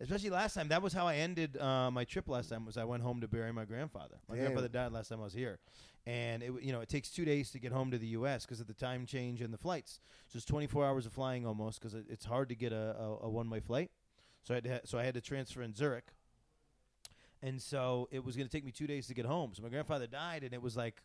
Especially 0.01 0.31
last 0.31 0.55
time. 0.55 0.67
That 0.69 0.83
was 0.83 0.93
how 0.93 1.07
I 1.07 1.17
ended 1.17 1.57
uh, 1.59 1.89
my 1.91 2.05
trip 2.05 2.29
last 2.29 2.49
time. 2.51 2.65
Was 2.65 2.77
I 2.77 2.83
went 2.85 3.03
home 3.05 3.21
to 3.21 3.29
bury 3.29 3.53
my 3.53 3.65
grandfather. 3.65 4.17
My 4.29 4.35
Damn. 4.35 4.45
grandfather 4.47 4.69
died 4.69 4.91
last 4.91 5.09
time 5.11 5.21
I 5.21 5.25
was 5.25 5.33
here, 5.33 5.61
and 6.07 6.43
it 6.43 6.51
you 6.61 6.73
know 6.73 6.81
it 6.81 6.89
takes 6.89 7.09
two 7.11 7.25
days 7.25 7.53
to 7.53 7.61
get 7.61 7.71
home 7.71 7.93
to 7.93 7.99
the 7.99 8.09
U.S. 8.09 8.45
because 8.45 8.59
of 8.59 8.67
the 8.67 8.75
time 8.75 9.07
change 9.07 9.43
and 9.43 9.55
the 9.55 9.59
flights. 9.59 10.01
So 10.27 10.39
it's 10.39 10.47
24 10.47 10.85
hours 10.87 11.07
of 11.07 11.13
flying 11.13 11.47
almost 11.47 11.79
because 11.79 11.95
it, 11.95 12.07
it's 12.09 12.25
hard 12.25 12.49
to 12.49 12.57
get 12.57 12.73
a, 12.73 12.97
a, 12.99 13.27
a 13.27 13.31
one 13.31 13.49
way 13.49 13.61
flight. 13.61 13.93
So 14.43 14.55
I 14.55 14.57
had 14.57 14.67
ha- 14.67 14.81
so 14.85 14.99
I 14.99 15.05
had 15.05 15.15
to 15.15 15.21
transfer 15.21 15.63
in 15.63 15.73
Zurich. 15.73 16.07
And 17.43 17.61
so 17.61 18.09
it 18.13 18.25
was 18.25 18.37
going 18.37 18.49
to 18.49 18.53
take 18.53 18.65
me 18.65 18.71
two 18.71 18.87
days 18.87 19.09
to 19.09 19.15
get 19.15 19.27
home. 19.27 19.53
So 19.55 19.63
my 19.63 19.69
grandfather 19.69 20.07
died, 20.07 20.45
and 20.45 20.55
it 20.55 20.63
was 20.63 20.77
like 20.77 21.03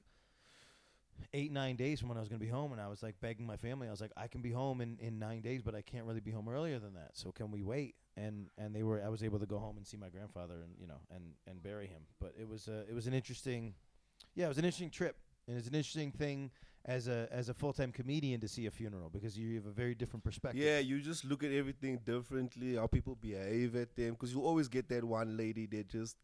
eight 1.34 1.52
nine 1.52 1.76
days 1.76 2.00
from 2.00 2.10
when 2.10 2.17
I 2.17 2.21
was 2.21 2.30
going 2.30 2.39
to 2.39 2.45
be 2.45 2.52
home, 2.52 2.71
and 2.71 2.80
I 2.80 2.88
was 2.88 3.02
like 3.02 3.19
begging 3.21 3.45
my 3.47 3.58
family. 3.58 3.88
I 3.88 3.91
was 3.91 4.02
like, 4.02 4.12
I 4.15 4.28
can 4.28 4.41
be 4.41 4.52
home 4.52 4.82
in, 4.82 4.97
in 5.00 5.17
nine 5.17 5.41
days, 5.41 5.62
but 5.63 5.73
I 5.76 5.82
can't 5.82 6.06
really 6.06 6.19
be 6.19 6.32
home 6.32 6.47
earlier 6.47 6.80
than 6.80 6.93
that. 6.93 7.12
So 7.13 7.32
can 7.32 7.52
we 7.52 7.63
wait? 7.63 7.95
And 8.15 8.50
and 8.58 8.76
they 8.76 8.84
were. 8.84 9.02
I 9.04 9.10
was 9.10 9.23
able 9.23 9.39
to 9.39 9.45
go 9.45 9.58
home 9.58 9.78
and 9.78 9.86
see 9.86 9.97
my 9.97 10.10
grandfather, 10.10 10.56
and 10.56 10.73
you 10.80 10.88
know, 10.88 11.00
and 11.13 11.23
and 11.47 11.62
bury 11.62 11.88
him. 11.88 12.02
But 12.19 12.34
it 12.39 12.47
was 12.47 12.67
a 12.67 12.82
it 12.89 12.93
was 12.93 13.08
an 13.08 13.13
interesting, 13.13 13.73
yeah, 14.36 14.45
it 14.45 14.50
was 14.50 14.58
an 14.58 14.65
interesting 14.65 14.89
trip, 14.89 15.17
and 15.47 15.58
it's 15.58 15.67
an 15.67 15.76
interesting 15.76 16.12
thing 16.12 16.52
as 16.88 17.08
a 17.10 17.28
as 17.32 17.50
a 17.50 17.54
full 17.54 17.73
time 17.73 17.91
comedian 17.91 18.39
to 18.39 18.47
see 18.47 18.65
a 18.65 18.71
funeral 18.71 19.10
because 19.10 19.38
you 19.38 19.56
have 19.56 19.65
a 19.65 19.71
very 19.71 19.93
different 19.93 20.23
perspective. 20.23 20.62
Yeah, 20.62 20.80
you 20.80 21.02
just 21.02 21.26
look 21.26 21.43
at 21.43 21.52
everything 21.52 22.00
differently, 22.06 22.76
how 22.76 22.88
people 22.88 23.15
behave 23.15 23.76
at 23.76 23.95
them, 23.95 24.12
because 24.12 24.34
you 24.34 24.41
always 24.41 24.67
get 24.69 24.88
that 24.89 25.04
one 25.04 25.36
lady 25.36 25.65
that 25.67 25.89
just, 25.89 26.15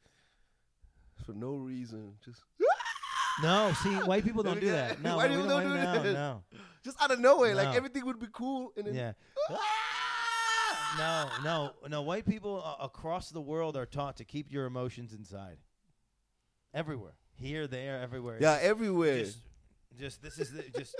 for 1.25 1.33
no 1.33 1.55
reason, 1.55 2.13
just 2.23 2.43
No, 3.41 3.73
see, 3.83 3.89
white 3.95 4.23
people 4.23 4.43
don't 4.43 4.61
do 4.61 4.71
that. 4.71 5.01
No, 5.03 5.17
White 5.17 5.31
people 5.31 5.47
don't, 5.47 5.63
don't 5.63 5.73
do 5.73 5.83
no, 5.83 6.03
that. 6.03 6.13
no. 6.13 6.43
just 6.83 7.01
out 7.01 7.11
of 7.11 7.19
nowhere, 7.19 7.55
like 7.55 7.75
everything 7.75 8.05
would 8.05 8.19
be 8.19 8.27
cool, 8.31 8.71
and 8.77 8.87
then 8.87 8.95
Yeah. 8.95 9.11
No, 10.97 11.27
no, 11.43 11.71
no. 11.89 12.01
White 12.03 12.25
people 12.25 12.61
uh, 12.63 12.83
across 12.83 13.29
the 13.31 13.41
world 13.41 13.75
are 13.75 13.85
taught 13.87 14.17
to 14.17 14.23
keep 14.23 14.51
your 14.51 14.65
emotions 14.67 15.11
inside. 15.11 15.57
Everywhere, 16.71 17.13
here, 17.35 17.65
there, 17.67 17.99
everywhere. 17.99 18.37
yeah, 18.39 18.59
everywhere. 18.61 19.19
Just, 19.25 19.39
just 19.99 20.21
this 20.21 20.39
is 20.39 20.51
the, 20.51 20.63
just 20.77 20.95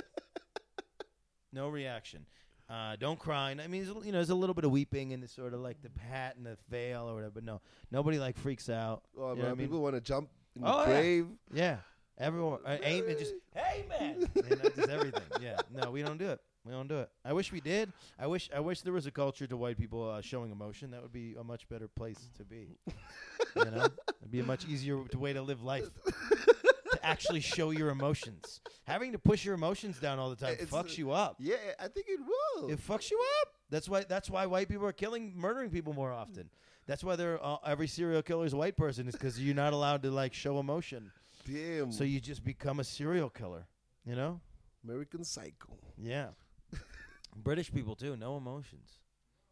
no 1.53 1.69
reaction. 1.69 2.25
Uh, 2.69 2.95
don't 2.95 3.19
cry. 3.19 3.51
I 3.51 3.67
mean, 3.67 3.85
there's, 3.85 3.89
a- 3.89 4.05
you 4.05 4.11
know, 4.11 4.17
there's 4.19 4.29
a 4.29 4.35
little 4.35 4.53
bit 4.55 4.63
of 4.65 4.71
weeping 4.71 5.13
and 5.13 5.21
the 5.21 5.27
sort 5.27 5.53
of 5.53 5.59
like 5.59 5.81
the 5.81 5.89
pat 5.89 6.37
and 6.37 6.45
the 6.45 6.57
veil 6.69 7.07
or 7.09 7.13
whatever, 7.15 7.31
but 7.35 7.43
no, 7.43 7.61
nobody 7.91 8.17
like 8.19 8.37
freaks 8.37 8.69
out. 8.69 9.03
oh 9.17 9.31
you 9.31 9.35
know 9.35 9.35
man, 9.35 9.37
what 9.37 9.45
I 9.45 9.49
mean? 9.55 9.67
people 9.67 9.81
want 9.81 9.95
to 9.95 10.01
jump 10.01 10.29
in 10.55 10.61
the 10.61 10.67
Oh, 10.73 10.79
yeah. 10.79 10.85
grave. 10.85 11.27
Yeah, 11.53 11.77
everyone. 12.17 12.59
Uh, 12.65 12.77
aim 12.81 13.07
and 13.09 13.19
just 13.19 13.33
hey 13.53 13.85
man, 13.89 14.27
you 14.35 14.41
know, 14.55 14.69
just 14.75 14.89
everything. 14.89 15.23
Yeah, 15.41 15.57
no, 15.71 15.91
we 15.91 16.01
don't 16.01 16.17
do 16.17 16.29
it. 16.29 16.39
We 16.65 16.71
don't 16.71 16.87
do 16.87 16.99
it. 16.99 17.09
I 17.25 17.33
wish 17.33 17.51
we 17.51 17.59
did. 17.59 17.91
I 18.17 18.25
wish. 18.27 18.49
I 18.55 18.61
wish 18.61 18.81
there 18.81 18.93
was 18.93 19.05
a 19.05 19.11
culture 19.11 19.45
to 19.45 19.57
white 19.57 19.77
people 19.77 20.09
uh, 20.09 20.21
showing 20.21 20.49
emotion. 20.49 20.91
That 20.91 21.01
would 21.01 21.11
be 21.11 21.35
a 21.37 21.43
much 21.43 21.67
better 21.67 21.89
place 21.89 22.29
to 22.37 22.45
be. 22.45 22.77
you 22.87 23.65
know, 23.65 23.87
it'd 24.21 24.31
be 24.31 24.39
a 24.39 24.43
much 24.45 24.65
easier 24.69 25.03
way 25.17 25.33
to 25.33 25.41
live 25.41 25.61
life. 25.61 25.89
to 27.03 27.09
actually 27.09 27.41
show 27.41 27.71
your 27.71 27.89
emotions. 27.89 28.61
Having 28.85 29.11
to 29.13 29.19
push 29.19 29.45
your 29.45 29.55
emotions 29.55 29.99
down 29.99 30.19
all 30.19 30.29
the 30.29 30.35
time 30.35 30.55
It's, 30.59 30.71
fucks 30.71 30.97
you 30.97 31.11
up. 31.11 31.35
Yeah, 31.39 31.55
I 31.79 31.87
think 31.87 32.07
it 32.09 32.19
will. 32.19 32.69
It 32.69 32.79
fucks 32.79 33.11
you 33.11 33.23
up. 33.41 33.49
That's 33.69 33.87
why. 33.87 34.03
That's 34.03 34.29
why 34.29 34.45
white 34.45 34.69
people 34.69 34.85
are 34.85 34.93
killing, 34.93 35.33
murdering 35.35 35.69
people 35.69 35.93
more 35.93 36.11
often. 36.11 36.49
That's 36.85 37.03
why 37.03 37.15
they're 37.15 37.43
uh, 37.43 37.57
every 37.65 37.87
serial 37.87 38.21
killer 38.21 38.45
is 38.45 38.53
a 38.53 38.57
white 38.57 38.75
person. 38.75 39.07
Is 39.07 39.13
because 39.13 39.39
you're 39.39 39.55
not 39.55 39.73
allowed 39.73 40.03
to 40.03 40.11
like 40.11 40.33
show 40.33 40.59
emotion. 40.59 41.11
Damn. 41.45 41.91
So 41.91 42.03
you 42.03 42.19
just 42.19 42.43
become 42.43 42.79
a 42.79 42.83
serial 42.83 43.29
killer. 43.29 43.67
You 44.05 44.15
know? 44.15 44.41
American 44.83 45.23
Psycho. 45.23 45.77
Yeah. 45.97 46.27
British 47.35 47.71
people 47.73 47.95
too, 47.95 48.15
no 48.17 48.37
emotions. 48.37 48.99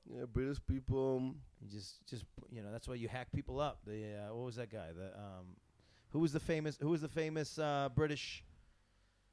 Yeah, 0.06 0.26
British 0.32 0.58
people. 0.68 1.18
um, 1.18 1.36
You 1.62 1.70
just, 1.70 2.06
just 2.08 2.26
you 2.52 2.62
know, 2.62 2.72
that's 2.72 2.88
why 2.88 2.96
you 2.96 3.08
hack 3.08 3.32
people 3.34 3.60
up. 3.60 3.80
The 3.86 4.28
uh, 4.30 4.34
what 4.34 4.46
was 4.46 4.56
that 4.58 4.72
guy? 4.72 4.88
The 4.96 5.06
um, 5.18 5.56
who 6.12 6.19
was 6.19 6.32
the 6.34 6.39
famous? 6.39 6.78
Who 6.82 6.89
was 6.89 7.02
the 7.02 7.08
famous 7.10 7.58
uh, 7.60 7.89
British, 7.95 8.43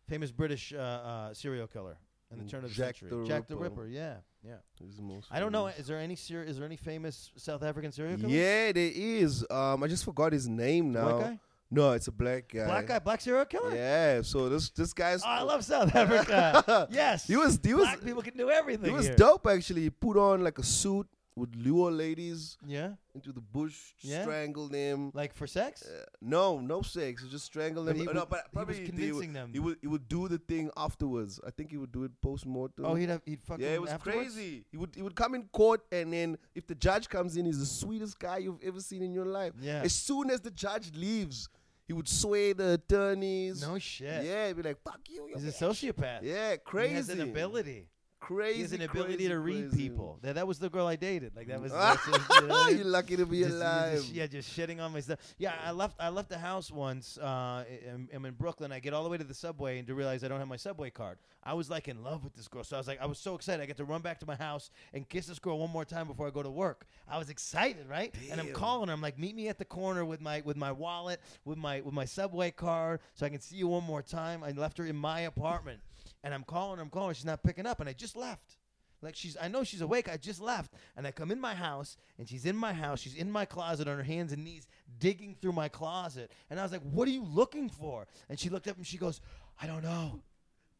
famous 0.09 0.31
British 0.31 0.73
uh, 0.73 0.79
uh, 0.79 1.35
serial 1.35 1.67
killer 1.67 1.99
in 2.31 2.39
the 2.39 2.45
turn 2.45 2.65
of 2.65 2.71
the 2.71 2.77
Jack 2.77 2.97
century? 2.99 3.11
the 3.21 3.25
Jack 3.27 3.49
the 3.49 3.57
Ripper. 3.57 3.83
Ripper. 3.83 3.89
Yeah, 3.89 4.15
yeah. 4.45 4.55
He's 4.83 4.97
the 4.97 5.03
most. 5.03 5.29
I 5.31 5.41
don't 5.41 5.53
know. 5.53 5.67
Is 5.69 5.87
there 5.87 5.99
any 5.99 6.17
ser- 6.17 6.45
Is 6.45 6.57
there 6.57 6.67
any 6.67 6.77
famous 6.77 7.31
South 7.37 7.63
African 7.63 7.93
serial 7.93 8.17
killer? 8.19 8.29
Yeah, 8.31 8.73
there 8.73 8.91
is. 8.95 9.45
Um, 9.51 9.83
I 9.83 9.87
just 9.89 10.05
forgot 10.05 10.33
his 10.33 10.49
name 10.49 10.93
now. 10.93 11.17
White 11.17 11.25
guy, 11.25 11.41
No, 11.71 11.93
it's 11.93 12.09
a 12.09 12.13
black 12.13 12.49
guy. 12.53 12.65
black 12.67 12.87
guy, 12.87 12.99
black 12.99 13.21
serial 13.21 13.45
killer. 13.45 13.75
Yeah. 13.75 14.23
So 14.23 14.49
this 14.49 14.71
this 14.71 14.93
guy's. 14.93 15.23
Oh, 15.23 15.29
I 15.29 15.43
love 15.43 15.65
South 15.65 15.95
Africa. 15.95 16.89
yes, 16.91 17.27
He 17.27 17.37
was 17.37 17.59
he 17.63 17.75
was 17.75 17.85
black 17.85 18.05
people 18.05 18.23
can 18.23 18.37
do 18.37 18.49
everything. 18.51 18.87
he 18.91 18.97
was 18.97 19.07
here. 19.07 19.17
dope 19.17 19.47
actually. 19.47 19.83
He 19.83 19.91
put 19.91 20.17
on 20.17 20.43
like 20.45 20.59
a 20.59 20.63
suit, 20.65 21.07
would 21.39 21.55
lure 21.57 21.91
ladies 21.91 22.59
Yeah, 22.67 22.91
into 23.15 23.33
the 23.33 23.41
bush, 23.41 23.77
Yeah. 24.01 24.23
strangle 24.23 24.69
them. 24.69 25.11
like 25.15 25.33
for 25.35 25.47
sex. 25.47 25.83
Uh, 25.83 26.05
no, 26.21 26.61
no 26.61 26.83
sex. 26.83 27.23
He 27.23 27.29
just 27.31 27.47
strangle 27.47 27.85
But 27.85 27.97
them. 27.97 28.03
he 28.03 28.09
Uh, 28.09 28.13
no, 28.13 28.21
would- 28.21 28.29
but 28.31 28.37
he 28.37 28.43
was 28.43 28.53
probably 28.53 28.87
convincing 28.87 29.15
would, 29.33 29.35
them. 29.37 29.53
He 29.53 29.61
would 29.61 29.79
he 29.81 29.87
would 29.87 30.09
do 30.09 30.29
the 30.29 30.39
thing 30.39 30.71
afterwards. 30.77 31.41
I 31.47 31.51
think 31.51 31.71
he 31.71 31.77
would 31.83 31.93
do 31.93 32.05
it 32.05 32.13
post 32.21 32.45
mortem. 32.47 32.85
Oh, 32.85 32.95
he'd 32.95 33.09
have 33.09 33.23
he'd 33.25 33.43
fuck 33.43 33.59
yeah, 33.61 33.75
it 33.75 33.81
was 33.81 33.91
afterwards? 33.91 34.35
crazy. 34.35 34.65
He 34.71 34.77
would 34.77 34.95
he 34.95 35.03
would 35.03 35.15
come 35.17 35.35
in 35.35 35.45
court, 35.49 35.81
and 35.93 36.13
then 36.13 36.37
if 36.55 36.67
the 36.67 36.75
judge 36.75 37.09
comes 37.09 37.37
in, 37.37 37.47
he's 37.47 37.61
the 37.61 37.67
sweetest 37.67 38.19
guy 38.19 38.39
you've 38.39 38.63
ever 38.63 38.81
seen 38.81 39.03
in 39.03 39.13
your 39.13 39.27
life. 39.27 39.53
Yeah. 39.61 39.83
As 39.85 39.95
soon 39.95 40.31
as 40.31 40.41
the 40.41 40.51
judge 40.51 40.95
leaves, 40.95 41.49
he 41.87 41.93
would 41.95 42.09
sway 42.09 42.53
the 42.53 42.75
attorneys. 42.75 43.63
No 43.63 43.79
shit. 43.79 44.25
Yeah, 44.25 44.49
he'd 44.49 44.57
be 44.57 44.63
like, 44.63 44.81
"Fuck 44.83 45.01
you." 45.09 45.31
He's 45.35 45.45
a 45.45 45.53
sociopath. 45.65 46.23
Yeah, 46.23 46.57
crazy. 46.57 46.89
He 46.91 46.95
has 46.97 47.09
an 47.09 47.21
ability. 47.23 47.89
Crazy. 48.29 48.57
he 48.57 48.63
has 48.63 48.73
an 48.75 48.83
ability 48.83 49.15
crazy, 49.15 49.29
to 49.29 49.39
read 49.39 49.69
crazy. 49.71 49.89
people. 49.89 50.19
That, 50.23 50.35
that 50.35 50.47
was 50.47 50.59
the 50.59 50.69
girl 50.69 50.87
I 50.87 50.97
dated. 50.97 51.35
Like 51.35 51.47
that 51.49 51.61
was. 51.61 51.73
that's 51.73 52.07
you 52.07 52.13
know 52.13 52.19
what 52.49 52.53
I 52.53 52.69
You're 52.71 52.79
mean? 52.85 52.93
lucky 52.93 53.17
to 53.17 53.25
be 53.27 53.41
Just- 53.41 53.55
alive. 53.57 53.93
just- 54.01 54.13
yeah, 54.13 54.27
just 54.27 54.57
shitting 54.57 54.81
on 54.81 54.93
myself. 54.93 55.19
Yeah, 55.39 55.55
I 55.65 55.71
left. 55.71 55.97
I 55.99 56.11
left 56.11 56.29
the 56.29 56.39
house 56.39 56.71
once. 56.71 57.17
Uh, 57.19 57.65
I'm, 57.93 58.09
I'm 58.15 58.25
in 58.27 58.35
Brooklyn. 58.35 58.71
I 58.71 58.81
get 58.81 58.93
all 58.93 59.03
the 59.03 59.09
way 59.09 59.17
to 59.17 59.25
the 59.25 59.35
subway 59.35 59.79
and 59.79 59.87
to 59.89 59.95
realize 59.95 60.23
I 60.25 60.29
don't 60.29 60.39
have 60.39 60.49
my 60.49 60.57
subway 60.57 60.91
card. 60.91 61.19
I 61.43 61.55
was 61.55 61.71
like 61.71 61.89
in 61.89 62.03
love 62.03 62.25
with 62.25 62.35
this 62.35 62.49
girl, 62.49 62.65
so 62.65 62.77
I 62.77 62.81
was 62.81 62.87
like, 62.89 63.01
I 63.01 63.07
was 63.07 63.19
so 63.19 63.35
excited. 63.35 63.63
I 63.63 63.67
get 63.67 63.79
to 63.79 63.85
run 63.85 64.03
back 64.03 64.21
to 64.21 64.27
my 64.27 64.35
house 64.37 64.71
and 64.93 65.09
kiss 65.09 65.27
this 65.27 65.39
girl 65.39 65.59
one 65.59 65.71
more 65.71 65.85
time 65.87 66.07
before 66.07 66.27
I 66.27 66.31
go 66.31 66.43
to 66.43 66.51
work. 66.51 66.85
I 67.09 67.17
was 67.17 67.31
excited, 67.31 67.89
right? 67.89 68.15
And 68.31 68.39
I'm 68.41 68.53
calling 68.53 68.89
her. 68.89 68.93
I'm 68.95 69.01
like, 69.01 69.19
meet 69.19 69.35
me 69.35 69.49
at 69.49 69.57
the 69.59 69.65
corner 69.65 70.05
with 70.05 70.21
my 70.21 70.43
with 70.45 70.57
my 70.59 70.73
wallet, 70.73 71.21
with 71.47 71.57
my 71.57 71.81
with 71.81 71.95
my 71.95 72.05
subway 72.05 72.51
card, 72.51 73.01
so 73.15 73.25
I 73.25 73.31
can 73.31 73.41
see 73.41 73.57
you 73.57 73.69
one 73.69 73.85
more 73.85 74.03
time. 74.03 74.43
I 74.45 74.51
left 74.51 74.77
her 74.79 74.85
in 74.85 74.97
my 74.97 75.21
apartment, 75.21 75.81
and 76.25 76.33
I'm 76.35 76.45
calling 76.45 76.77
her. 76.79 76.83
I'm 76.83 76.91
calling. 76.91 77.15
She's 77.15 77.25
not 77.25 77.43
picking 77.43 77.67
up, 77.67 77.81
and 77.81 77.89
I 77.89 77.93
just 77.93 78.17
left. 78.17 78.57
Like 79.01 79.15
she's, 79.15 79.37
I 79.41 79.47
know 79.47 79.63
she's 79.63 79.81
awake. 79.81 80.09
I 80.09 80.17
just 80.17 80.41
left, 80.41 80.73
and 80.97 81.07
I 81.07 81.13
come 81.13 81.31
in 81.31 81.41
my 81.41 81.55
house, 81.55 81.97
and 82.19 82.29
she's 82.29 82.45
in 82.45 82.57
my 82.57 82.73
house. 82.73 82.99
She's 83.01 83.15
in 83.15 83.31
my 83.31 83.45
closet 83.45 83.87
on 83.87 83.97
her 83.97 84.03
hands 84.03 84.33
and 84.33 84.43
knees, 84.43 84.67
digging 84.99 85.37
through 85.41 85.53
my 85.53 85.69
closet. 85.69 86.33
And 86.51 86.59
I 86.59 86.65
was 86.65 86.73
like, 86.73 86.83
"What 86.83 87.07
are 87.07 87.13
you 87.13 87.23
looking 87.25 87.69
for?" 87.69 88.07
And 88.29 88.41
she 88.41 88.49
looked 88.49 88.67
up 88.67 88.77
and 88.77 88.85
she 88.87 88.99
goes, 88.99 89.21
"I 89.61 89.67
don't 89.69 89.85
know." 89.85 90.21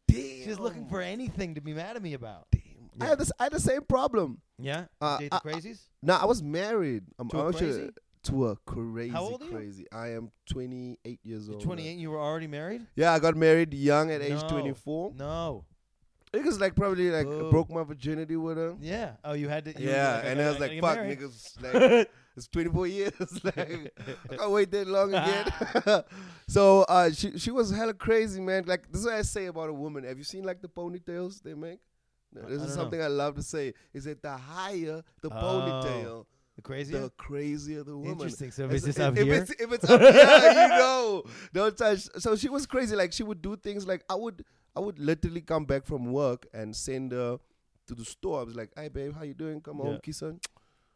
Damn. 0.07 0.17
She's 0.43 0.59
looking 0.59 0.87
for 0.87 1.01
anything 1.01 1.55
to 1.55 1.61
be 1.61 1.73
mad 1.73 1.95
at 1.95 2.01
me 2.01 2.13
about. 2.13 2.47
Damn. 2.51 2.61
I 2.99 3.05
had 3.05 3.19
this. 3.19 3.31
I 3.39 3.43
had 3.43 3.53
the 3.53 3.59
same 3.59 3.83
problem. 3.83 4.41
Yeah, 4.57 4.85
Uh, 4.99 5.17
date 5.19 5.29
the 5.31 5.35
I- 5.37 5.39
crazies. 5.39 5.79
No, 6.01 6.15
I 6.15 6.25
was 6.25 6.43
married. 6.43 7.03
I'm 7.17 7.29
To 7.29 7.39
a 7.39 7.53
crazy? 7.53 7.89
To 8.23 8.47
a 8.47 8.55
crazy, 8.57 9.11
How 9.11 9.21
old 9.23 9.41
are 9.41 9.45
you? 9.45 9.51
crazy. 9.51 9.85
I 9.91 10.09
am 10.09 10.31
28 10.51 11.19
years 11.23 11.45
You're 11.47 11.55
old. 11.55 11.63
28. 11.63 11.91
and 11.91 12.01
You 12.01 12.11
were 12.11 12.19
already 12.19 12.47
married. 12.47 12.85
Yeah, 12.95 13.13
I 13.13 13.19
got 13.19 13.35
married 13.37 13.73
young 13.73 14.11
at 14.11 14.21
age 14.21 14.41
No. 14.41 14.49
24. 14.49 15.13
No. 15.17 15.65
It 16.33 16.43
was 16.43 16.59
like 16.59 16.75
probably 16.75 17.09
like 17.11 17.25
Boo. 17.25 17.49
broke 17.49 17.69
my 17.71 17.83
virginity 17.83 18.35
with 18.35 18.57
her. 18.57 18.75
Yeah. 18.81 19.13
Oh, 19.23 19.33
you 19.33 19.47
had 19.47 19.65
to. 19.65 19.79
you 19.79 19.87
were 19.87 19.91
yeah, 19.93 20.17
and 20.25 20.39
I 20.39 20.49
was 20.49 20.57
gotta- 20.59 20.73
like, 20.73 20.81
"Fuck, 20.81 20.99
niggas, 20.99 21.63
like 21.99 22.11
it's 22.37 22.47
24 22.49 22.87
years. 22.87 23.13
like 23.43 23.57
I 23.57 24.35
can't 24.35 24.51
wait 24.51 24.69
that 24.71 24.87
long 24.87 25.13
again." 25.13 26.03
so 26.47 26.81
uh, 26.83 27.09
she 27.11 27.39
she 27.39 27.49
was 27.49 27.71
hella 27.71 27.95
crazy, 27.95 28.41
man. 28.41 28.65
Like 28.67 28.91
this 28.91 28.99
is 29.01 29.05
what 29.07 29.15
I 29.15 29.21
say 29.23 29.47
about 29.47 29.69
a 29.69 29.73
woman. 29.73 30.03
Have 30.03 30.19
you 30.19 30.23
seen 30.23 30.43
like 30.43 30.61
the 30.61 30.67
ponytails 30.69 31.41
they 31.41 31.55
make? 31.55 31.79
No, 32.31 32.41
I- 32.41 32.49
This 32.49 32.61
is 32.61 32.75
know. 32.75 32.83
something 32.83 33.01
I 33.01 33.07
love 33.07 33.35
to 33.37 33.41
say. 33.43 33.73
Is 33.91 34.03
that 34.03 34.21
the 34.21 34.37
higher 34.37 35.01
the 35.21 35.29
Oh. 35.29 35.33
ponytail, 35.33 36.25
The 36.61 36.67
crazy. 36.67 36.91
the 36.93 37.09
crazier 37.17 37.83
the 37.83 37.95
woman. 37.97 38.11
Interesting. 38.13 38.51
So 38.51 38.63
if 38.65 38.71
It's- 38.71 38.83
it's 38.87 38.97
just 38.97 38.99
if, 38.99 39.05
up 39.05 39.17
if 39.17 39.23
here. 39.25 39.33
It's, 39.35 39.51
if 39.51 39.71
it's 39.71 39.89
up 39.89 40.01
here, 40.01 40.51
you 40.51 40.67
know, 40.83 41.23
don't 41.53 41.77
touch. 41.77 42.07
So 42.19 42.35
she 42.35 42.49
was 42.49 42.65
crazy. 42.65 42.95
Like 42.95 43.13
she 43.13 43.23
would 43.23 43.41
do 43.41 43.55
things 43.55 43.87
like 43.87 44.03
I 44.09 44.15
would, 44.15 44.43
I 44.75 44.79
would 44.81 44.99
literally 44.99 45.41
come 45.41 45.65
back 45.65 45.85
from 45.85 46.11
work 46.11 46.47
and 46.53 46.75
send 46.75 47.11
her 47.13 47.39
to 47.87 47.95
the 47.95 48.05
store. 48.05 48.41
I 48.41 48.43
was 48.43 48.55
like, 48.55 48.71
"Hey, 48.75 48.89
babe, 48.89 49.13
how 49.15 49.23
you 49.23 49.33
doing? 49.33 49.61
Come 49.61 49.77
Yeah. 49.79 49.83
home, 49.85 49.99
kiss 50.03 50.19
her. 50.19 50.35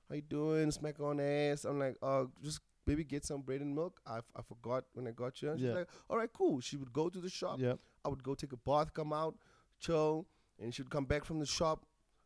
How 0.10 0.16
you 0.16 0.22
doing? 0.22 0.70
Smack 0.72 1.00
on 1.00 1.20
ass." 1.20 1.66
I'm 1.66 1.80
like, 1.80 1.96
"Uh, 2.02 2.26
just 2.44 2.60
maybe 2.86 3.04
get 3.04 3.24
some 3.26 3.42
bread 3.42 3.62
and 3.62 3.74
milk." 3.74 4.00
I, 4.06 4.20
I 4.36 4.42
forgot 4.42 4.84
when 4.94 5.08
I 5.08 5.12
got 5.12 5.42
you. 5.42 5.50
And 5.52 5.60
she's 5.60 5.68
Yeah. 5.70 5.74
like, 5.76 5.90
"All 6.10 6.18
right, 6.18 6.32
cool." 6.32 6.60
She 6.60 6.78
would 6.78 6.94
go 6.94 7.10
to 7.10 7.20
the 7.20 7.30
shop. 7.30 7.60
Yep. 7.60 7.80
I 8.06 8.10
would 8.10 8.22
go 8.24 8.36
take 8.36 8.52
a 8.54 8.58
bath, 8.58 8.94
come 8.94 9.14
out, 9.14 9.36
chill, 9.80 10.28
and 10.60 10.74
she 10.74 10.82
would 10.82 10.92
come 10.92 11.06
back 11.06 11.24
from 11.26 11.40
the 11.40 11.46
shop 11.46 11.86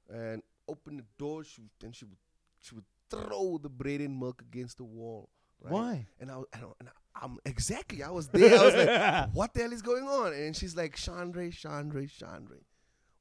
and 0.09 0.41
open 0.67 0.97
the 0.97 1.05
door. 1.17 1.43
She 1.43 1.61
would, 1.61 1.69
and 1.83 1.95
she 1.95 2.05
would 2.05 2.17
she 2.59 2.73
would 2.75 2.83
throw 3.09 3.59
the 3.61 3.69
bread 3.69 4.01
and 4.01 4.19
milk 4.19 4.41
against 4.41 4.77
the 4.77 4.83
wall. 4.83 5.29
Right? 5.61 5.73
Why? 5.73 6.07
And 6.19 6.31
I, 6.31 6.35
I, 6.53 6.59
and 6.79 6.89
I, 6.89 7.23
I'm 7.23 7.37
exactly. 7.45 8.03
I 8.03 8.09
was 8.11 8.27
there. 8.27 8.59
I 8.59 8.65
was 8.65 8.75
like, 8.75 9.29
what 9.33 9.53
the 9.53 9.61
hell 9.61 9.73
is 9.73 9.81
going 9.81 10.07
on? 10.07 10.33
And 10.33 10.55
she's 10.55 10.75
like, 10.75 10.95
Shanray, 10.95 11.51
Shanray, 11.51 12.09
Shanray. 12.11 12.63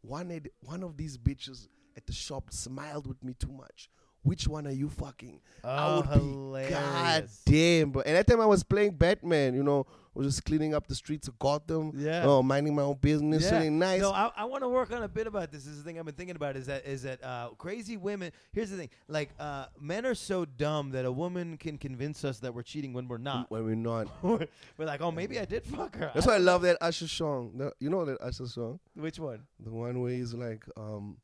One, 0.03 0.31
ed- 0.31 0.51
one 0.61 0.83
of 0.83 0.97
these 0.97 1.17
bitches 1.19 1.69
at 1.97 2.07
the 2.07 2.13
shop 2.13 2.53
smiled 2.53 3.07
with 3.07 3.23
me 3.25 3.35
too 3.35 3.53
much. 3.53 3.89
Which 4.27 4.49
one 4.49 4.67
are 4.67 4.73
you 4.73 4.89
fucking? 4.89 5.41
I 5.63 5.87
Oh, 5.89 5.97
would 6.01 6.11
be, 6.11 6.19
hilarious. 6.19 6.73
God 6.75 7.29
damn, 7.45 7.91
bro. 7.91 8.03
And 8.05 8.17
that 8.17 8.27
time 8.27 8.41
I 8.41 8.47
was 8.47 8.65
playing 8.65 8.91
Batman, 8.93 9.55
you 9.55 9.63
know, 9.63 9.87
I 9.89 10.19
was 10.19 10.27
just 10.27 10.45
cleaning 10.45 10.75
up 10.75 10.87
the 10.89 10.95
streets 10.97 11.29
of 11.29 11.39
Gotham. 11.39 11.93
Yeah. 11.95 12.25
Oh, 12.25 12.43
minding 12.43 12.75
my 12.75 12.83
own 12.83 12.97
business, 13.01 13.45
Yeah. 13.45 13.51
feeling 13.51 13.79
nice. 13.79 14.01
No, 14.01 14.11
I, 14.11 14.33
I 14.37 14.45
want 14.47 14.63
to 14.65 14.69
work 14.69 14.91
on 14.91 15.03
a 15.05 15.09
bit 15.09 15.27
about 15.29 15.53
this. 15.53 15.63
This 15.65 15.75
is 15.75 15.79
the 15.79 15.85
thing 15.85 15.99
I've 15.99 16.05
been 16.07 16.15
thinking 16.15 16.35
about 16.35 16.57
is 16.57 16.67
that 16.67 16.87
is 16.87 17.03
that 17.05 17.23
uh, 17.23 17.51
crazy 17.59 17.97
women. 17.97 18.33
Here's 18.53 18.71
the 18.71 18.77
thing: 18.79 18.89
like 19.09 19.31
uh, 19.39 19.67
men 19.81 20.05
are 20.07 20.15
so 20.17 20.45
dumb 20.45 20.91
that 20.91 21.05
a 21.05 21.13
woman 21.13 21.57
can 21.59 21.77
convince 21.79 22.25
us 22.25 22.39
that 22.41 22.53
we're 22.55 22.63
cheating 22.63 22.95
when 22.95 23.07
we're 23.09 23.19
not. 23.19 23.49
when 23.51 23.65
we're 23.65 23.75
not. 23.77 24.09
we're 24.23 24.47
like, 24.79 25.03
oh, 25.03 25.13
maybe 25.13 25.39
I 25.39 25.45
did 25.45 25.65
fuck 25.65 25.95
her. 25.97 26.11
That's 26.15 26.27
why 26.27 26.35
I 26.35 26.39
love 26.39 26.63
that 26.63 26.79
Usher 26.81 27.07
song. 27.07 27.53
The- 27.59 27.73
You 27.79 27.91
know 27.91 28.05
that 28.07 28.21
Usher 28.21 28.47
song? 28.47 28.81
Which 28.95 29.19
one? 29.21 29.43
The 29.61 29.71
one 29.71 30.01
where 30.01 30.11
he's 30.13 30.33
like, 30.35 30.65
um, 30.77 31.19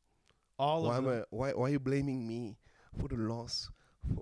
All 0.59 0.83
why, 0.83 0.97
of 0.97 1.03
them. 1.03 1.13
I, 1.13 1.23
why, 1.31 1.51
why 1.53 1.67
are 1.67 1.71
you 1.71 1.79
blaming 1.79 2.27
me 2.27 2.57
for 2.99 3.07
the 3.07 3.15
loss? 3.15 3.69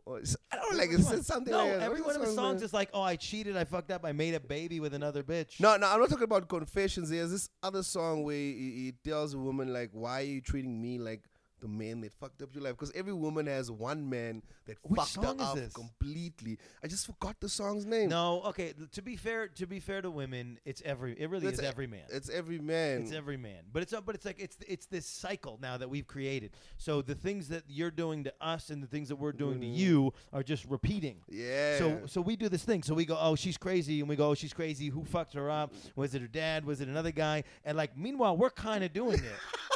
Or 0.05 0.17
it's- 0.19 0.36
I 0.51 0.57
don't 0.57 0.78
like 0.78 0.91
it 0.91 1.01
said 1.01 1.26
something 1.26 1.51
No, 1.51 1.57
like 1.65 1.82
every 1.82 2.01
one 2.01 2.15
of 2.15 2.22
the 2.22 2.28
songs 2.28 2.57
man? 2.61 2.63
is 2.65 2.72
like, 2.74 2.89
oh, 2.93 3.01
I 3.01 3.15
cheated, 3.15 3.57
I 3.57 3.63
fucked 3.63 3.89
up, 3.89 4.05
I 4.05 4.11
made 4.11 4.36
a 4.36 4.39
baby 4.39 4.80
with 4.80 4.93
another 4.93 5.24
bitch. 5.24 5.59
No, 5.59 5.76
no, 5.76 5.88
I'm 5.88 5.99
not 5.99 6.07
talking 6.09 6.24
about 6.26 6.47
confessions. 6.47 7.09
There's 7.09 7.32
this 7.32 7.49
other 7.63 7.82
song 7.82 8.24
where 8.24 8.36
he, 8.36 8.93
he 9.03 9.09
tells 9.09 9.34
a 9.34 9.39
woman 9.39 9.74
like, 9.74 9.89
"Why 9.91 10.19
are 10.19 10.24
you 10.26 10.39
treating 10.41 10.80
me 10.80 10.99
like 10.99 11.24
the 11.62 11.68
man 11.68 12.01
that 12.01 12.12
fucked 12.14 12.41
up 12.41 12.53
your 12.53 12.64
life?" 12.64 12.74
Because 12.74 12.91
every 12.93 13.14
woman 13.14 13.47
has 13.47 13.72
one 13.72 14.09
man 14.09 14.41
that 14.66 14.78
Which 14.84 14.99
fucked 14.99 15.16
her 15.39 15.43
up 15.43 15.55
this? 15.55 15.74
completely. 15.74 16.57
I 16.84 16.88
just 16.88 17.05
forgot 17.05 17.39
the 17.39 17.49
song's 17.49 17.86
name. 17.86 18.09
No, 18.09 18.41
okay. 18.43 18.74
To 18.91 19.01
be 19.01 19.16
fair, 19.16 19.47
to 19.47 19.66
be 19.66 19.80
fair 19.80 20.01
to 20.01 20.12
women, 20.12 20.59
it's 20.66 20.82
every. 20.84 21.14
It 21.20 21.30
really 21.30 21.47
is 21.47 21.59
a- 21.59 21.66
every 21.68 21.88
man. 21.88 22.03
It's 22.09 22.30
every 22.30 22.59
man. 22.59 23.01
It's 23.03 23.12
every 23.14 23.38
man, 23.38 23.64
but 23.72 23.84
it's 23.84 23.93
uh, 23.93 24.01
but 24.01 24.16
it's 24.16 24.26
like 24.26 24.39
it's 24.39 24.57
it's 24.68 24.86
this 24.88 25.05
cycle 25.05 25.57
now 25.62 25.78
that 25.78 25.89
we've 25.89 26.07
created. 26.07 26.51
So 26.78 27.01
the 27.01 27.16
things 27.16 27.47
that 27.49 27.64
you're 27.68 27.91
doing 27.91 28.24
to 28.26 28.34
us 28.41 28.70
and 28.70 28.82
the 28.84 28.88
things 28.88 29.07
that 29.09 29.16
we're 29.18 29.32
doing 29.32 29.62
to 29.62 29.68
Mhm. 29.68 29.76
you 29.78 30.14
are 30.34 30.43
just 30.43 30.66
repeating. 30.66 31.18
yeah. 31.30 31.78
So 31.78 32.01
so 32.07 32.22
we 32.22 32.36
do 32.36 32.49
this 32.49 32.64
thing. 32.64 32.84
So 32.84 32.93
we 32.93 33.05
go, 33.05 33.18
oh, 33.20 33.36
she's 33.36 33.57
crazy, 33.57 33.99
and 33.99 34.09
we 34.09 34.16
go, 34.16 34.30
oh, 34.30 34.34
she's 34.36 34.53
crazy. 34.53 34.88
Who 34.88 35.03
fucked 35.05 35.34
her 35.34 35.49
up? 35.49 35.74
Was 35.95 36.16
it 36.16 36.22
her 36.22 36.28
dad? 36.28 36.66
Was 36.66 36.82
it 36.82 36.88
another 36.88 37.12
guy? 37.12 37.43
And 37.66 37.78
like, 37.78 37.97
meanwhile, 37.97 38.36
we're 38.38 38.49
kind 38.49 38.84
of 38.84 38.93
doing 38.93 39.20
it. 39.20 39.24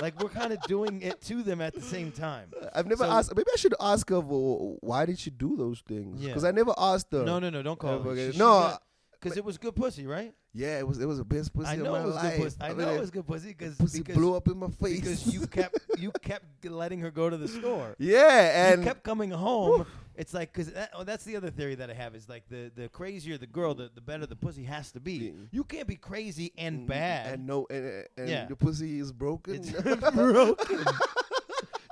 like 0.00 0.20
we're 0.22 0.28
kind 0.30 0.52
of 0.52 0.60
doing 0.62 1.02
it 1.02 1.20
to 1.22 1.42
them 1.42 1.60
at 1.60 1.74
the 1.74 1.82
same 1.82 2.10
time. 2.12 2.52
I've 2.74 2.86
never 2.86 3.04
So- 3.04 3.10
asked. 3.10 3.34
Maybe 3.36 3.48
I 3.52 3.56
should 3.56 3.74
ask 3.80 4.08
her 4.10 4.20
for 4.22 4.76
why 4.80 5.06
did 5.06 5.18
she 5.18 5.30
do 5.30 5.56
those 5.56 5.80
things? 5.86 6.20
Yeah. 6.20 6.28
Because 6.28 6.44
I 6.44 6.50
never 6.50 6.72
asked 6.78 7.08
her. 7.12 7.24
No, 7.24 7.38
no, 7.38 7.50
no, 7.50 7.62
don't 7.62 7.78
call 7.78 8.02
her. 8.02 8.32
no, 8.36 8.76
because 9.12 9.36
it 9.36 9.44
was 9.44 9.58
good 9.58 9.74
pussy, 9.76 10.06
right? 10.06 10.32
yeah, 10.52 10.78
it 10.80 10.86
was 10.88 10.98
it 11.00 11.06
was 11.06 11.18
the 11.18 11.24
best 11.24 11.52
pussy 11.52 11.68
I 11.68 11.74
of 11.74 11.80
know 11.82 11.92
my 11.92 12.00
it 12.00 12.06
was 12.06 12.14
life. 12.16 12.36
good 12.36 12.42
pussy. 12.44 12.56
I, 12.60 12.68
mean, 12.70 12.78
know 12.78 12.88
it- 12.92 12.96
it 12.96 13.00
was 13.00 13.10
good 13.12 13.26
pussy 13.26 13.48
because 13.48 13.76
pussy 13.76 13.98
because 14.00 14.16
blew 14.16 14.34
up 14.34 14.48
in 14.48 14.56
my 14.58 14.66
face 14.68 15.00
because 15.00 15.32
you 15.32 15.46
kept 15.46 15.78
you 15.98 16.10
kept 16.22 16.64
letting 16.64 16.98
her 17.00 17.10
go 17.12 17.30
to 17.30 17.36
the 17.36 17.46
store. 17.46 17.94
yeah, 17.98 18.72
and 18.72 18.80
you 18.82 18.86
kept 18.88 19.04
coming 19.04 19.30
home. 19.30 19.86
It's 20.20 20.34
like 20.34 20.52
because 20.52 20.70
that, 20.72 20.90
oh, 20.94 21.02
that's 21.02 21.24
the 21.24 21.34
other 21.36 21.50
theory 21.50 21.74
that 21.76 21.88
I 21.88 21.94
have 21.94 22.14
is 22.14 22.28
like 22.28 22.44
the 22.50 22.70
the 22.74 22.88
crazier 22.90 23.38
the 23.38 23.46
girl, 23.46 23.74
the, 23.74 23.90
the 23.94 24.02
better 24.02 24.26
the 24.26 24.36
pussy 24.36 24.64
has 24.64 24.92
to 24.92 25.00
be. 25.00 25.12
Yeah. 25.14 25.30
You 25.50 25.64
can't 25.64 25.86
be 25.88 25.96
crazy 25.96 26.52
and 26.58 26.80
Mm, 26.80 26.86
bad. 26.88 27.34
and 27.34 27.46
no, 27.46 27.66
and, 27.70 28.04
and 28.18 28.28
Yeah. 28.28 28.44
the 28.44 28.54
pussy 28.56 28.98
is 29.00 29.12
broken. 29.12 29.54
it's 29.54 29.70
broken. 30.14 30.84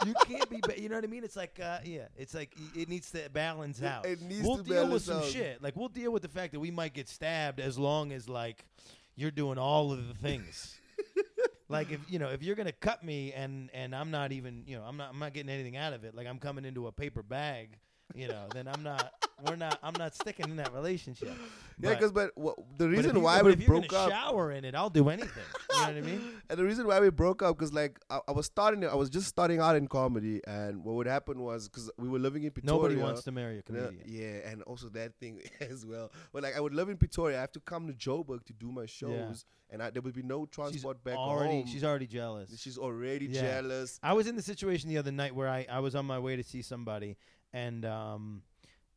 you 0.07 0.15
can't 0.27 0.49
be. 0.51 0.59
Ba- 0.61 0.79
you 0.81 0.89
know 0.91 0.97
what 0.97 1.05
I 1.05 1.09
mean? 1.09 1.25
It's 1.25 1.37
like 1.37 1.59
uh, 1.63 1.79
yeah. 1.85 2.09
It's 2.17 2.35
like 2.35 2.55
it 2.77 2.89
needs 2.91 3.11
to 3.13 3.31
balance 3.33 3.83
out. 3.83 4.05
It 4.05 4.21
needs 4.21 4.43
we'll 4.47 4.59
to 4.59 4.63
deal 4.63 4.89
with 4.89 5.03
some 5.05 5.19
out. 5.19 5.25
shit. 5.25 5.63
Like 5.63 5.75
we'll 5.75 5.89
deal 5.89 6.13
with 6.13 6.23
the 6.23 6.29
fact 6.29 6.53
that 6.53 6.61
we 6.61 6.71
might 6.71 6.93
get 6.95 7.09
stabbed 7.09 7.61
as 7.61 7.79
long 7.79 8.13
as 8.13 8.29
like 8.29 8.67
you're 9.17 9.31
doing 9.31 9.57
all 9.59 9.91
of 9.91 10.07
the 10.07 10.15
things. 10.15 10.79
like 11.71 11.91
if 11.91 12.01
you 12.11 12.19
know 12.19 12.29
if 12.29 12.43
you're 12.43 12.57
gonna 12.57 12.73
cut 12.73 13.03
me 13.03 13.33
and 13.33 13.71
and 13.73 13.95
I'm 13.95 14.11
not 14.11 14.33
even 14.33 14.65
you 14.67 14.77
know 14.77 14.85
I'm 14.85 14.97
not 14.99 15.11
I'm 15.13 15.19
not 15.19 15.33
getting 15.33 15.51
anything 15.51 15.77
out 15.79 15.93
of 15.95 16.05
it. 16.05 16.15
Like 16.15 16.27
I'm 16.27 16.39
coming 16.39 16.65
into 16.67 16.87
a 16.89 16.93
paper 16.93 17.23
bag. 17.23 17.71
You 18.15 18.29
know, 18.29 18.47
then 18.55 18.67
I'm 18.69 18.83
not. 18.83 19.13
We're 19.47 19.55
not. 19.57 19.79
I'm 19.83 19.93
not 19.99 20.15
sticking 20.15 20.49
in 20.49 20.57
that 20.57 20.73
relationship. 20.73 21.29
yeah, 21.79 21.91
because 21.95 22.11
but 22.11 22.31
wha- 22.37 22.55
the 22.77 22.87
but 22.87 22.89
reason 22.89 23.17
you- 23.17 23.23
why 23.23 23.43
but 23.43 23.57
we 23.59 23.67
broke 23.67 23.93
up, 23.93 24.11
shower 24.11 24.51
in 24.51 24.65
it, 24.65 24.75
I'll 24.75 24.91
do 24.91 25.09
anything. 25.11 25.45
You 25.71 25.77
know 25.77 25.83
what 25.87 25.97
I 25.97 26.01
mean? 26.01 26.21
and 26.51 26.59
the 26.59 26.65
reason 26.65 26.87
why 26.87 26.99
we 27.01 27.11
broke 27.11 27.43
up, 27.43 27.57
because 27.57 27.73
like 27.73 28.01
I, 28.11 28.19
I 28.27 28.33
was 28.33 28.47
starting, 28.47 28.85
I 28.85 28.95
was 28.95 29.11
just 29.11 29.29
starting 29.29 29.61
out 29.61 29.77
in 29.77 29.87
comedy, 29.87 30.41
and 30.47 30.83
what 30.83 30.95
would 30.97 31.07
happen 31.07 31.41
was 31.41 31.69
because 31.69 31.91
we 31.99 32.09
were 32.09 32.19
living 32.19 32.45
in 32.45 32.51
Pretoria. 32.51 32.77
Nobody 32.83 32.97
wants 32.97 33.23
to 33.25 33.31
marry 33.33 33.55
a 33.55 33.57
Yeah, 33.57 33.63
comedian. 33.63 34.03
yeah, 34.07 34.51
and 34.51 34.63
also 34.63 34.89
that 34.89 35.15
thing 35.21 35.43
as 35.61 35.85
well. 35.87 36.11
But 36.33 36.43
like, 36.43 36.57
I 36.57 36.61
would 36.61 36.75
live 36.75 36.89
in 36.89 36.97
Pretoria. 36.97 37.37
I 37.37 37.41
have 37.43 37.53
to 37.53 37.61
come 37.61 37.87
to 37.87 37.93
Joburg 37.93 38.45
to 38.47 38.53
do 38.55 38.73
my 38.73 38.87
shows, 38.87 39.45
and 39.71 39.83
I, 39.83 39.91
there 39.91 40.03
would 40.03 40.15
be 40.15 40.23
no 40.23 40.47
She's 40.47 40.55
transport 40.55 41.05
back 41.05 41.17
already. 41.17 41.59
home. 41.61 41.67
She's 41.67 41.85
already 41.85 42.07
jealous. 42.09 42.59
She's 42.59 42.79
already 42.79 43.27
Yeah. 43.27 43.61
jealous. 43.61 44.01
I 44.03 44.15
was 44.15 44.27
in 44.27 44.35
the 44.35 44.43
situation 44.43 44.89
the 44.89 44.97
other 44.99 45.13
night 45.13 45.35
where 45.35 45.49
I, 45.49 45.67
I 45.71 45.79
was 45.81 45.95
on 45.95 46.07
my 46.07 46.19
way 46.19 46.35
to 46.37 46.43
see 46.43 46.63
somebody 46.63 47.17
and 47.53 47.85
um 47.85 48.43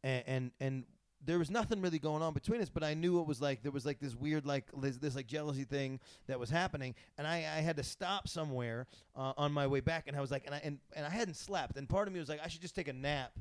and, 0.03 0.23
and 0.27 0.51
and 0.59 0.83
there 1.23 1.37
was 1.37 1.51
nothing 1.51 1.81
really 1.81 1.99
going 1.99 2.23
on 2.23 2.33
between 2.33 2.61
us, 2.61 2.69
but 2.69 2.83
I 2.83 2.93
knew 2.93 3.19
it 3.19 3.27
was 3.27 3.41
like 3.41 3.61
there 3.61 3.71
was 3.71 3.85
like 3.85 3.99
this 3.99 4.15
weird 4.15 4.45
like 4.45 4.65
this, 4.81 4.97
this 4.97 5.15
like 5.15 5.27
jealousy 5.27 5.63
thing 5.63 5.99
that 6.27 6.39
was 6.39 6.49
happening, 6.49 6.95
and 7.17 7.27
I, 7.27 7.37
I 7.37 7.61
had 7.61 7.77
to 7.77 7.83
stop 7.83 8.27
somewhere 8.27 8.87
uh, 9.15 9.33
on 9.37 9.51
my 9.51 9.67
way 9.67 9.81
back, 9.81 10.07
and 10.07 10.17
I 10.17 10.21
was 10.21 10.31
like, 10.31 10.45
and 10.45 10.55
I 10.55 10.61
and, 10.63 10.79
and 10.95 11.05
I 11.05 11.09
hadn't 11.09 11.35
slept, 11.35 11.77
and 11.77 11.87
part 11.87 12.07
of 12.07 12.13
me 12.13 12.19
was 12.19 12.29
like, 12.29 12.39
I 12.43 12.47
should 12.47 12.61
just 12.61 12.75
take 12.75 12.87
a 12.87 12.93
nap 12.93 13.31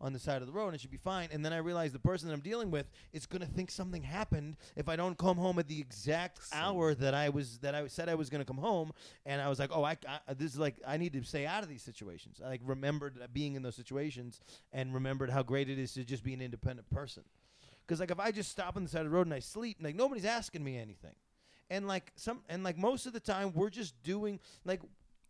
on 0.00 0.12
the 0.12 0.18
side 0.18 0.40
of 0.40 0.46
the 0.46 0.52
road 0.52 0.66
and 0.66 0.74
it 0.74 0.80
should 0.80 0.90
be 0.90 0.96
fine. 0.96 1.28
And 1.32 1.44
then 1.44 1.52
I 1.52 1.58
realized 1.58 1.94
the 1.94 1.98
person 1.98 2.28
that 2.28 2.34
I'm 2.34 2.40
dealing 2.40 2.70
with 2.70 2.90
is 3.12 3.26
gonna 3.26 3.46
think 3.46 3.70
something 3.70 4.02
happened 4.02 4.56
if 4.76 4.88
I 4.88 4.96
don't 4.96 5.18
come 5.18 5.36
home 5.36 5.58
at 5.58 5.68
the 5.68 5.80
exact 5.80 6.40
hour 6.52 6.94
that 6.94 7.14
I 7.14 7.28
was 7.28 7.58
that 7.58 7.74
I 7.74 7.86
said 7.88 8.08
I 8.08 8.14
was 8.14 8.30
gonna 8.30 8.44
come 8.44 8.56
home. 8.56 8.92
And 9.26 9.40
I 9.40 9.48
was 9.48 9.58
like, 9.58 9.70
oh, 9.72 9.84
I, 9.84 9.96
I 10.06 10.34
this 10.34 10.52
is 10.52 10.58
like 10.58 10.76
I 10.86 10.96
need 10.96 11.12
to 11.12 11.22
stay 11.22 11.46
out 11.46 11.62
of 11.62 11.68
these 11.68 11.82
situations. 11.82 12.40
I 12.44 12.48
like 12.48 12.60
remembered 12.64 13.18
being 13.32 13.54
in 13.54 13.62
those 13.62 13.76
situations 13.76 14.40
and 14.72 14.94
remembered 14.94 15.30
how 15.30 15.42
great 15.42 15.68
it 15.68 15.78
is 15.78 15.92
to 15.94 16.04
just 16.04 16.24
be 16.24 16.34
an 16.34 16.40
independent 16.40 16.88
person. 16.90 17.24
Because 17.86 18.00
like 18.00 18.10
if 18.10 18.20
I 18.20 18.30
just 18.30 18.50
stop 18.50 18.76
on 18.76 18.84
the 18.84 18.88
side 18.88 19.00
of 19.00 19.10
the 19.10 19.16
road 19.16 19.26
and 19.26 19.34
I 19.34 19.40
sleep, 19.40 19.78
like 19.80 19.94
nobody's 19.94 20.24
asking 20.24 20.64
me 20.64 20.78
anything. 20.78 21.14
And 21.68 21.86
like 21.86 22.12
some 22.16 22.40
and 22.48 22.64
like 22.64 22.78
most 22.78 23.06
of 23.06 23.12
the 23.12 23.20
time 23.20 23.52
we're 23.54 23.70
just 23.70 24.00
doing 24.02 24.40
like 24.64 24.80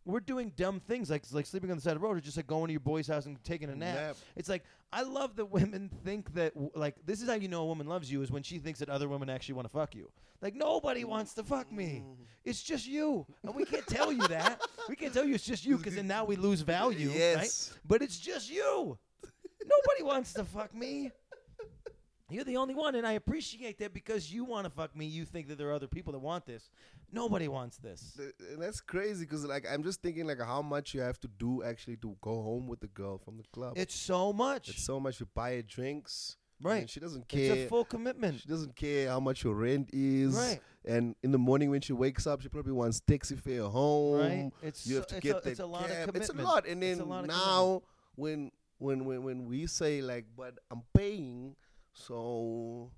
we're 0.05 0.21
doing 0.21 0.53
dumb 0.57 0.81
things 0.81 1.11
like 1.11 1.23
like 1.33 1.47
sleeping 1.47 1.71
on 1.71 1.77
the 1.77 1.83
side 1.83 1.93
of 1.93 2.01
the 2.01 2.07
road 2.07 2.17
or 2.17 2.21
just 2.21 2.37
like 2.37 2.47
going 2.47 2.67
to 2.67 2.73
your 2.73 2.81
boy's 2.81 3.07
house 3.07 3.27
and 3.27 3.43
taking 3.45 3.69
a 3.71 3.77
nap. 3.77 3.95
Nap. 3.95 4.17
It's 4.37 4.49
like 4.49 4.65
I 4.93 5.03
love 5.03 5.37
that 5.37 5.47
women 5.47 5.91
think 6.05 6.35
that 6.35 6.55
w- 6.55 6.73
like 6.75 6.97
this 7.05 7.23
is 7.23 7.29
how 7.29 7.35
you 7.35 7.49
know 7.49 7.63
a 7.63 7.67
woman 7.67 7.87
loves 7.87 8.11
you 8.11 8.23
is 8.23 8.31
when 8.31 8.43
she 8.43 8.59
thinks 8.59 8.81
that 8.81 8.89
other 8.89 9.09
women 9.09 9.29
actually 9.29 9.55
want 9.55 9.67
to 9.69 9.73
fuck 9.73 9.95
you. 9.95 10.11
Like 10.41 10.55
nobody 10.55 11.05
wants 11.05 11.35
to 11.35 11.45
fuck 11.45 11.71
me. 11.71 12.03
Mm. 12.05 12.25
It's 12.45 12.63
just 12.63 12.89
you, 12.89 13.27
and 13.43 13.55
we 13.55 13.65
can't 13.67 13.87
tell 13.87 14.11
you 14.11 14.27
that. 14.29 14.61
We 14.89 14.97
can't 14.97 15.13
tell 15.13 15.25
you 15.25 15.35
it's 15.35 15.45
just 15.45 15.67
you 15.67 15.77
because 15.77 15.95
then 15.95 16.07
now 16.07 16.25
we 16.25 16.37
lose 16.37 16.63
value, 16.63 17.09
right? 17.09 17.19
Yes. 17.19 17.75
But 17.87 18.01
it's 18.01 18.19
just 18.19 18.51
you. 18.51 18.99
Nobody 19.63 20.03
wants 20.03 20.33
to 20.35 20.45
fuck 20.45 20.75
me. 20.75 21.13
You're 22.31 22.45
the 22.45 22.57
only 22.57 22.75
one, 22.75 22.95
and 22.95 23.07
I 23.07 23.13
appreciate 23.13 23.79
that 23.79 23.93
because 23.93 24.33
you 24.33 24.45
want 24.45 24.65
to 24.65 24.71
fuck 24.71 24.95
me. 24.97 25.07
You 25.07 25.25
think 25.25 25.49
that 25.49 25.59
there 25.59 25.69
are 25.69 25.73
other 25.73 25.89
people 25.89 26.13
that 26.13 26.19
want 26.21 26.47
this. 26.47 26.71
Nobody 27.13 27.49
wants 27.49 27.77
this. 27.79 28.15
Th- 28.17 28.33
And 28.53 28.63
that's 28.63 28.81
crazy 28.81 29.25
because 29.25 29.45
like 29.45 29.67
I'm 29.71 29.83
just 29.83 30.01
thinking 30.01 30.27
like 30.27 30.41
how 30.41 30.63
much 30.63 30.95
you 30.95 31.01
have 31.01 31.19
to 31.21 31.29
do 31.39 31.63
actually 31.63 31.97
to 31.99 32.17
go 32.21 32.41
home 32.43 32.69
with 32.69 32.81
the 32.81 32.87
girl 32.89 33.19
from 33.19 33.37
the 33.37 33.45
club. 33.53 33.75
It's 33.77 33.95
so 33.95 34.33
much, 34.33 34.69
It's 34.69 34.85
so 34.85 35.01
much 35.01 35.19
you 35.21 35.27
buy 35.35 35.55
her 35.57 35.63
drinks. 35.63 36.37
and 36.61 36.67
right? 36.67 36.89
she 36.91 37.01
doesn't 37.01 37.27
care. 37.27 37.53
It's 37.55 37.65
a 37.67 37.69
full 37.69 37.85
commitment, 37.85 38.41
She 38.43 38.49
doesn't 38.49 38.77
care 38.77 39.09
how 39.09 39.19
much 39.19 39.43
your 39.45 39.55
rent 39.55 39.91
is. 39.93 40.35
right? 40.37 40.61
And 40.85 41.15
in 41.23 41.33
the 41.33 41.39
morning 41.39 41.69
when 41.71 41.81
she 41.81 41.93
wakes 41.93 42.27
up, 42.27 42.41
she 42.43 42.49
probably 42.49 42.73
wants 42.73 43.01
taxi 43.01 43.35
fare 43.37 43.65
home. 43.65 44.21
Right? 44.21 44.51
It's 44.63 44.87
You 44.87 44.97
have 44.97 45.05
so- 45.05 45.09
to 45.11 45.17
it's 45.17 45.23
get 45.25 45.37
a, 45.37 45.41
that 45.41 45.51
it's 45.51 45.61
a 45.61 45.67
lot 45.67 45.89
cab. 45.89 46.09
of 46.11 46.17
It's 46.17 46.29
commitment. 46.29 46.41
a 46.49 46.53
lot. 46.53 46.67
And 46.67 46.83
It's 46.85 46.99
then 46.99 47.07
a 47.07 47.11
lot 47.11 47.25
of 47.25 47.29
now 47.29 47.83
when 48.15 48.53
when 48.79 49.05
when 49.05 49.23
when 49.25 49.47
we 49.47 49.67
say 49.67 50.01
like, 50.01 50.27
but 50.37 50.55
I'm 50.71 50.83
paying, 50.95 51.57
so 51.93 52.91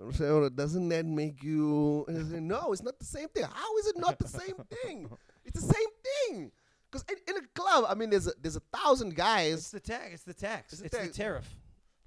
I'm 0.00 0.12
saying, 0.12 0.50
doesn't 0.54 0.88
that 0.88 1.06
make 1.06 1.42
you? 1.42 2.04
And 2.08 2.18
I 2.18 2.30
say, 2.30 2.40
no, 2.40 2.72
it's 2.72 2.82
not 2.82 2.98
the 2.98 3.04
same 3.04 3.28
thing. 3.28 3.44
How 3.44 3.76
is 3.78 3.86
it 3.86 3.98
not 3.98 4.18
the 4.18 4.28
same 4.28 4.56
thing? 4.82 5.08
It's 5.44 5.60
the 5.60 5.72
same 5.72 5.88
thing. 6.04 6.52
Because 6.90 7.04
in, 7.10 7.34
in 7.36 7.42
a 7.42 7.46
club, 7.60 7.86
I 7.88 7.94
mean, 7.94 8.10
there's 8.10 8.26
a 8.26 8.32
there's 8.40 8.56
a 8.56 8.62
thousand 8.72 9.14
guys. 9.16 9.54
It's 9.54 9.70
the 9.70 9.80
tax. 9.80 10.14
It's 10.14 10.22
the 10.24 10.34
tax. 10.34 10.72
It's 10.72 10.82
It's, 10.82 10.96
the 10.96 11.06
the 11.06 11.12
tariff. 11.12 11.48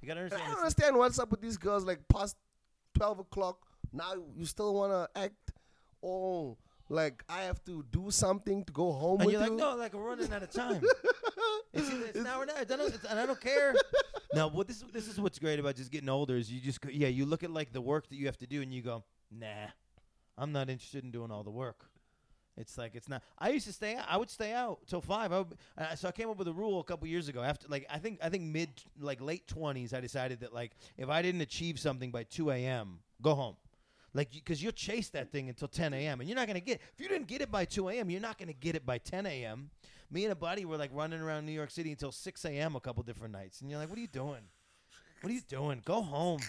You 0.02 0.08
gotta 0.08 0.22
And 0.22 0.32
understand. 0.32 0.48
I 0.48 0.52
don't 0.52 0.60
understand 0.60 0.98
what's 0.98 1.20
up 1.20 1.32
with 1.32 1.42
these 1.42 1.58
girls. 1.58 1.84
Like 1.86 2.00
past 2.08 2.38
twelve 2.94 3.20
o'clock, 3.20 3.58
now 3.92 4.14
you 4.36 4.46
still 4.46 4.74
wanna 4.74 5.08
act 5.16 5.52
all 6.02 6.58
like 6.90 7.24
I 7.30 7.44
have 7.44 7.64
to 7.66 7.84
do 7.92 8.12
something 8.12 8.64
to 8.64 8.74
go 8.74 8.92
home 8.92 9.22
and 9.22 9.26
with 9.26 9.34
you're 9.34 9.42
like, 9.42 9.52
you. 9.52 9.58
no, 9.58 9.76
like 9.76 9.94
we're 9.94 10.10
running 10.10 10.32
out 10.32 10.44
of 10.44 10.52
time. 10.52 10.82
it's, 11.74 11.90
either, 11.92 12.06
it's 12.06 12.20
now 12.20 12.42
or 12.42 12.46
now. 12.46 12.54
I 12.58 12.64
don't, 12.64 12.82
it's, 12.82 13.04
and 13.04 13.20
I 13.20 13.26
don't 13.26 13.42
care. 13.42 13.76
now, 14.34 14.48
what 14.48 14.68
this 14.68 14.84
this 14.94 15.08
is 15.08 15.20
what's 15.20 15.40
great 15.40 15.60
about 15.60 15.76
just 15.76 15.92
getting 15.92 16.10
older 16.10 16.36
is 16.36 16.52
you 16.52 16.62
just 16.62 16.82
go, 16.82 16.90
yeah 16.92 17.08
you 17.08 17.26
look 17.26 17.44
at 17.44 17.52
like 17.52 17.74
the 17.74 17.82
work 17.82 18.08
that 18.10 18.16
you 18.16 18.26
have 18.26 18.38
to 18.38 18.48
do 18.48 18.62
and 18.62 18.74
you 18.74 18.82
go 18.82 19.04
nah, 19.32 19.68
I'm 20.38 20.52
not 20.52 20.70
interested 20.70 21.04
in 21.04 21.12
doing 21.12 21.32
all 21.32 21.44
the 21.44 21.52
work. 21.52 21.86
It's 22.58 22.78
like 22.78 22.96
it's 22.96 23.08
not. 23.08 23.22
I 23.38 23.50
used 23.50 23.68
to 23.68 23.74
stay. 23.74 23.96
out. 23.96 24.06
I 24.10 24.18
would 24.18 24.32
stay 24.32 24.52
out 24.52 24.80
till 24.88 25.02
five. 25.02 25.32
I 25.32 25.40
would, 25.40 25.58
uh, 25.78 25.96
so 25.96 26.08
I 26.08 26.12
came 26.12 26.30
up 26.30 26.38
with 26.38 26.48
a 26.48 26.54
rule 26.54 26.80
a 26.80 26.84
couple 26.84 27.08
years 27.08 27.28
ago. 27.28 27.44
After 27.44 27.68
like 27.68 27.86
I 27.90 28.00
think 28.00 28.20
I 28.24 28.30
think 28.30 28.44
mid 28.44 28.70
like 29.00 29.22
late 29.22 29.48
twenties, 29.48 29.94
I 29.94 30.02
decided 30.02 30.40
that 30.40 30.54
like 30.54 30.72
if 30.98 31.08
I 31.08 31.22
didn't 31.22 31.42
achieve 31.42 31.80
something 31.80 32.10
by 32.10 32.24
two 32.24 32.50
a.m., 32.50 33.00
go 33.22 33.36
home. 33.36 33.58
Like 34.14 34.32
because 34.32 34.62
you'll 34.64 34.72
chase 34.72 35.10
that 35.10 35.32
thing 35.32 35.50
until 35.50 35.68
ten 35.68 35.94
a.m. 35.94 36.20
and 36.20 36.30
you're 36.30 36.38
not 36.38 36.48
gonna 36.48 36.60
get. 36.60 36.82
If 36.94 37.02
you 37.02 37.08
didn't 37.08 37.28
get 37.28 37.42
it 37.42 37.52
by 37.52 37.66
two 37.66 37.90
a.m., 37.90 38.10
you're 38.10 38.22
not 38.22 38.38
gonna 38.38 38.54
get 38.54 38.76
it 38.76 38.86
by 38.86 38.98
ten 38.98 39.26
a.m. 39.26 39.70
Me 40.10 40.24
and 40.24 40.32
a 40.32 40.36
buddy 40.36 40.64
were 40.66 40.78
like 40.78 40.92
running 40.94 41.20
around 41.20 41.46
New 41.46 41.52
York 41.52 41.70
City 41.70 41.92
until 41.92 42.12
six 42.12 42.46
a.m. 42.46 42.76
a 42.76 42.80
couple 42.80 43.04
different 43.04 43.34
nights, 43.34 43.62
and 43.62 43.70
you're 43.70 43.80
like, 43.80 43.90
what 43.90 43.98
are 43.98 44.02
you 44.02 44.08
doing? 44.08 44.42
What 45.22 45.32
are 45.32 45.34
you 45.34 45.42
doing? 45.42 45.82
Go 45.84 46.02
home. 46.02 46.40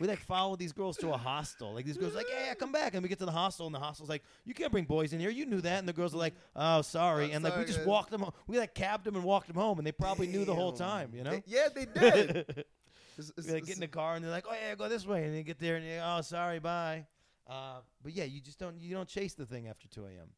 We 0.00 0.08
like 0.08 0.18
follow 0.18 0.56
these 0.56 0.72
girls 0.72 0.96
to 0.98 1.10
a 1.12 1.16
hostel. 1.16 1.72
Like 1.72 1.84
these 1.84 1.96
girls 1.96 2.14
are 2.14 2.16
like, 2.16 2.26
yeah, 2.30 2.46
yeah, 2.46 2.54
come 2.54 2.72
back. 2.72 2.94
And 2.94 3.02
we 3.02 3.08
get 3.08 3.18
to 3.20 3.24
the 3.24 3.30
hostel, 3.32 3.66
and 3.66 3.74
the 3.74 3.78
hostel's 3.78 4.08
like, 4.08 4.22
you 4.44 4.54
can't 4.54 4.72
bring 4.72 4.84
boys 4.84 5.12
in 5.12 5.20
here. 5.20 5.30
You 5.30 5.46
knew 5.46 5.60
that. 5.60 5.78
And 5.78 5.86
the 5.88 5.92
girls 5.92 6.12
are 6.12 6.18
like, 6.18 6.34
oh, 6.56 6.82
sorry. 6.82 7.30
Oh, 7.30 7.34
and 7.36 7.44
like 7.44 7.56
we 7.56 7.64
just 7.64 7.78
guys. 7.78 7.86
walked 7.86 8.10
them. 8.10 8.22
home. 8.22 8.32
We 8.48 8.58
like 8.58 8.74
cabbed 8.74 9.04
them 9.04 9.14
and 9.14 9.22
walked 9.24 9.46
them 9.46 9.56
home, 9.56 9.78
and 9.78 9.86
they 9.86 9.92
probably 9.92 10.26
knew 10.26 10.44
the 10.44 10.54
whole 10.54 10.72
Damn. 10.72 10.88
time. 10.88 11.12
You 11.14 11.22
know. 11.22 11.30
They- 11.30 11.42
yeah, 11.46 11.68
they 11.74 11.86
did. 11.86 12.64
It's- 13.18 13.30
it's- 13.36 13.52
like 13.52 13.64
get 13.66 13.76
in 13.76 13.80
the 13.80 13.88
car, 13.88 14.14
and 14.14 14.24
they're 14.24 14.30
like, 14.30 14.46
oh 14.48 14.54
yeah, 14.54 14.74
go 14.74 14.88
this 14.88 15.06
way, 15.06 15.24
and 15.24 15.34
they 15.34 15.42
get 15.42 15.58
there, 15.58 15.76
and 15.76 15.84
you're, 15.86 16.02
oh 16.02 16.20
sorry, 16.22 16.58
bye. 16.58 17.06
Uh, 17.46 17.80
but 18.02 18.12
yeah, 18.12 18.24
you 18.24 18.40
just 18.40 18.58
don't 18.58 18.80
you 18.80 18.94
don't 18.94 19.08
chase 19.08 19.34
the 19.34 19.44
thing 19.46 19.68
after 19.68 19.88
two 19.88 20.04
a.m. 20.06 20.28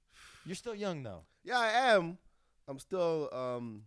You're 0.47 0.55
still 0.57 0.75
young 0.75 1.03
though. 1.03 1.25
Yeah, 1.45 1.59
I 1.59 1.69
am. 1.95 2.19
I'm 2.67 2.79
still 2.79 3.29
um 3.33 3.83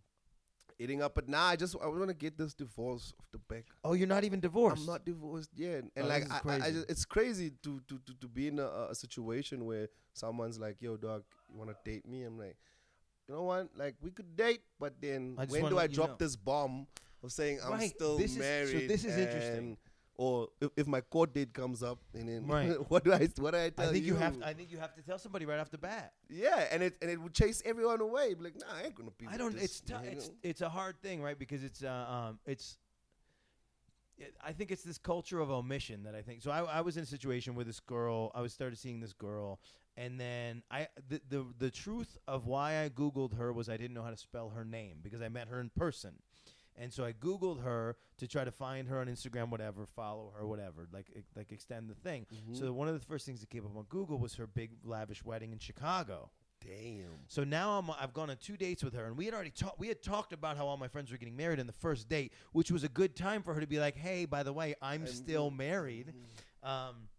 eating 0.79 1.01
up, 1.01 1.15
but 1.15 1.27
now 1.27 1.45
I 1.45 1.55
just 1.55 1.75
I 1.81 1.87
want 1.87 2.07
to 2.09 2.13
get 2.13 2.37
this 2.37 2.53
divorce 2.53 3.13
off 3.19 3.25
the 3.31 3.39
back. 3.39 3.65
Oh, 3.83 3.93
you're 3.93 4.07
not 4.07 4.23
even 4.23 4.39
divorced. 4.39 4.81
I'm 4.81 4.85
not 4.85 5.03
divorced 5.03 5.49
yet, 5.55 5.85
and 5.95 6.05
Oh, 6.05 6.07
like 6.07 6.31
I, 6.31 6.41
I, 6.45 6.55
I 6.67 6.71
just, 6.71 6.89
it's 6.89 7.05
crazy 7.05 7.51
to, 7.63 7.81
to 7.87 7.97
to 8.05 8.13
to 8.21 8.27
be 8.27 8.47
in 8.49 8.59
a, 8.59 8.87
a 8.91 8.95
situation 8.95 9.65
where 9.65 9.89
someone's 10.13 10.59
like, 10.59 10.79
"Yo, 10.79 10.95
dog, 10.97 11.23
you 11.51 11.57
want 11.57 11.71
to 11.71 11.77
date 11.83 12.07
me?" 12.07 12.21
I'm 12.23 12.37
like, 12.37 12.55
you 13.27 13.33
know 13.33 13.43
what? 13.43 13.69
Like 13.75 13.95
we 14.01 14.11
could 14.11 14.35
date, 14.35 14.61
but 14.79 14.93
then 15.01 15.35
when 15.49 15.69
do 15.69 15.79
I 15.79 15.87
drop 15.87 16.09
know. 16.09 16.15
this 16.19 16.35
bomb 16.35 16.85
of 17.23 17.31
saying 17.31 17.59
I'm 17.63 17.71
Right, 17.71 17.89
still 17.89 18.17
this 18.17 18.31
is- 18.31 18.37
so 18.37 18.41
married? 18.41 18.89
this 18.89 19.05
is 19.05 19.17
interesting. 19.17 19.77
Or 20.19 20.47
if, 20.59 20.71
if 20.77 20.87
my 20.87 21.01
court 21.01 21.31
date 21.35 21.53
comes 21.53 21.83
up, 21.83 21.99
and 22.15 22.27
then 22.27 22.47
Right. 22.57 22.71
what 22.89 23.03
do 23.03 23.13
I 23.13 23.27
what 23.37 23.51
do 23.51 23.57
I 23.57 23.65
I 23.65 23.69
tell 23.69 23.91
think 23.91 24.03
you 24.03 24.15
have. 24.15 24.35
I 24.41 24.51
think 24.53 24.71
you 24.71 24.79
have 24.79 24.95
to 24.95 25.03
tell 25.03 25.19
somebody 25.19 25.45
right 25.45 25.59
off 25.59 25.69
the 25.69 25.77
bat. 25.77 26.13
yeah, 26.27 26.65
and 26.71 26.81
it 26.81 26.97
and 27.03 27.11
it 27.11 27.21
would 27.21 27.33
chase 27.35 27.61
everyone 27.65 28.01
away. 28.01 28.33
Be 28.33 28.45
like, 28.45 28.55
nah, 28.59 28.65
I 28.75 28.85
ain't 28.85 28.95
gonna 28.95 29.11
be. 29.15 29.27
I 29.27 29.31
with 29.33 29.39
don't. 29.39 29.53
this, 29.53 29.63
It's 29.63 29.83
you 29.91 29.95
it's 30.03 30.29
it's 30.41 30.61
a 30.61 30.69
hard 30.69 30.99
thing, 31.03 31.21
right? 31.21 31.37
Because 31.37 31.63
it's 31.63 31.83
uh, 31.83 32.07
um 32.09 32.39
it's. 32.47 32.77
I 34.43 34.51
think 34.51 34.71
it's 34.71 34.81
this 34.81 34.97
culture 34.97 35.39
of 35.39 35.51
omission 35.51 36.01
that 36.05 36.15
I 36.15 36.23
think. 36.23 36.41
So 36.41 36.49
I, 36.49 36.63
I 36.63 36.81
was 36.81 36.97
in 36.97 37.03
a 37.03 37.05
situation 37.05 37.53
where 37.53 37.65
this 37.65 37.79
girl. 37.79 38.31
I 38.33 38.41
was 38.41 38.51
started 38.51 38.79
seeing 38.79 38.99
this 38.99 39.13
girl, 39.13 39.59
and 39.95 40.19
then 40.19 40.63
I 40.71 40.87
the, 41.09 41.21
the 41.29 41.45
the 41.59 41.69
truth 41.69 42.17
of 42.27 42.47
why 42.47 42.83
I 42.83 42.89
googled 42.89 43.37
her 43.37 43.53
was 43.53 43.69
I 43.69 43.77
didn't 43.77 43.93
know 43.93 44.01
how 44.01 44.09
to 44.09 44.17
spell 44.17 44.49
her 44.49 44.65
name 44.65 44.97
because 45.03 45.21
I 45.21 45.29
met 45.29 45.47
her 45.49 45.59
in 45.59 45.69
person. 45.69 46.13
And 46.77 46.93
so 46.93 47.03
I 47.03 47.13
Googled 47.13 47.63
her 47.63 47.95
to 48.17 48.27
try 48.27 48.43
to 48.43 48.51
find 48.51 48.87
her 48.87 48.99
on 48.99 49.07
Instagram, 49.07 49.49
whatever, 49.49 49.85
follow 49.95 50.31
her, 50.37 50.45
whatever, 50.47 50.87
like 50.93 51.07
like 51.35 51.51
extend 51.51 51.89
the 51.89 51.95
thing. 51.95 52.25
Mm-hmm. 52.33 52.55
So 52.55 52.71
one 52.71 52.87
of 52.87 52.93
the 52.93 53.05
first 53.05 53.25
things 53.25 53.39
that 53.41 53.49
came 53.49 53.65
up 53.65 53.75
on 53.75 53.85
Google 53.89 54.19
was 54.19 54.35
her 54.35 54.47
big 54.47 54.71
lavish 54.83 55.23
wedding 55.23 55.51
in 55.51 55.59
Chicago. 55.59 56.29
Damn. 56.61 57.11
So 57.27 57.43
now 57.43 57.77
I'm, 57.77 57.89
I've 57.99 58.13
gone 58.13 58.29
on 58.29 58.37
two 58.37 58.57
dates 58.57 58.83
with 58.83 58.93
her, 58.95 59.05
and 59.05 59.15
we 59.15 59.25
had 59.25 59.33
already 59.33 59.51
talked. 59.51 59.79
We 59.79 59.87
had 59.87 60.01
talked 60.01 60.33
about 60.33 60.57
how 60.57 60.67
all 60.67 60.77
my 60.77 60.87
friends 60.87 61.11
were 61.11 61.17
getting 61.17 61.35
married 61.35 61.59
in 61.59 61.67
the 61.67 61.73
first 61.73 62.09
date, 62.09 62.33
which 62.51 62.71
was 62.71 62.83
a 62.83 62.89
good 62.89 63.15
time 63.15 63.41
for 63.43 63.53
her 63.53 63.61
to 63.61 63.67
be 63.67 63.79
like, 63.79 63.95
"Hey, 63.95 64.25
by 64.25 64.43
the 64.43 64.53
way, 64.53 64.75
I'm, 64.81 65.03
I'm- 65.03 65.07
still 65.07 65.51
married." 65.51 66.13
Um, 66.63 67.09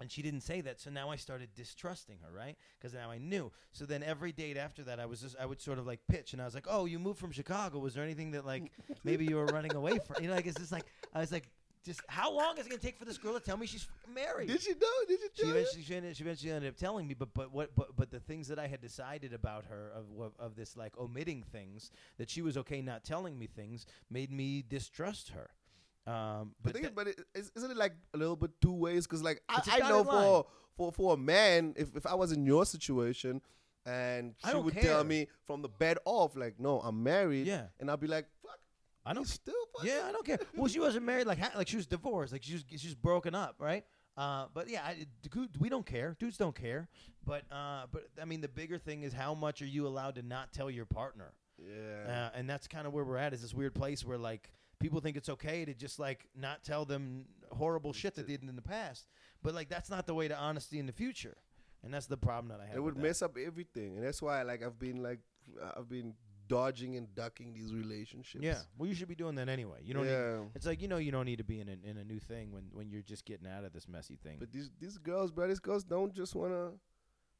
and 0.00 0.10
she 0.10 0.22
didn't 0.22 0.40
say 0.40 0.62
that, 0.62 0.80
so 0.80 0.90
now 0.90 1.10
I 1.10 1.16
started 1.16 1.50
distrusting 1.54 2.18
her, 2.24 2.32
right? 2.32 2.56
Because 2.78 2.94
now 2.94 3.10
I 3.10 3.18
knew. 3.18 3.52
So 3.72 3.84
then 3.84 4.02
every 4.02 4.32
date 4.32 4.56
after 4.56 4.82
that, 4.84 4.98
I 4.98 5.06
was 5.06 5.20
just 5.20 5.36
I 5.38 5.46
would 5.46 5.60
sort 5.60 5.78
of 5.78 5.86
like 5.86 6.00
pitch, 6.08 6.32
and 6.32 6.40
I 6.40 6.46
was 6.46 6.54
like, 6.54 6.66
"Oh, 6.68 6.86
you 6.86 6.98
moved 6.98 7.18
from 7.18 7.32
Chicago. 7.32 7.78
Was 7.78 7.94
there 7.94 8.02
anything 8.02 8.30
that 8.32 8.46
like 8.46 8.72
maybe 9.04 9.26
you 9.26 9.36
were 9.36 9.46
running 9.46 9.74
away 9.74 9.98
from? 9.98 10.22
You 10.22 10.28
know, 10.28 10.34
like 10.34 10.46
it's 10.46 10.58
just 10.58 10.72
like 10.72 10.86
I 11.14 11.20
was 11.20 11.32
like." 11.32 11.50
Just 11.82 12.02
how 12.08 12.30
long 12.30 12.58
is 12.58 12.66
it 12.66 12.68
gonna 12.68 12.78
take 12.78 12.98
for 12.98 13.06
this 13.06 13.16
girl 13.16 13.32
to 13.32 13.40
tell 13.40 13.56
me 13.56 13.66
she's 13.66 13.88
married? 14.14 14.48
Did 14.48 14.60
she 14.60 14.72
know? 14.72 14.86
Did 15.08 15.18
she 15.18 15.28
she 15.34 15.42
tell 15.42 15.48
you? 15.48 15.56
eventually 15.60 15.82
she 15.82 15.94
ended, 15.96 16.14
she 16.14 16.22
eventually 16.24 16.52
ended 16.52 16.68
up 16.68 16.76
telling 16.76 17.08
me 17.08 17.14
but 17.14 17.32
but 17.32 17.54
what 17.54 17.74
but 17.74 17.96
but 17.96 18.10
the 18.10 18.20
things 18.20 18.48
that 18.48 18.58
I 18.58 18.66
had 18.66 18.82
decided 18.82 19.32
about 19.32 19.64
her 19.64 19.90
of 19.94 20.04
of, 20.20 20.32
of 20.38 20.56
this 20.56 20.76
like 20.76 20.98
omitting 20.98 21.42
things 21.42 21.90
that 22.18 22.28
she 22.28 22.42
was 22.42 22.58
okay 22.58 22.82
not 22.82 23.02
telling 23.02 23.38
me 23.38 23.46
things 23.46 23.86
made 24.10 24.30
me 24.30 24.62
distrust 24.68 25.30
her 25.30 25.48
um 26.06 26.54
But, 26.62 26.62
but 26.62 26.72
think, 26.72 26.84
that- 26.86 26.94
but 26.94 27.08
it, 27.08 27.20
is, 27.34 27.52
isn't 27.56 27.70
it 27.70 27.76
like 27.76 27.94
a 28.14 28.18
little 28.18 28.36
bit 28.36 28.50
two 28.60 28.72
ways? 28.72 29.06
Because 29.06 29.22
like 29.22 29.42
I, 29.48 29.60
I 29.72 29.88
know 29.88 30.02
line. 30.02 30.06
for 30.24 30.46
for 30.76 30.92
for 30.92 31.14
a 31.14 31.16
man, 31.16 31.74
if 31.76 31.94
if 31.96 32.06
I 32.06 32.14
was 32.14 32.32
in 32.32 32.44
your 32.46 32.64
situation 32.66 33.40
and 33.86 34.34
she 34.46 34.54
would 34.56 34.74
care. 34.74 34.82
tell 34.82 35.04
me 35.04 35.26
from 35.46 35.62
the 35.62 35.68
bed 35.68 35.98
off, 36.04 36.36
like, 36.36 36.60
no, 36.60 36.80
I'm 36.80 37.02
married, 37.02 37.46
Yeah. 37.46 37.66
and 37.78 37.90
I'll 37.90 37.96
be 37.96 38.06
like, 38.06 38.26
fuck, 38.42 38.58
I 39.06 39.12
don't 39.14 39.26
still 39.26 39.54
yeah 39.82 40.02
I 40.08 40.12
don't 40.12 40.26
care 40.26 40.38
well 40.54 40.68
she 40.68 40.78
wasn't 40.78 41.06
married 41.06 41.26
like 41.26 41.38
ha- 41.38 41.52
like 41.56 41.66
she 41.68 41.76
was 41.76 41.86
divorced 41.86 42.32
like 42.34 42.42
she 42.42 42.52
was 42.54 42.64
she's 42.76 42.94
broken 42.94 43.34
up 43.34 43.54
right 43.58 43.84
uh, 44.16 44.46
but 44.52 44.68
yeah, 44.68 44.82
I, 44.84 45.06
we 45.58 45.70
don't 45.70 45.86
care. 45.86 46.14
Dudes 46.18 46.36
don't 46.36 46.54
care. 46.54 46.88
But 47.24 47.44
uh, 47.50 47.86
but 47.90 48.08
I 48.20 48.26
mean, 48.26 48.42
the 48.42 48.48
bigger 48.48 48.76
thing 48.76 49.02
is 49.02 49.14
how 49.14 49.32
much 49.34 49.62
are 49.62 49.66
you 49.76 49.86
allowed 49.86 50.16
to 50.16 50.22
not 50.22 50.52
tell 50.52 50.68
your 50.70 50.84
partner? 50.84 51.32
Yeah. 51.56 52.28
Uh, 52.34 52.36
and 52.38 52.50
that's 52.50 52.66
kind 52.68 52.86
of 52.86 52.92
where 52.92 53.04
we're 53.04 53.16
at. 53.16 53.32
Is 53.32 53.40
this 53.40 53.54
weird 53.54 53.74
place 53.74 54.04
where 54.04 54.18
like 54.18 54.50
people 54.80 55.00
think 55.00 55.16
it's 55.16 55.28
okay 55.28 55.64
to 55.64 55.74
just 55.74 55.98
like 55.98 56.26
not 56.36 56.64
tell 56.64 56.84
them 56.84 57.26
horrible 57.52 57.92
shit 57.92 58.14
that 58.16 58.26
they 58.26 58.36
did 58.36 58.48
in 58.48 58.56
the 58.56 58.62
past, 58.62 59.06
but 59.42 59.54
like 59.54 59.68
that's 59.68 59.90
not 59.90 60.06
the 60.06 60.14
way 60.14 60.26
to 60.26 60.36
honesty 60.36 60.78
in 60.78 60.86
the 60.86 60.92
future, 60.92 61.36
and 61.84 61.94
that's 61.94 62.06
the 62.06 62.16
problem 62.16 62.48
that 62.48 62.60
I 62.60 62.66
have. 62.66 62.76
it 62.76 62.80
would 62.80 62.96
mess 62.96 63.22
up 63.22 63.36
everything, 63.36 63.96
and 63.96 64.04
that's 64.04 64.20
why 64.20 64.42
like 64.42 64.64
I've 64.64 64.78
been 64.78 65.02
like 65.02 65.20
I've 65.76 65.88
been 65.88 66.14
dodging 66.48 66.96
and 66.96 67.14
ducking 67.14 67.54
these 67.54 67.72
relationships. 67.72 68.42
Yeah, 68.42 68.58
well, 68.76 68.88
you 68.88 68.94
should 68.94 69.08
be 69.08 69.14
doing 69.14 69.36
that 69.36 69.48
anyway. 69.48 69.78
You 69.84 69.94
don't. 69.94 70.06
Need, 70.06 70.12
yeah. 70.12 70.40
it's 70.54 70.66
like 70.66 70.82
you 70.82 70.88
know 70.88 70.98
you 70.98 71.12
don't 71.12 71.26
need 71.26 71.38
to 71.38 71.44
be 71.44 71.60
in 71.60 71.68
a, 71.68 71.88
in 71.88 71.96
a 71.98 72.04
new 72.04 72.18
thing 72.18 72.50
when 72.52 72.64
when 72.72 72.90
you're 72.90 73.02
just 73.02 73.24
getting 73.24 73.46
out 73.46 73.64
of 73.64 73.72
this 73.72 73.86
messy 73.86 74.16
thing. 74.16 74.36
But 74.40 74.52
these 74.52 74.70
these 74.80 74.98
girls, 74.98 75.30
bro, 75.30 75.46
these 75.46 75.60
girls 75.60 75.84
don't 75.84 76.12
just 76.12 76.34
wanna 76.34 76.72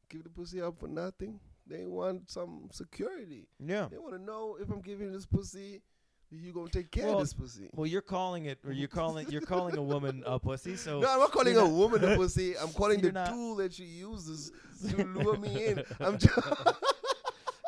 give 0.09 0.24
the 0.24 0.30
pussy 0.30 0.61
up 0.61 0.78
for 0.78 0.88
nothing. 0.88 1.41
They 1.66 1.86
want 1.86 2.30
some 2.30 2.68
security. 2.72 3.47
yeah. 3.64 3.86
They 3.91 3.99
want 3.99 4.14
to 4.14 4.20
know 4.20 4.57
if 4.61 4.70
I'm 4.70 4.80
giving 4.80 5.12
this 5.12 5.24
pussy, 5.24 5.82
you 6.31 6.53
gonna 6.53 6.68
take 6.68 6.91
care 6.91 7.07
Well, 7.07 7.14
of 7.16 7.20
this 7.20 7.33
pussy. 7.35 7.68
Well, 7.74 7.87
you're 7.87 8.03
calling 8.03 8.47
it, 8.47 8.59
or 8.64 8.72
you're 8.72 8.89
calling 8.89 9.28
you're 9.31 9.41
calling 9.41 9.76
a 9.76 9.83
woman 9.83 10.22
a 10.26 10.39
pussy. 10.39 10.76
So 10.76 11.01
no, 11.01 11.11
I'm 11.12 11.18
not 11.18 11.33
calling 11.33 11.57
a 11.57 11.61
not- 11.61 11.70
woman 11.70 12.05
a 12.05 12.16
pussy. 12.22 12.57
I'm 12.57 12.68
calling 12.72 13.01
the 13.01 13.12
not- 13.12 13.31
tool 13.31 13.57
that 13.57 13.72
she 13.72 13.85
uses 13.85 14.53
to 14.89 15.05
lure 15.05 15.37
me 15.37 15.66
in. 15.66 15.83
I'm 15.99 16.18
just 16.18 16.39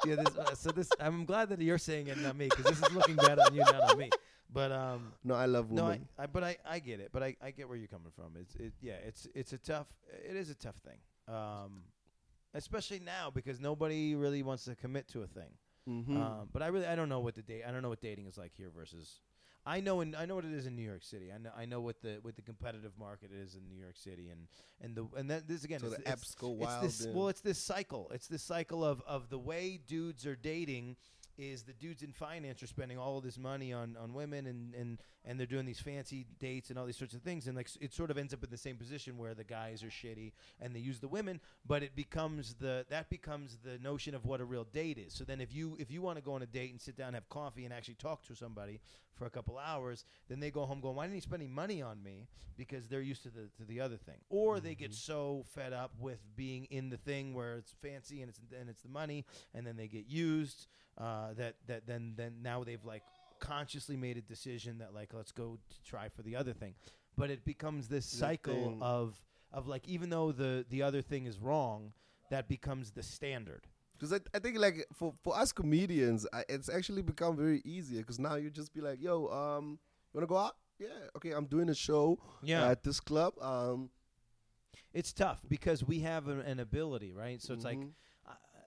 yeah, 0.04 0.16
this, 0.16 0.36
uh, 0.36 0.54
so 0.54 0.70
this 0.70 0.88
I'm 1.00 1.24
glad 1.24 1.48
that 1.50 1.60
you're 1.60 1.78
saying 1.78 2.08
it, 2.08 2.18
not 2.18 2.36
me, 2.36 2.48
because 2.48 2.64
this 2.64 2.78
is 2.88 2.94
looking 2.94 3.16
bad 3.16 3.38
on 3.38 3.54
you, 3.54 3.60
not 3.60 3.92
on 3.92 3.98
me. 3.98 4.10
But 4.52 4.70
um, 4.72 5.12
no, 5.24 5.34
I 5.34 5.46
love 5.46 5.70
women. 5.70 5.84
no, 5.84 5.90
I. 6.20 6.24
I 6.24 6.26
but 6.26 6.44
I, 6.44 6.56
I 6.68 6.78
get 6.78 7.00
it. 7.00 7.08
But 7.12 7.22
I, 7.22 7.36
I 7.42 7.52
get 7.52 7.68
where 7.68 7.78
you're 7.78 7.88
coming 7.88 8.12
from. 8.14 8.32
It's 8.38 8.54
it 8.56 8.72
yeah, 8.80 8.94
it's 9.06 9.26
it's 9.34 9.52
a 9.52 9.58
tough 9.58 9.86
it 10.28 10.36
is 10.36 10.50
a 10.50 10.54
tough 10.54 10.76
thing. 10.76 10.98
Um, 11.34 11.82
especially 12.54 12.98
now 13.00 13.30
because 13.30 13.60
nobody 13.60 14.14
really 14.14 14.42
wants 14.42 14.64
to 14.66 14.74
commit 14.74 15.08
to 15.08 15.22
a 15.22 15.26
thing. 15.26 15.50
Mm-hmm. 15.88 16.16
Um, 16.16 16.48
but 16.52 16.62
I 16.62 16.68
really 16.68 16.86
I 16.86 16.94
don't 16.96 17.08
know 17.08 17.20
what 17.20 17.34
the 17.34 17.42
date 17.42 17.62
I 17.66 17.70
don't 17.70 17.82
know 17.82 17.88
what 17.88 18.00
dating 18.00 18.26
is 18.26 18.38
like 18.38 18.52
here 18.54 18.70
versus. 18.74 19.20
I 19.64 19.80
know 19.80 20.00
in 20.00 20.14
I 20.16 20.26
know 20.26 20.34
what 20.34 20.44
it 20.44 20.52
is 20.52 20.66
in 20.66 20.74
New 20.74 20.82
York 20.82 21.04
City. 21.04 21.30
I 21.32 21.38
know 21.38 21.50
I 21.56 21.66
know 21.66 21.80
what 21.80 22.02
the 22.02 22.18
what 22.22 22.34
the 22.34 22.42
competitive 22.42 22.92
market 22.98 23.30
is 23.32 23.54
in 23.54 23.68
New 23.68 23.80
York 23.80 23.96
City 23.96 24.30
and 24.30 24.48
and 24.80 24.96
the 24.96 25.06
and 25.18 25.30
that 25.30 25.46
this 25.46 25.64
again 25.64 25.80
so 25.80 25.86
it's, 25.86 25.96
the 25.96 26.02
it's- 26.02 26.34
go 26.34 26.52
it's 26.52 26.60
wild. 26.60 26.84
this 26.84 26.98
then. 26.98 27.14
well 27.14 27.28
it's 27.28 27.40
this 27.40 27.58
cycle 27.58 28.10
it's 28.12 28.26
this 28.26 28.42
cycle 28.42 28.84
of 28.84 29.02
of 29.06 29.28
the 29.30 29.38
way 29.38 29.78
dudes 29.86 30.26
are 30.26 30.34
dating 30.34 30.96
is 31.38 31.62
the 31.62 31.72
dudes 31.72 32.02
in 32.02 32.12
finance 32.12 32.62
are 32.62 32.66
spending 32.66 32.98
all 32.98 33.18
of 33.18 33.24
this 33.24 33.38
money 33.38 33.72
on 33.72 33.96
on 33.96 34.14
women 34.14 34.46
and 34.46 34.74
and 34.74 34.98
and 35.24 35.38
they're 35.38 35.46
doing 35.46 35.64
these 35.66 35.80
fancy 35.80 36.26
dates 36.38 36.70
and 36.70 36.78
all 36.78 36.86
these 36.86 36.96
sorts 36.96 37.14
of 37.14 37.22
things 37.22 37.46
and 37.46 37.56
like 37.56 37.68
it 37.80 37.92
sort 37.92 38.10
of 38.10 38.18
ends 38.18 38.34
up 38.34 38.42
in 38.42 38.50
the 38.50 38.56
same 38.56 38.76
position 38.76 39.16
where 39.18 39.34
the 39.34 39.44
guys 39.44 39.82
are 39.82 39.88
shitty 39.88 40.32
and 40.60 40.74
they 40.74 40.80
use 40.80 40.98
the 41.00 41.08
women 41.08 41.40
but 41.66 41.82
it 41.82 41.94
becomes 41.94 42.54
the 42.54 42.84
that 42.90 43.08
becomes 43.10 43.58
the 43.64 43.78
notion 43.78 44.14
of 44.14 44.24
what 44.24 44.40
a 44.40 44.44
real 44.44 44.64
date 44.64 44.98
is. 44.98 45.12
So 45.12 45.24
then 45.24 45.40
if 45.40 45.54
you 45.54 45.76
if 45.78 45.90
you 45.90 46.02
want 46.02 46.18
to 46.18 46.22
go 46.22 46.32
on 46.34 46.42
a 46.42 46.46
date 46.46 46.70
and 46.70 46.80
sit 46.80 46.96
down 46.96 47.08
and 47.08 47.16
have 47.16 47.28
coffee 47.28 47.64
and 47.64 47.72
actually 47.72 47.94
talk 47.94 48.24
to 48.26 48.34
somebody 48.34 48.80
for 49.14 49.26
a 49.26 49.30
couple 49.30 49.58
hours 49.58 50.04
then 50.28 50.40
they 50.40 50.50
go 50.50 50.64
home 50.64 50.80
going 50.80 50.96
why 50.96 51.04
didn't 51.04 51.14
he 51.14 51.20
spend 51.20 51.42
any 51.42 51.50
money 51.50 51.82
on 51.82 52.02
me? 52.02 52.28
Because 52.56 52.88
they're 52.88 53.00
used 53.00 53.22
to 53.22 53.30
the 53.30 53.48
to 53.58 53.64
the 53.66 53.80
other 53.80 53.96
thing. 53.96 54.18
Or 54.28 54.60
they 54.60 54.74
get 54.74 54.94
so 54.94 55.44
fed 55.54 55.72
up 55.72 55.92
with 55.98 56.18
being 56.36 56.66
in 56.70 56.90
the 56.90 56.96
thing 56.96 57.34
where 57.34 57.56
it's 57.56 57.74
fancy 57.82 58.20
and 58.20 58.28
it's 58.28 58.40
and 58.58 58.68
it's 58.68 58.82
the 58.82 58.88
money 58.88 59.24
and 59.54 59.66
then 59.66 59.76
they 59.76 59.88
get 59.88 60.06
used 60.06 60.66
uh, 60.98 61.32
that 61.34 61.54
that 61.66 61.86
then 61.86 62.14
then 62.16 62.36
now 62.42 62.64
they've 62.64 62.84
like 62.84 63.02
consciously 63.50 63.96
made 63.96 64.16
a 64.16 64.22
decision 64.34 64.78
that 64.78 64.90
like 64.94 65.10
let's 65.12 65.32
go 65.32 65.58
to 65.72 65.76
try 65.90 66.08
for 66.08 66.22
the 66.22 66.34
other 66.40 66.54
thing 66.62 66.74
but 67.20 67.28
it 67.30 67.44
becomes 67.44 67.88
this 67.88 68.06
cycle 68.06 68.54
thing. 68.70 68.78
of 68.80 69.20
of 69.52 69.66
like 69.74 69.84
even 69.94 70.08
though 70.14 70.30
the 70.42 70.64
the 70.74 70.80
other 70.88 71.02
thing 71.10 71.26
is 71.26 71.36
wrong 71.38 71.92
that 72.30 72.44
becomes 72.48 72.92
the 72.92 73.02
standard 73.02 73.64
Because 73.94 74.12
I, 74.16 74.20
I 74.36 74.38
think 74.44 74.58
like 74.58 74.76
for, 74.98 75.12
for 75.24 75.32
us 75.42 75.52
comedians, 75.52 76.20
I, 76.32 76.40
it's 76.48 76.68
actually 76.68 77.02
become 77.02 77.36
very 77.36 77.60
easier. 77.64 78.00
Because 78.02 78.18
now 78.18 78.34
you 78.42 78.48
just 78.50 78.72
be 78.74 78.80
like, 78.80 78.98
yo, 79.06 79.14
um, 79.42 79.78
you 80.08 80.14
wanna 80.18 80.26
go 80.26 80.38
out? 80.46 80.56
Yeah, 80.78 80.88
okay. 81.16 81.32
I'm 81.36 81.46
doing 81.46 81.68
a 81.68 81.74
show 81.88 82.18
yeah 82.42 82.70
at 82.72 82.82
this 82.82 82.98
club. 83.00 83.32
Um, 83.52 83.90
It's 84.94 85.12
tough 85.12 85.40
because 85.48 85.84
we 85.84 86.00
have 86.00 86.28
an, 86.28 86.40
an 86.40 86.58
ability, 86.60 87.12
right? 87.12 87.40
So 87.40 87.54
it's 87.54 87.64
like 87.64 87.78
Mhm. 87.78 87.90
uh, 87.90 88.11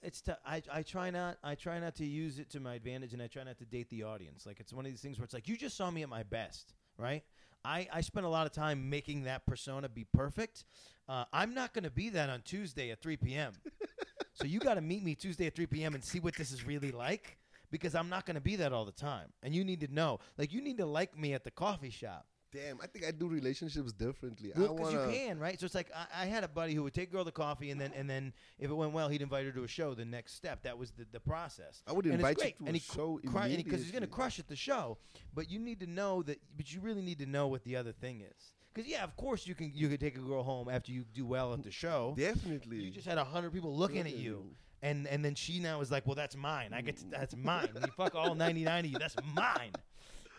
it's 0.05 0.21
t- 0.21 0.31
I 0.45 0.61
I 0.71 0.83
try 0.83 1.09
not 1.09 1.37
I 1.43 1.55
try 1.55 1.79
not 1.79 1.95
to 1.95 2.05
use 2.05 2.39
it 2.39 2.49
to 2.51 2.59
my 2.59 2.75
advantage, 2.75 3.13
and 3.13 3.21
I 3.21 3.27
try 3.27 3.43
not 3.43 3.57
to 3.57 3.65
date 3.65 3.89
the 3.89 4.03
audience. 4.03 4.45
Like 4.45 4.59
it's 4.59 4.71
one 4.71 4.85
of 4.85 4.91
these 4.91 5.01
things 5.01 5.17
where 5.17 5.25
it's 5.25 5.33
like 5.33 5.47
you 5.47 5.57
just 5.57 5.75
saw 5.75 5.89
me 5.89 6.03
at 6.03 6.09
my 6.09 6.23
best, 6.23 6.73
right? 6.97 7.23
I 7.63 7.87
I 7.91 8.01
spent 8.01 8.25
a 8.25 8.29
lot 8.29 8.45
of 8.45 8.53
time 8.53 8.89
making 8.89 9.23
that 9.23 9.45
persona 9.45 9.89
be 9.89 10.05
perfect. 10.13 10.65
Uh, 11.09 11.25
I'm 11.33 11.53
not 11.53 11.73
going 11.73 11.83
to 11.83 11.91
be 11.91 12.09
that 12.09 12.29
on 12.29 12.41
Tuesday 12.41 12.89
at 12.91 13.01
3 13.01 13.17
p.m. 13.17 13.53
so 14.33 14.45
you 14.45 14.59
got 14.59 14.75
to 14.75 14.81
meet 14.81 15.03
me 15.03 15.13
Tuesday 15.13 15.45
at 15.45 15.55
3 15.55 15.67
p.m. 15.67 15.93
and 15.93 16.03
see 16.03 16.19
what 16.19 16.35
this 16.35 16.51
is 16.51 16.65
really 16.65 16.91
like. 16.91 17.37
Because 17.71 17.93
I'm 17.93 18.09
not 18.09 18.25
going 18.25 18.35
to 18.35 18.41
be 18.41 18.55
that 18.57 18.73
all 18.73 18.85
the 18.85 18.91
time, 18.91 19.33
and 19.43 19.53
you 19.53 19.63
need 19.63 19.81
to 19.81 19.93
know. 19.93 20.19
Like 20.37 20.53
you 20.53 20.61
need 20.61 20.77
to 20.77 20.85
like 20.85 21.17
me 21.17 21.33
at 21.33 21.43
the 21.43 21.51
coffee 21.51 21.89
shop. 21.89 22.25
Damn, 22.55 22.79
I 22.81 22.87
think 22.87 23.05
I 23.05 23.11
do 23.11 23.27
relationships 23.27 23.91
differently. 23.91 24.51
I 24.55 24.59
Because 24.59 24.93
you 24.93 24.99
wanna. 24.99 25.11
can, 25.11 25.39
right? 25.39 25.59
So 25.59 25.65
it's 25.65 25.75
like 25.75 25.91
I, 25.93 26.23
I 26.23 26.25
had 26.25 26.43
a 26.43 26.47
buddy 26.47 26.73
who 26.73 26.83
would 26.83 26.93
take 26.93 27.09
a 27.09 27.11
girl 27.11 27.25
to 27.25 27.31
coffee, 27.31 27.69
and 27.71 27.79
then 27.79 27.91
and 27.95 28.09
then 28.09 28.33
if 28.57 28.69
it 28.69 28.73
went 28.73 28.93
well, 28.93 29.09
he'd 29.09 29.21
invite 29.21 29.45
her 29.45 29.51
to 29.51 29.63
a 29.63 29.67
show. 29.67 29.93
The 29.93 30.05
next 30.05 30.35
step, 30.35 30.63
that 30.63 30.77
was 30.77 30.91
the, 30.91 31.05
the 31.11 31.19
process. 31.19 31.83
I 31.87 31.91
would 31.91 32.05
And 32.05 32.15
invite 32.15 32.37
you 32.37 32.43
to 32.51 32.53
and 32.59 32.69
a 32.69 32.71
he 32.73 32.79
cr- 32.79 32.93
show 32.95 33.19
because 33.21 33.81
he's 33.81 33.91
going 33.91 34.01
to 34.01 34.07
crush 34.07 34.39
at 34.39 34.47
the 34.47 34.55
show. 34.55 34.97
But 35.33 35.49
you 35.51 35.59
need 35.59 35.79
to 35.81 35.87
know 35.87 36.23
that. 36.23 36.39
But 36.55 36.73
you 36.73 36.79
really 36.81 37.01
need 37.01 37.19
to 37.19 37.25
know 37.25 37.47
what 37.47 37.63
the 37.63 37.75
other 37.75 37.91
thing 37.91 38.21
is. 38.21 38.53
Because 38.73 38.89
yeah, 38.89 39.03
of 39.03 39.15
course 39.15 39.47
you 39.47 39.55
can 39.55 39.71
you 39.73 39.87
can 39.89 39.97
take 39.97 40.15
a 40.17 40.21
girl 40.21 40.43
home 40.43 40.69
after 40.69 40.91
you 40.91 41.03
do 41.13 41.25
well 41.25 41.53
at 41.53 41.63
the 41.63 41.71
show. 41.71 42.13
Definitely. 42.17 42.77
You 42.77 42.91
just 42.91 43.07
had 43.07 43.17
a 43.17 43.23
hundred 43.23 43.51
people 43.53 43.75
looking 43.75 43.97
Look 44.03 44.07
at 44.07 44.17
you. 44.17 44.21
you. 44.31 44.45
And 44.81 45.07
and 45.07 45.23
then 45.25 45.35
she 45.35 45.59
now 45.59 45.81
is 45.81 45.91
like, 45.91 46.05
well, 46.05 46.15
that's 46.15 46.35
mine. 46.35 46.71
I 46.73 46.81
get 46.81 46.97
to, 46.97 47.05
that's 47.09 47.35
mine. 47.35 47.69
When 47.71 47.83
you 47.83 47.91
fuck 47.97 48.15
all 48.15 48.35
ninety 48.35 48.63
nine 48.63 48.85
of 48.85 48.91
you, 48.91 48.97
that's 48.99 49.15
mine. 49.33 49.71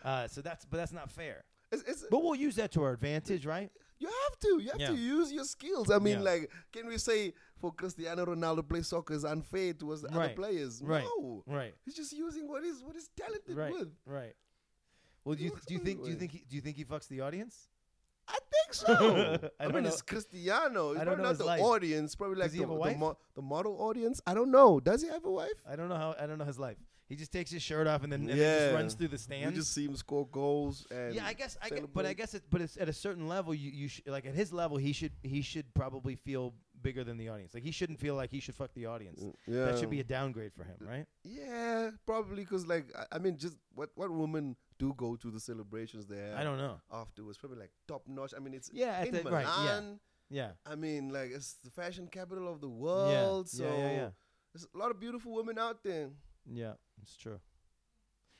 Uh, 0.05 0.29
so 0.29 0.41
that's 0.41 0.65
but 0.65 0.77
that's 0.77 0.93
not 0.93 1.11
fair. 1.11 1.45
It's, 1.73 1.83
it's, 1.83 2.05
But 2.11 2.23
we'll 2.23 2.35
use 2.37 2.57
that 2.57 2.71
to 2.73 2.83
our 2.85 2.93
advantage, 2.93 3.45
right? 3.47 3.71
you 3.99 4.09
have 4.09 4.39
to. 4.41 4.61
You 4.63 4.71
have 4.73 4.81
Yeah. 4.81 4.89
to 4.89 4.95
use 4.95 5.33
your 5.33 5.45
skills. 5.45 5.91
I 5.91 5.99
mean, 5.99 6.19
Yeah. 6.19 6.31
like, 6.31 6.51
can 6.73 6.87
we 6.87 6.99
say 6.99 7.33
for 7.59 7.73
Cristiano 7.73 8.27
Ronaldo 8.27 8.57
to 8.57 8.63
play 8.63 8.83
soccer 8.83 9.15
is 9.15 9.25
unfair 9.25 9.73
towards 9.73 10.03
the 10.03 10.09
other 10.15 10.35
players? 10.35 10.83
Right. 10.83 11.03
No. 11.05 11.43
Right. 11.47 11.75
He's 11.85 11.95
just 11.95 12.13
using 12.13 12.47
what 12.47 12.63
he's 12.63 12.83
what 12.85 12.95
he's 12.95 13.09
talented 13.17 13.57
Right. 13.57 13.73
with. 13.73 13.91
Right. 14.05 14.35
Well, 15.25 15.35
do 15.35 15.45
you 15.45 15.59
do 15.67 15.75
you 15.75 15.81
think 15.81 16.05
do 16.05 16.11
you 16.11 16.17
think 16.17 16.33
he, 16.33 16.45
do 16.49 16.57
you 16.57 16.63
think 16.63 16.77
he 16.77 16.85
fucks 16.85 17.09
the 17.09 17.21
audience? 17.23 17.69
I 18.29 18.39
think 18.53 18.75
so. 18.75 19.51
I 19.61 19.65
I, 19.65 19.69
mean, 19.69 19.85
know. 19.85 19.89
it's 19.89 20.03
Cristiano. 20.03 20.91
It's 20.91 21.01
I 21.01 21.05
don't 21.05 21.15
probably 21.15 21.23
know 21.23 21.29
not 21.31 21.39
the 21.39 21.45
life. 21.45 21.61
audience. 21.63 22.15
Probably 22.17 22.37
like 22.37 22.47
Does 22.47 22.53
he 22.55 22.59
the, 22.59 22.67
have 22.67 22.77
a 22.81 22.93
the, 22.93 22.99
mo- 22.99 23.19
the 23.35 23.43
model 23.43 23.81
audience. 23.81 24.21
I 24.27 24.35
don't 24.35 24.51
know. 24.51 24.79
Does 24.81 25.01
he 25.03 25.09
have 25.09 25.25
a 25.25 25.31
wife? 25.31 25.63
I 25.67 25.75
don't 25.77 25.89
know 25.89 25.97
how 25.97 26.15
I 26.21 26.27
don't 26.27 26.39
know 26.39 26.45
his 26.45 26.59
life. 26.59 26.77
He 27.09 27.15
just 27.15 27.31
takes 27.33 27.53
his 27.53 27.63
shirt 27.63 27.87
off 27.87 28.03
and 28.03 28.13
then, 28.13 28.23
and 28.23 28.31
then 28.31 28.37
just 28.63 28.75
runs 28.75 28.95
through 28.95 29.09
the 29.09 29.19
stands. 29.19 29.55
You 29.55 29.61
just 29.63 29.73
see 29.73 29.85
him 29.85 29.95
score 29.97 30.27
goals 30.27 30.87
and 30.91 31.15
yeah, 31.15 31.25
I 31.25 31.35
guess 31.35 31.57
I 31.63 31.69
get, 31.69 31.93
but 31.95 32.05
I 32.05 32.13
guess 32.15 32.35
it, 32.35 32.43
but 32.51 32.61
it's 32.61 32.77
at 32.77 32.89
a 32.89 32.93
certain 32.93 33.29
level. 33.29 33.55
You 33.55 33.71
you 33.71 33.87
sh- 33.89 34.01
like 34.07 34.27
at 34.27 34.35
his 34.35 34.53
level, 34.53 34.77
he 34.77 34.93
should 34.93 35.13
he 35.23 35.41
should 35.41 35.73
probably 35.75 36.17
feel 36.17 36.53
bigger 36.83 37.05
than 37.05 37.17
the 37.17 37.29
audience. 37.29 37.55
Like 37.55 37.63
he 37.63 37.71
shouldn't 37.71 38.01
feel 38.01 38.17
like 38.17 38.31
he 38.31 38.41
should 38.41 38.57
fuck 38.57 38.75
the 38.75 38.87
audience. 38.87 39.23
yeah. 39.47 39.67
That 39.67 39.79
should 39.79 39.91
be 39.91 40.01
a 40.01 40.05
downgrade 40.05 40.53
for 40.53 40.65
him, 40.65 40.77
right? 40.81 41.07
Yeah, 41.23 41.91
probably 42.07 42.43
because 42.43 42.67
like 42.67 42.87
I, 42.99 43.17
I 43.17 43.19
mean, 43.21 43.37
just 43.39 43.57
what 43.75 43.91
what 43.95 44.11
women 44.11 44.57
do 44.79 44.93
go 44.97 45.15
to 45.17 45.31
the 45.31 45.41
celebrations 45.41 46.07
there 46.07 46.35
I 46.37 46.43
don't 46.43 46.59
know. 46.59 46.81
afterwards, 46.93 47.39
probably 47.39 47.59
like 47.61 47.71
top 47.87 48.03
notch. 48.09 48.35
I 48.37 48.41
mean, 48.41 48.53
it's 48.55 48.69
Yeah, 48.73 49.03
in 49.05 49.15
the, 49.15 49.23
Milan. 49.23 49.45
right. 49.45 49.99
Yeah, 50.29 50.51
I 50.67 50.75
mean, 50.75 51.11
like 51.13 51.31
it's 51.33 51.55
the 51.63 51.71
fashion 51.71 52.09
capital 52.09 52.49
of 52.53 52.61
the 52.61 52.69
world. 52.69 53.49
yeah, 53.53 53.59
so 53.59 53.65
yeah, 53.65 53.91
yeah, 53.93 54.09
there's 54.53 54.67
a 54.75 54.77
lot 54.77 54.91
of 54.91 54.99
beautiful 54.99 55.33
women 55.33 55.57
out 55.57 55.85
there. 55.85 56.09
Yeah. 56.51 56.73
It's 57.03 57.17
true. 57.17 57.41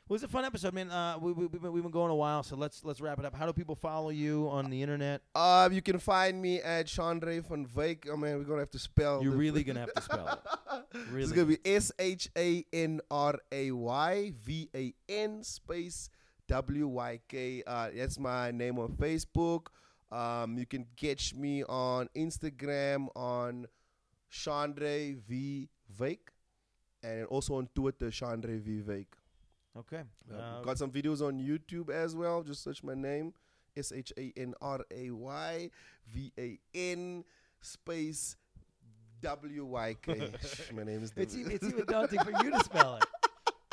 Well, 0.09 0.15
it 0.15 0.23
was 0.23 0.23
a 0.23 0.29
fun 0.29 0.45
episode, 0.45 0.73
man. 0.73 0.89
Uh, 0.89 1.19
we, 1.21 1.33
we, 1.33 1.47
we've, 1.47 1.61
been, 1.61 1.73
we've 1.73 1.83
been 1.83 1.91
going 1.91 2.13
a 2.13 2.15
while, 2.15 2.45
so 2.45 2.55
let's 2.55 2.85
let's 2.85 3.01
wrap 3.01 3.19
it 3.19 3.25
up. 3.25 3.35
How 3.35 3.45
do 3.45 3.53
people 3.53 3.75
follow 3.75 4.11
you 4.11 4.49
on 4.49 4.71
the 4.71 4.81
internet? 4.81 5.23
Um, 5.35 5.73
you 5.73 5.83
can 5.83 5.99
find 5.99 6.41
me 6.41 6.61
at 6.61 6.87
Shanray 6.87 7.45
van 7.45 7.67
Wyk. 7.67 8.07
Oh 8.09 8.17
man, 8.17 8.39
we're 8.39 8.45
gonna 8.45 8.61
have 8.61 8.71
to 8.71 8.79
spell. 8.79 9.21
You're 9.21 9.33
really 9.33 9.65
gonna 9.65 9.81
have 9.81 9.95
to 9.95 10.03
spell 10.03 10.29
it. 10.29 10.85
It's 11.13 11.33
gonna 11.33 11.47
be 11.47 11.59
S 11.65 11.91
H 11.99 12.29
A 12.39 12.65
N 12.73 13.01
R 13.11 13.39
A 13.51 13.71
Y 13.73 14.33
V 14.45 14.71
A 14.75 14.95
N 15.09 15.43
space 15.43 16.09
W 16.47 16.87
Y 16.87 17.21
K. 17.29 17.65
Uh, 17.67 17.91
that's 17.95 18.19
my 18.19 18.53
name 18.53 18.79
on 18.79 18.93
Facebook. 18.93 19.67
Um, 20.13 20.57
you 20.57 20.67
can 20.67 20.87
catch 20.97 21.35
me 21.35 21.65
on 21.65 22.09
Instagram 22.17 23.09
on 23.17 23.67
Shanray 24.33 25.17
V 25.17 25.69
Vake, 25.99 26.31
and 27.07 27.27
also 27.27 27.55
on 27.57 27.69
Twitter 27.75 28.11
Shanray 28.11 28.61
V 28.61 29.07
Okay. 29.77 30.03
Uh, 30.33 30.37
Uh, 30.37 30.63
got 30.63 30.79
some 30.79 30.91
videos 30.91 31.21
on 31.21 31.39
YouTube 31.39 31.91
as 31.91 32.17
well. 32.17 32.43
Just 32.43 32.63
search 32.65 32.83
my 32.83 32.95
name 32.95 33.33
S 33.77 33.93
H 33.93 34.13
A 34.19 34.33
N 34.37 34.55
R 34.61 34.81
A 34.91 35.11
Y 35.11 35.71
V 36.09 36.33
A 36.39 36.59
N 36.75 37.25
space 37.61 38.37
W 39.21 39.65
Y 39.67 39.97
K. 40.03 40.31
my 40.75 40.83
name 40.83 41.03
is. 41.03 41.13
It's 41.17 41.37
even, 41.37 41.53
it's 41.53 41.65
even 41.65 41.85
daunting 41.87 42.21
for 42.21 42.33
you 42.43 42.51
to 42.51 42.65
spell 42.65 42.97
it. 42.97 43.05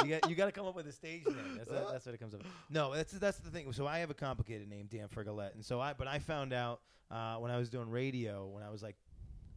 You 0.04 0.10
got 0.10 0.30
you 0.30 0.36
got 0.36 0.46
to 0.48 0.52
come 0.52 0.66
up 0.66 0.76
with 0.76 0.88
a 0.88 0.92
stage 0.92 1.26
name. 1.26 1.56
That's 1.58 1.70
what, 1.70 1.92
that's 1.92 2.06
what 2.06 2.16
it 2.16 2.18
comes 2.18 2.34
up. 2.34 2.44
with. 2.44 2.52
No, 2.70 2.94
that's 2.94 3.14
that's 3.14 3.38
the 3.38 3.50
thing. 3.50 3.72
So 3.72 3.88
I 3.88 4.00
have 4.00 4.10
a 4.10 4.14
complicated 4.16 4.70
name, 4.70 4.88
Dan 4.92 5.08
Frigolette, 5.08 5.56
and 5.56 5.64
so 5.64 5.80
I 5.80 5.94
but 5.94 6.08
I 6.08 6.20
found 6.20 6.52
out 6.52 6.82
uh, 7.10 7.36
when 7.38 7.52
I 7.52 7.58
was 7.58 7.70
doing 7.70 7.90
radio 7.90 8.48
when 8.48 8.64
I 8.64 8.70
was 8.70 8.84
like 8.84 8.98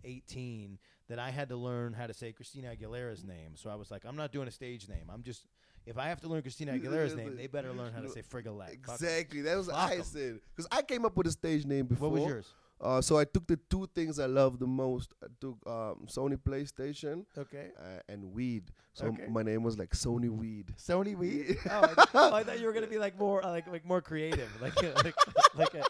18 0.05 0.79
that 1.09 1.19
I 1.19 1.31
had 1.31 1.49
to 1.51 1.57
learn 1.57 1.93
how 1.93 2.07
to 2.07 2.15
say 2.15 2.33
Christina 2.33 2.69
Aguilera's 2.75 3.25
name. 3.25 3.53
So 3.55 3.71
I 3.71 3.75
was 3.77 3.91
like, 3.91 4.05
I'm 4.05 4.17
not 4.17 4.33
doing 4.33 4.49
a 4.49 4.51
stage 4.51 4.89
name. 4.89 5.11
I'm 5.13 5.23
just 5.23 5.47
if 5.87 5.99
I 5.99 6.09
have 6.09 6.21
to 6.23 6.29
learn 6.29 6.43
Christina 6.43 6.73
Aguilera's 6.73 7.15
name, 7.15 7.37
they 7.37 7.47
better 7.47 7.73
learn 7.73 7.93
how 7.93 8.01
to 8.01 8.09
say 8.09 8.23
Frigolette. 8.23 8.71
Fuck 8.85 9.01
'em. 9.01 9.07
Exactly. 9.07 9.41
That 9.43 9.57
was 9.57 9.69
what 9.69 9.77
Fuck 9.77 9.91
I 9.93 9.97
'em. 9.97 10.03
said. 10.03 10.41
Because 10.55 10.67
I 10.73 10.83
came 10.83 11.05
up 11.05 11.17
with 11.17 11.29
a 11.29 11.31
stage 11.33 11.65
name 11.65 11.87
before. 11.87 12.11
What 12.11 12.21
was 12.23 12.29
yours? 12.29 12.47
Uh, 12.79 13.01
so 13.01 13.17
I 13.19 13.25
took 13.25 13.47
the 13.47 13.59
two 13.71 13.89
things 13.95 14.19
I 14.19 14.27
love 14.27 14.59
the 14.59 14.67
most. 14.67 15.15
I 15.23 15.29
took 15.41 15.57
um, 15.67 16.07
Sony 16.09 16.37
PlayStation 16.39 17.25
Okay. 17.39 17.69
uh, 17.79 18.01
and 18.09 18.33
weed. 18.35 18.71
So 18.93 19.07
Okay. 19.07 19.27
my 19.29 19.43
name 19.43 19.63
was 19.63 19.79
like 19.79 19.91
Sony 19.91 20.29
Weed. 20.31 20.75
Sony 20.79 21.17
Weed. 21.17 21.57
Oh, 21.71 21.81
I, 21.97 22.05
oh, 22.15 22.35
I 22.35 22.43
thought 22.45 22.61
you 22.61 22.67
were 22.67 22.73
gonna 22.75 22.87
be 22.87 22.99
like 22.99 23.19
more 23.19 23.45
uh, 23.45 23.51
like 23.51 23.67
like 23.67 23.85
more 23.87 24.01
creative, 24.03 24.49
like 24.61 24.75
like 25.05 25.15
like 25.55 25.75
a, 25.75 25.85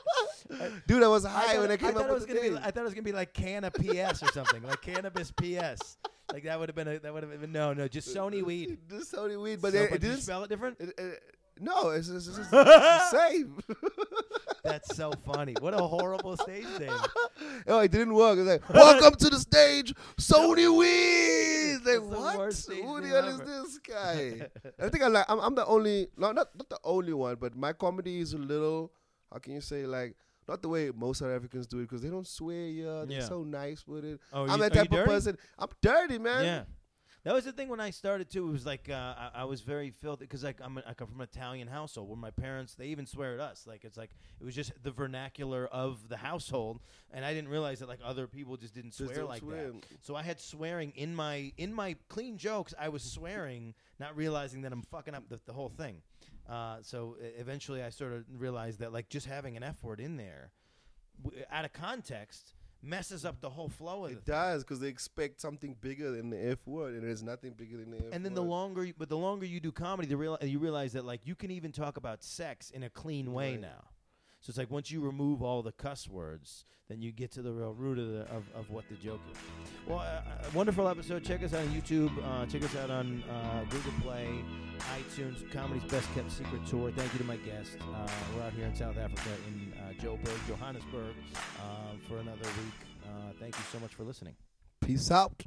I- 0.61 0.70
Dude, 0.87 1.03
I 1.03 1.09
was 1.09 1.24
I 1.24 1.30
high 1.30 1.53
thought, 1.55 1.61
when 1.62 1.70
I 1.70 1.74
I 1.74 1.76
came 1.76 1.93
thought 1.93 2.05
up 2.05 2.11
it 2.11 2.14
was 2.14 2.26
gonna 2.26 2.41
be. 2.41 2.55
I 2.57 2.70
thought 2.70 2.78
it 2.80 2.82
was 2.84 2.95
gonna 2.95 3.03
be 3.03 3.12
like 3.12 3.32
Canna 3.32 3.70
PS 3.70 4.22
or 4.22 4.28
something, 4.32 4.62
like 4.62 4.80
Cannabis 4.82 5.32
PS. 5.32 5.97
Like 6.32 6.45
that 6.45 6.59
would 6.59 6.68
have 6.68 6.76
been 6.76 6.89
a. 6.89 6.99
That 6.99 7.12
would 7.12 7.22
have 7.24 7.41
been 7.41 7.53
no, 7.53 7.72
no, 7.72 7.87
just 7.89 8.14
Sony 8.14 8.43
Weed. 8.45 8.78
Just 8.91 9.12
Sony 9.12 9.41
Weed, 9.41 9.61
but 9.61 9.72
So- 9.72 9.78
it, 9.82 9.91
but 9.91 9.97
it 9.97 10.01
did 10.01 10.07
you 10.07 10.12
didn't. 10.14 10.22
spell 10.24 10.43
it 10.45 10.49
different. 10.49 10.80
It, 10.80 10.93
it, 10.99 11.22
no, 11.61 11.90
it's, 11.90 12.09
it's, 12.09 12.26
it's, 12.28 12.38
it's 12.38 12.50
the 12.50 13.00
same. 13.11 13.59
That's 14.64 14.96
so 14.96 15.12
funny. 15.24 15.54
What 15.61 15.74
a 15.74 15.78
horrible 15.78 16.36
stage 16.36 16.66
name. 16.80 16.90
oh, 17.68 17.78
it 17.80 17.90
didn't 17.92 18.14
work. 18.14 18.38
It's 18.38 18.48
like, 18.48 18.68
welcome 18.74 19.14
to 19.16 19.30
the 19.30 19.38
stage, 19.38 19.94
Sony 20.20 20.68
Weed. 20.78 21.78
Like, 21.84 22.02
what? 22.11 22.54
Who 22.68 23.00
the 23.00 23.09
hell 23.09 23.28
is 23.28 23.38
this 23.40 23.78
guy? 23.78 24.48
I 24.82 24.88
think 24.88 25.04
I'm 25.04 25.12
like, 25.12 25.26
I'm, 25.28 25.38
I'm 25.38 25.54
the 25.54 25.64
only, 25.66 26.09
no, 26.16 26.32
not 26.32 26.48
not 26.57 26.68
the 26.68 26.78
only 26.84 27.12
one, 27.12 27.36
but 27.38 27.57
my 27.57 27.72
comedy 27.72 28.18
is 28.18 28.32
a 28.32 28.38
little, 28.38 28.92
how 29.32 29.38
can 29.38 29.52
you 29.54 29.61
say, 29.61 29.86
like, 29.86 30.16
not 30.48 30.62
the 30.62 30.68
way 30.68 30.90
most 30.94 31.18
South 31.18 31.30
Africans 31.30 31.66
do 31.66 31.78
it 31.78 31.82
because 31.82 32.02
they 32.02 32.09
don't 32.09 32.26
swear. 32.26 32.66
Yeah, 32.66 33.04
they're 33.07 33.18
Yeah. 33.18 33.24
so 33.24 33.42
nice 33.44 33.86
with 33.86 34.04
it. 34.04 34.20
Oh, 34.32 34.44
I'm 34.44 34.50
you, 34.50 34.57
that 34.59 34.72
type 34.72 34.84
of 34.86 34.90
dirty? 34.90 35.09
person. 35.11 35.38
I'm 35.59 35.68
dirty, 35.82 36.18
man. 36.18 36.44
Yeah. 36.44 36.62
That 37.27 37.35
was 37.35 37.45
the 37.45 37.51
thing 37.51 37.68
when 37.68 37.81
I 37.81 37.91
started 37.91 38.31
too. 38.31 38.47
It 38.47 38.53
was 38.53 38.64
like 38.64 38.89
uh, 38.89 38.95
I, 38.95 39.31
I 39.35 39.45
was 39.47 39.61
very 39.61 39.91
filthy 39.91 40.27
because 40.27 40.45
like 40.45 40.61
I'm 40.62 40.79
a, 40.79 40.85
I 40.87 40.95
come 40.95 41.09
from 41.09 41.20
an 41.20 41.29
Italian 41.29 41.66
household 41.66 42.09
where 42.09 42.16
my 42.16 42.31
parents 42.31 42.77
they 42.77 42.87
even 42.87 43.05
swear 43.05 43.35
at 43.35 43.41
us. 43.41 43.66
Like 43.66 43.85
it's 43.85 43.97
like 43.97 44.11
it 44.41 44.45
was 44.45 44.55
just 44.55 44.70
the 44.85 44.93
vernacular 44.93 45.66
of 45.66 46.09
the 46.09 46.16
household, 46.16 46.79
and 47.12 47.24
I 47.24 47.35
didn't 47.35 47.51
realize 47.51 47.81
that 47.81 47.89
like 47.89 47.99
other 48.05 48.29
people 48.29 48.57
just 48.57 48.77
didn't 48.77 48.95
swear 48.95 49.24
like 49.24 49.41
swear. 49.41 49.72
that. 49.72 49.85
So 50.03 50.14
I 50.14 50.22
had 50.22 50.39
swearing 50.39 50.93
in 50.95 51.16
my 51.16 51.53
in 51.57 51.74
my 51.74 51.97
clean 52.09 52.39
jokes. 52.39 52.74
I 52.79 52.91
was 52.91 53.03
swearing, 53.03 53.74
not 53.99 54.16
realizing 54.16 54.62
that 54.62 54.72
I'm 54.72 54.83
fucking 54.83 55.16
up 55.16 55.29
the, 55.29 55.41
the 55.47 55.53
whole 55.53 55.70
thing. 55.70 56.03
Uh, 56.49 56.77
so 56.83 57.16
eventually, 57.37 57.83
I 57.83 57.91
sort 57.91 58.12
of 58.12 58.24
realized 58.39 58.79
that 58.79 58.93
like 58.93 59.09
just 59.09 59.27
having 59.27 59.57
an 59.57 59.64
F 59.64 59.83
word 59.83 59.99
in 59.99 60.16
there, 60.16 60.53
w- 61.24 61.43
out 61.51 61.64
of 61.64 61.72
context, 61.72 62.55
messes 62.87 63.24
up 63.24 63.41
the 63.41 63.51
whole 63.51 63.68
flow 63.68 64.05
of 64.05 64.12
It 64.12 64.14
thing. 64.14 64.22
does 64.34 64.62
because 64.64 64.80
they 64.80 64.89
expect 64.89 65.41
something 65.41 65.76
bigger 65.80 66.11
than 66.12 66.30
the 66.30 66.51
F 66.51 66.66
word, 66.66 66.95
and 66.95 67.03
there's 67.03 67.22
nothing 67.22 67.53
bigger 67.53 67.76
than 67.78 67.91
the 67.91 67.97
F 67.99 68.03
word. 68.05 68.12
and 68.14 68.24
then 68.24 68.34
the 68.34 68.43
longer, 68.43 68.84
you, 68.84 68.95
but 68.97 69.09
the 69.09 69.16
longer 69.18 69.45
you 69.47 69.61
do 69.61 69.72
comedy, 69.72 70.09
the 70.09 70.16
real 70.16 70.39
you 70.43 70.59
realize 70.59 70.93
that 70.93 71.05
like 71.05 71.20
you 71.26 71.34
can 71.34 71.51
even 71.51 71.72
talk 71.72 71.97
about 71.97 72.22
sex 72.22 72.70
in 72.70 72.82
a 72.84 72.91
clean 72.91 73.32
way 73.32 73.53
Right. 73.53 73.61
now. 73.61 73.84
So 74.41 74.51
it's 74.51 74.59
like 74.59 74.70
once 74.70 74.91
you 74.91 75.01
remove 75.01 75.43
all 75.43 75.62
the 75.62 75.72
cuss 75.72 76.09
words, 76.09 76.64
then 76.89 77.03
you 77.03 77.11
get 77.11 77.32
to 77.32 77.43
the 77.43 77.53
real 77.53 77.74
root 77.74 77.99
of 77.99 78.09
the 78.09 78.20
of, 78.32 78.45
of 78.55 78.70
what 78.70 78.84
the 78.89 78.95
joke 78.95 79.20
is. 79.32 79.39
Well, 79.89 79.99
uh, 79.99 80.03
uh, 80.03 80.22
wonderful 80.55 80.87
episode. 80.89 81.24
Check 81.24 81.43
us 81.43 81.53
out 81.53 81.62
on 81.62 81.68
YouTube. 81.68 82.12
Uh, 82.24 82.47
check 82.47 82.62
us 82.62 82.76
out 82.76 82.91
on 82.91 83.24
uh, 83.24 83.64
Google 83.70 83.93
Play, 84.03 84.28
iTunes. 84.97 85.51
Comedy's 85.51 85.82
best 85.91 86.12
kept 86.14 86.30
secret 86.30 86.64
tour. 86.66 86.93
Thank 86.93 87.12
you 87.12 87.18
to 87.18 87.24
my 87.24 87.37
guest. 87.39 87.76
Uh, 87.80 88.09
we're 88.37 88.43
out 88.43 88.53
here 88.53 88.66
in 88.66 88.74
South 88.74 88.99
Africa 88.99 89.30
in 89.49 89.72
uh, 89.80 89.93
Joburg, 90.01 90.39
Johannesburg, 90.47 91.14
for 92.09 92.18
another 92.18 92.45
week. 92.45 92.74
Thank 93.41 93.57
you 93.57 93.64
so 93.70 93.78
much 93.80 93.95
for 93.95 94.05
listening. 94.05 94.34
Peace 94.80 95.11
out. 95.11 95.43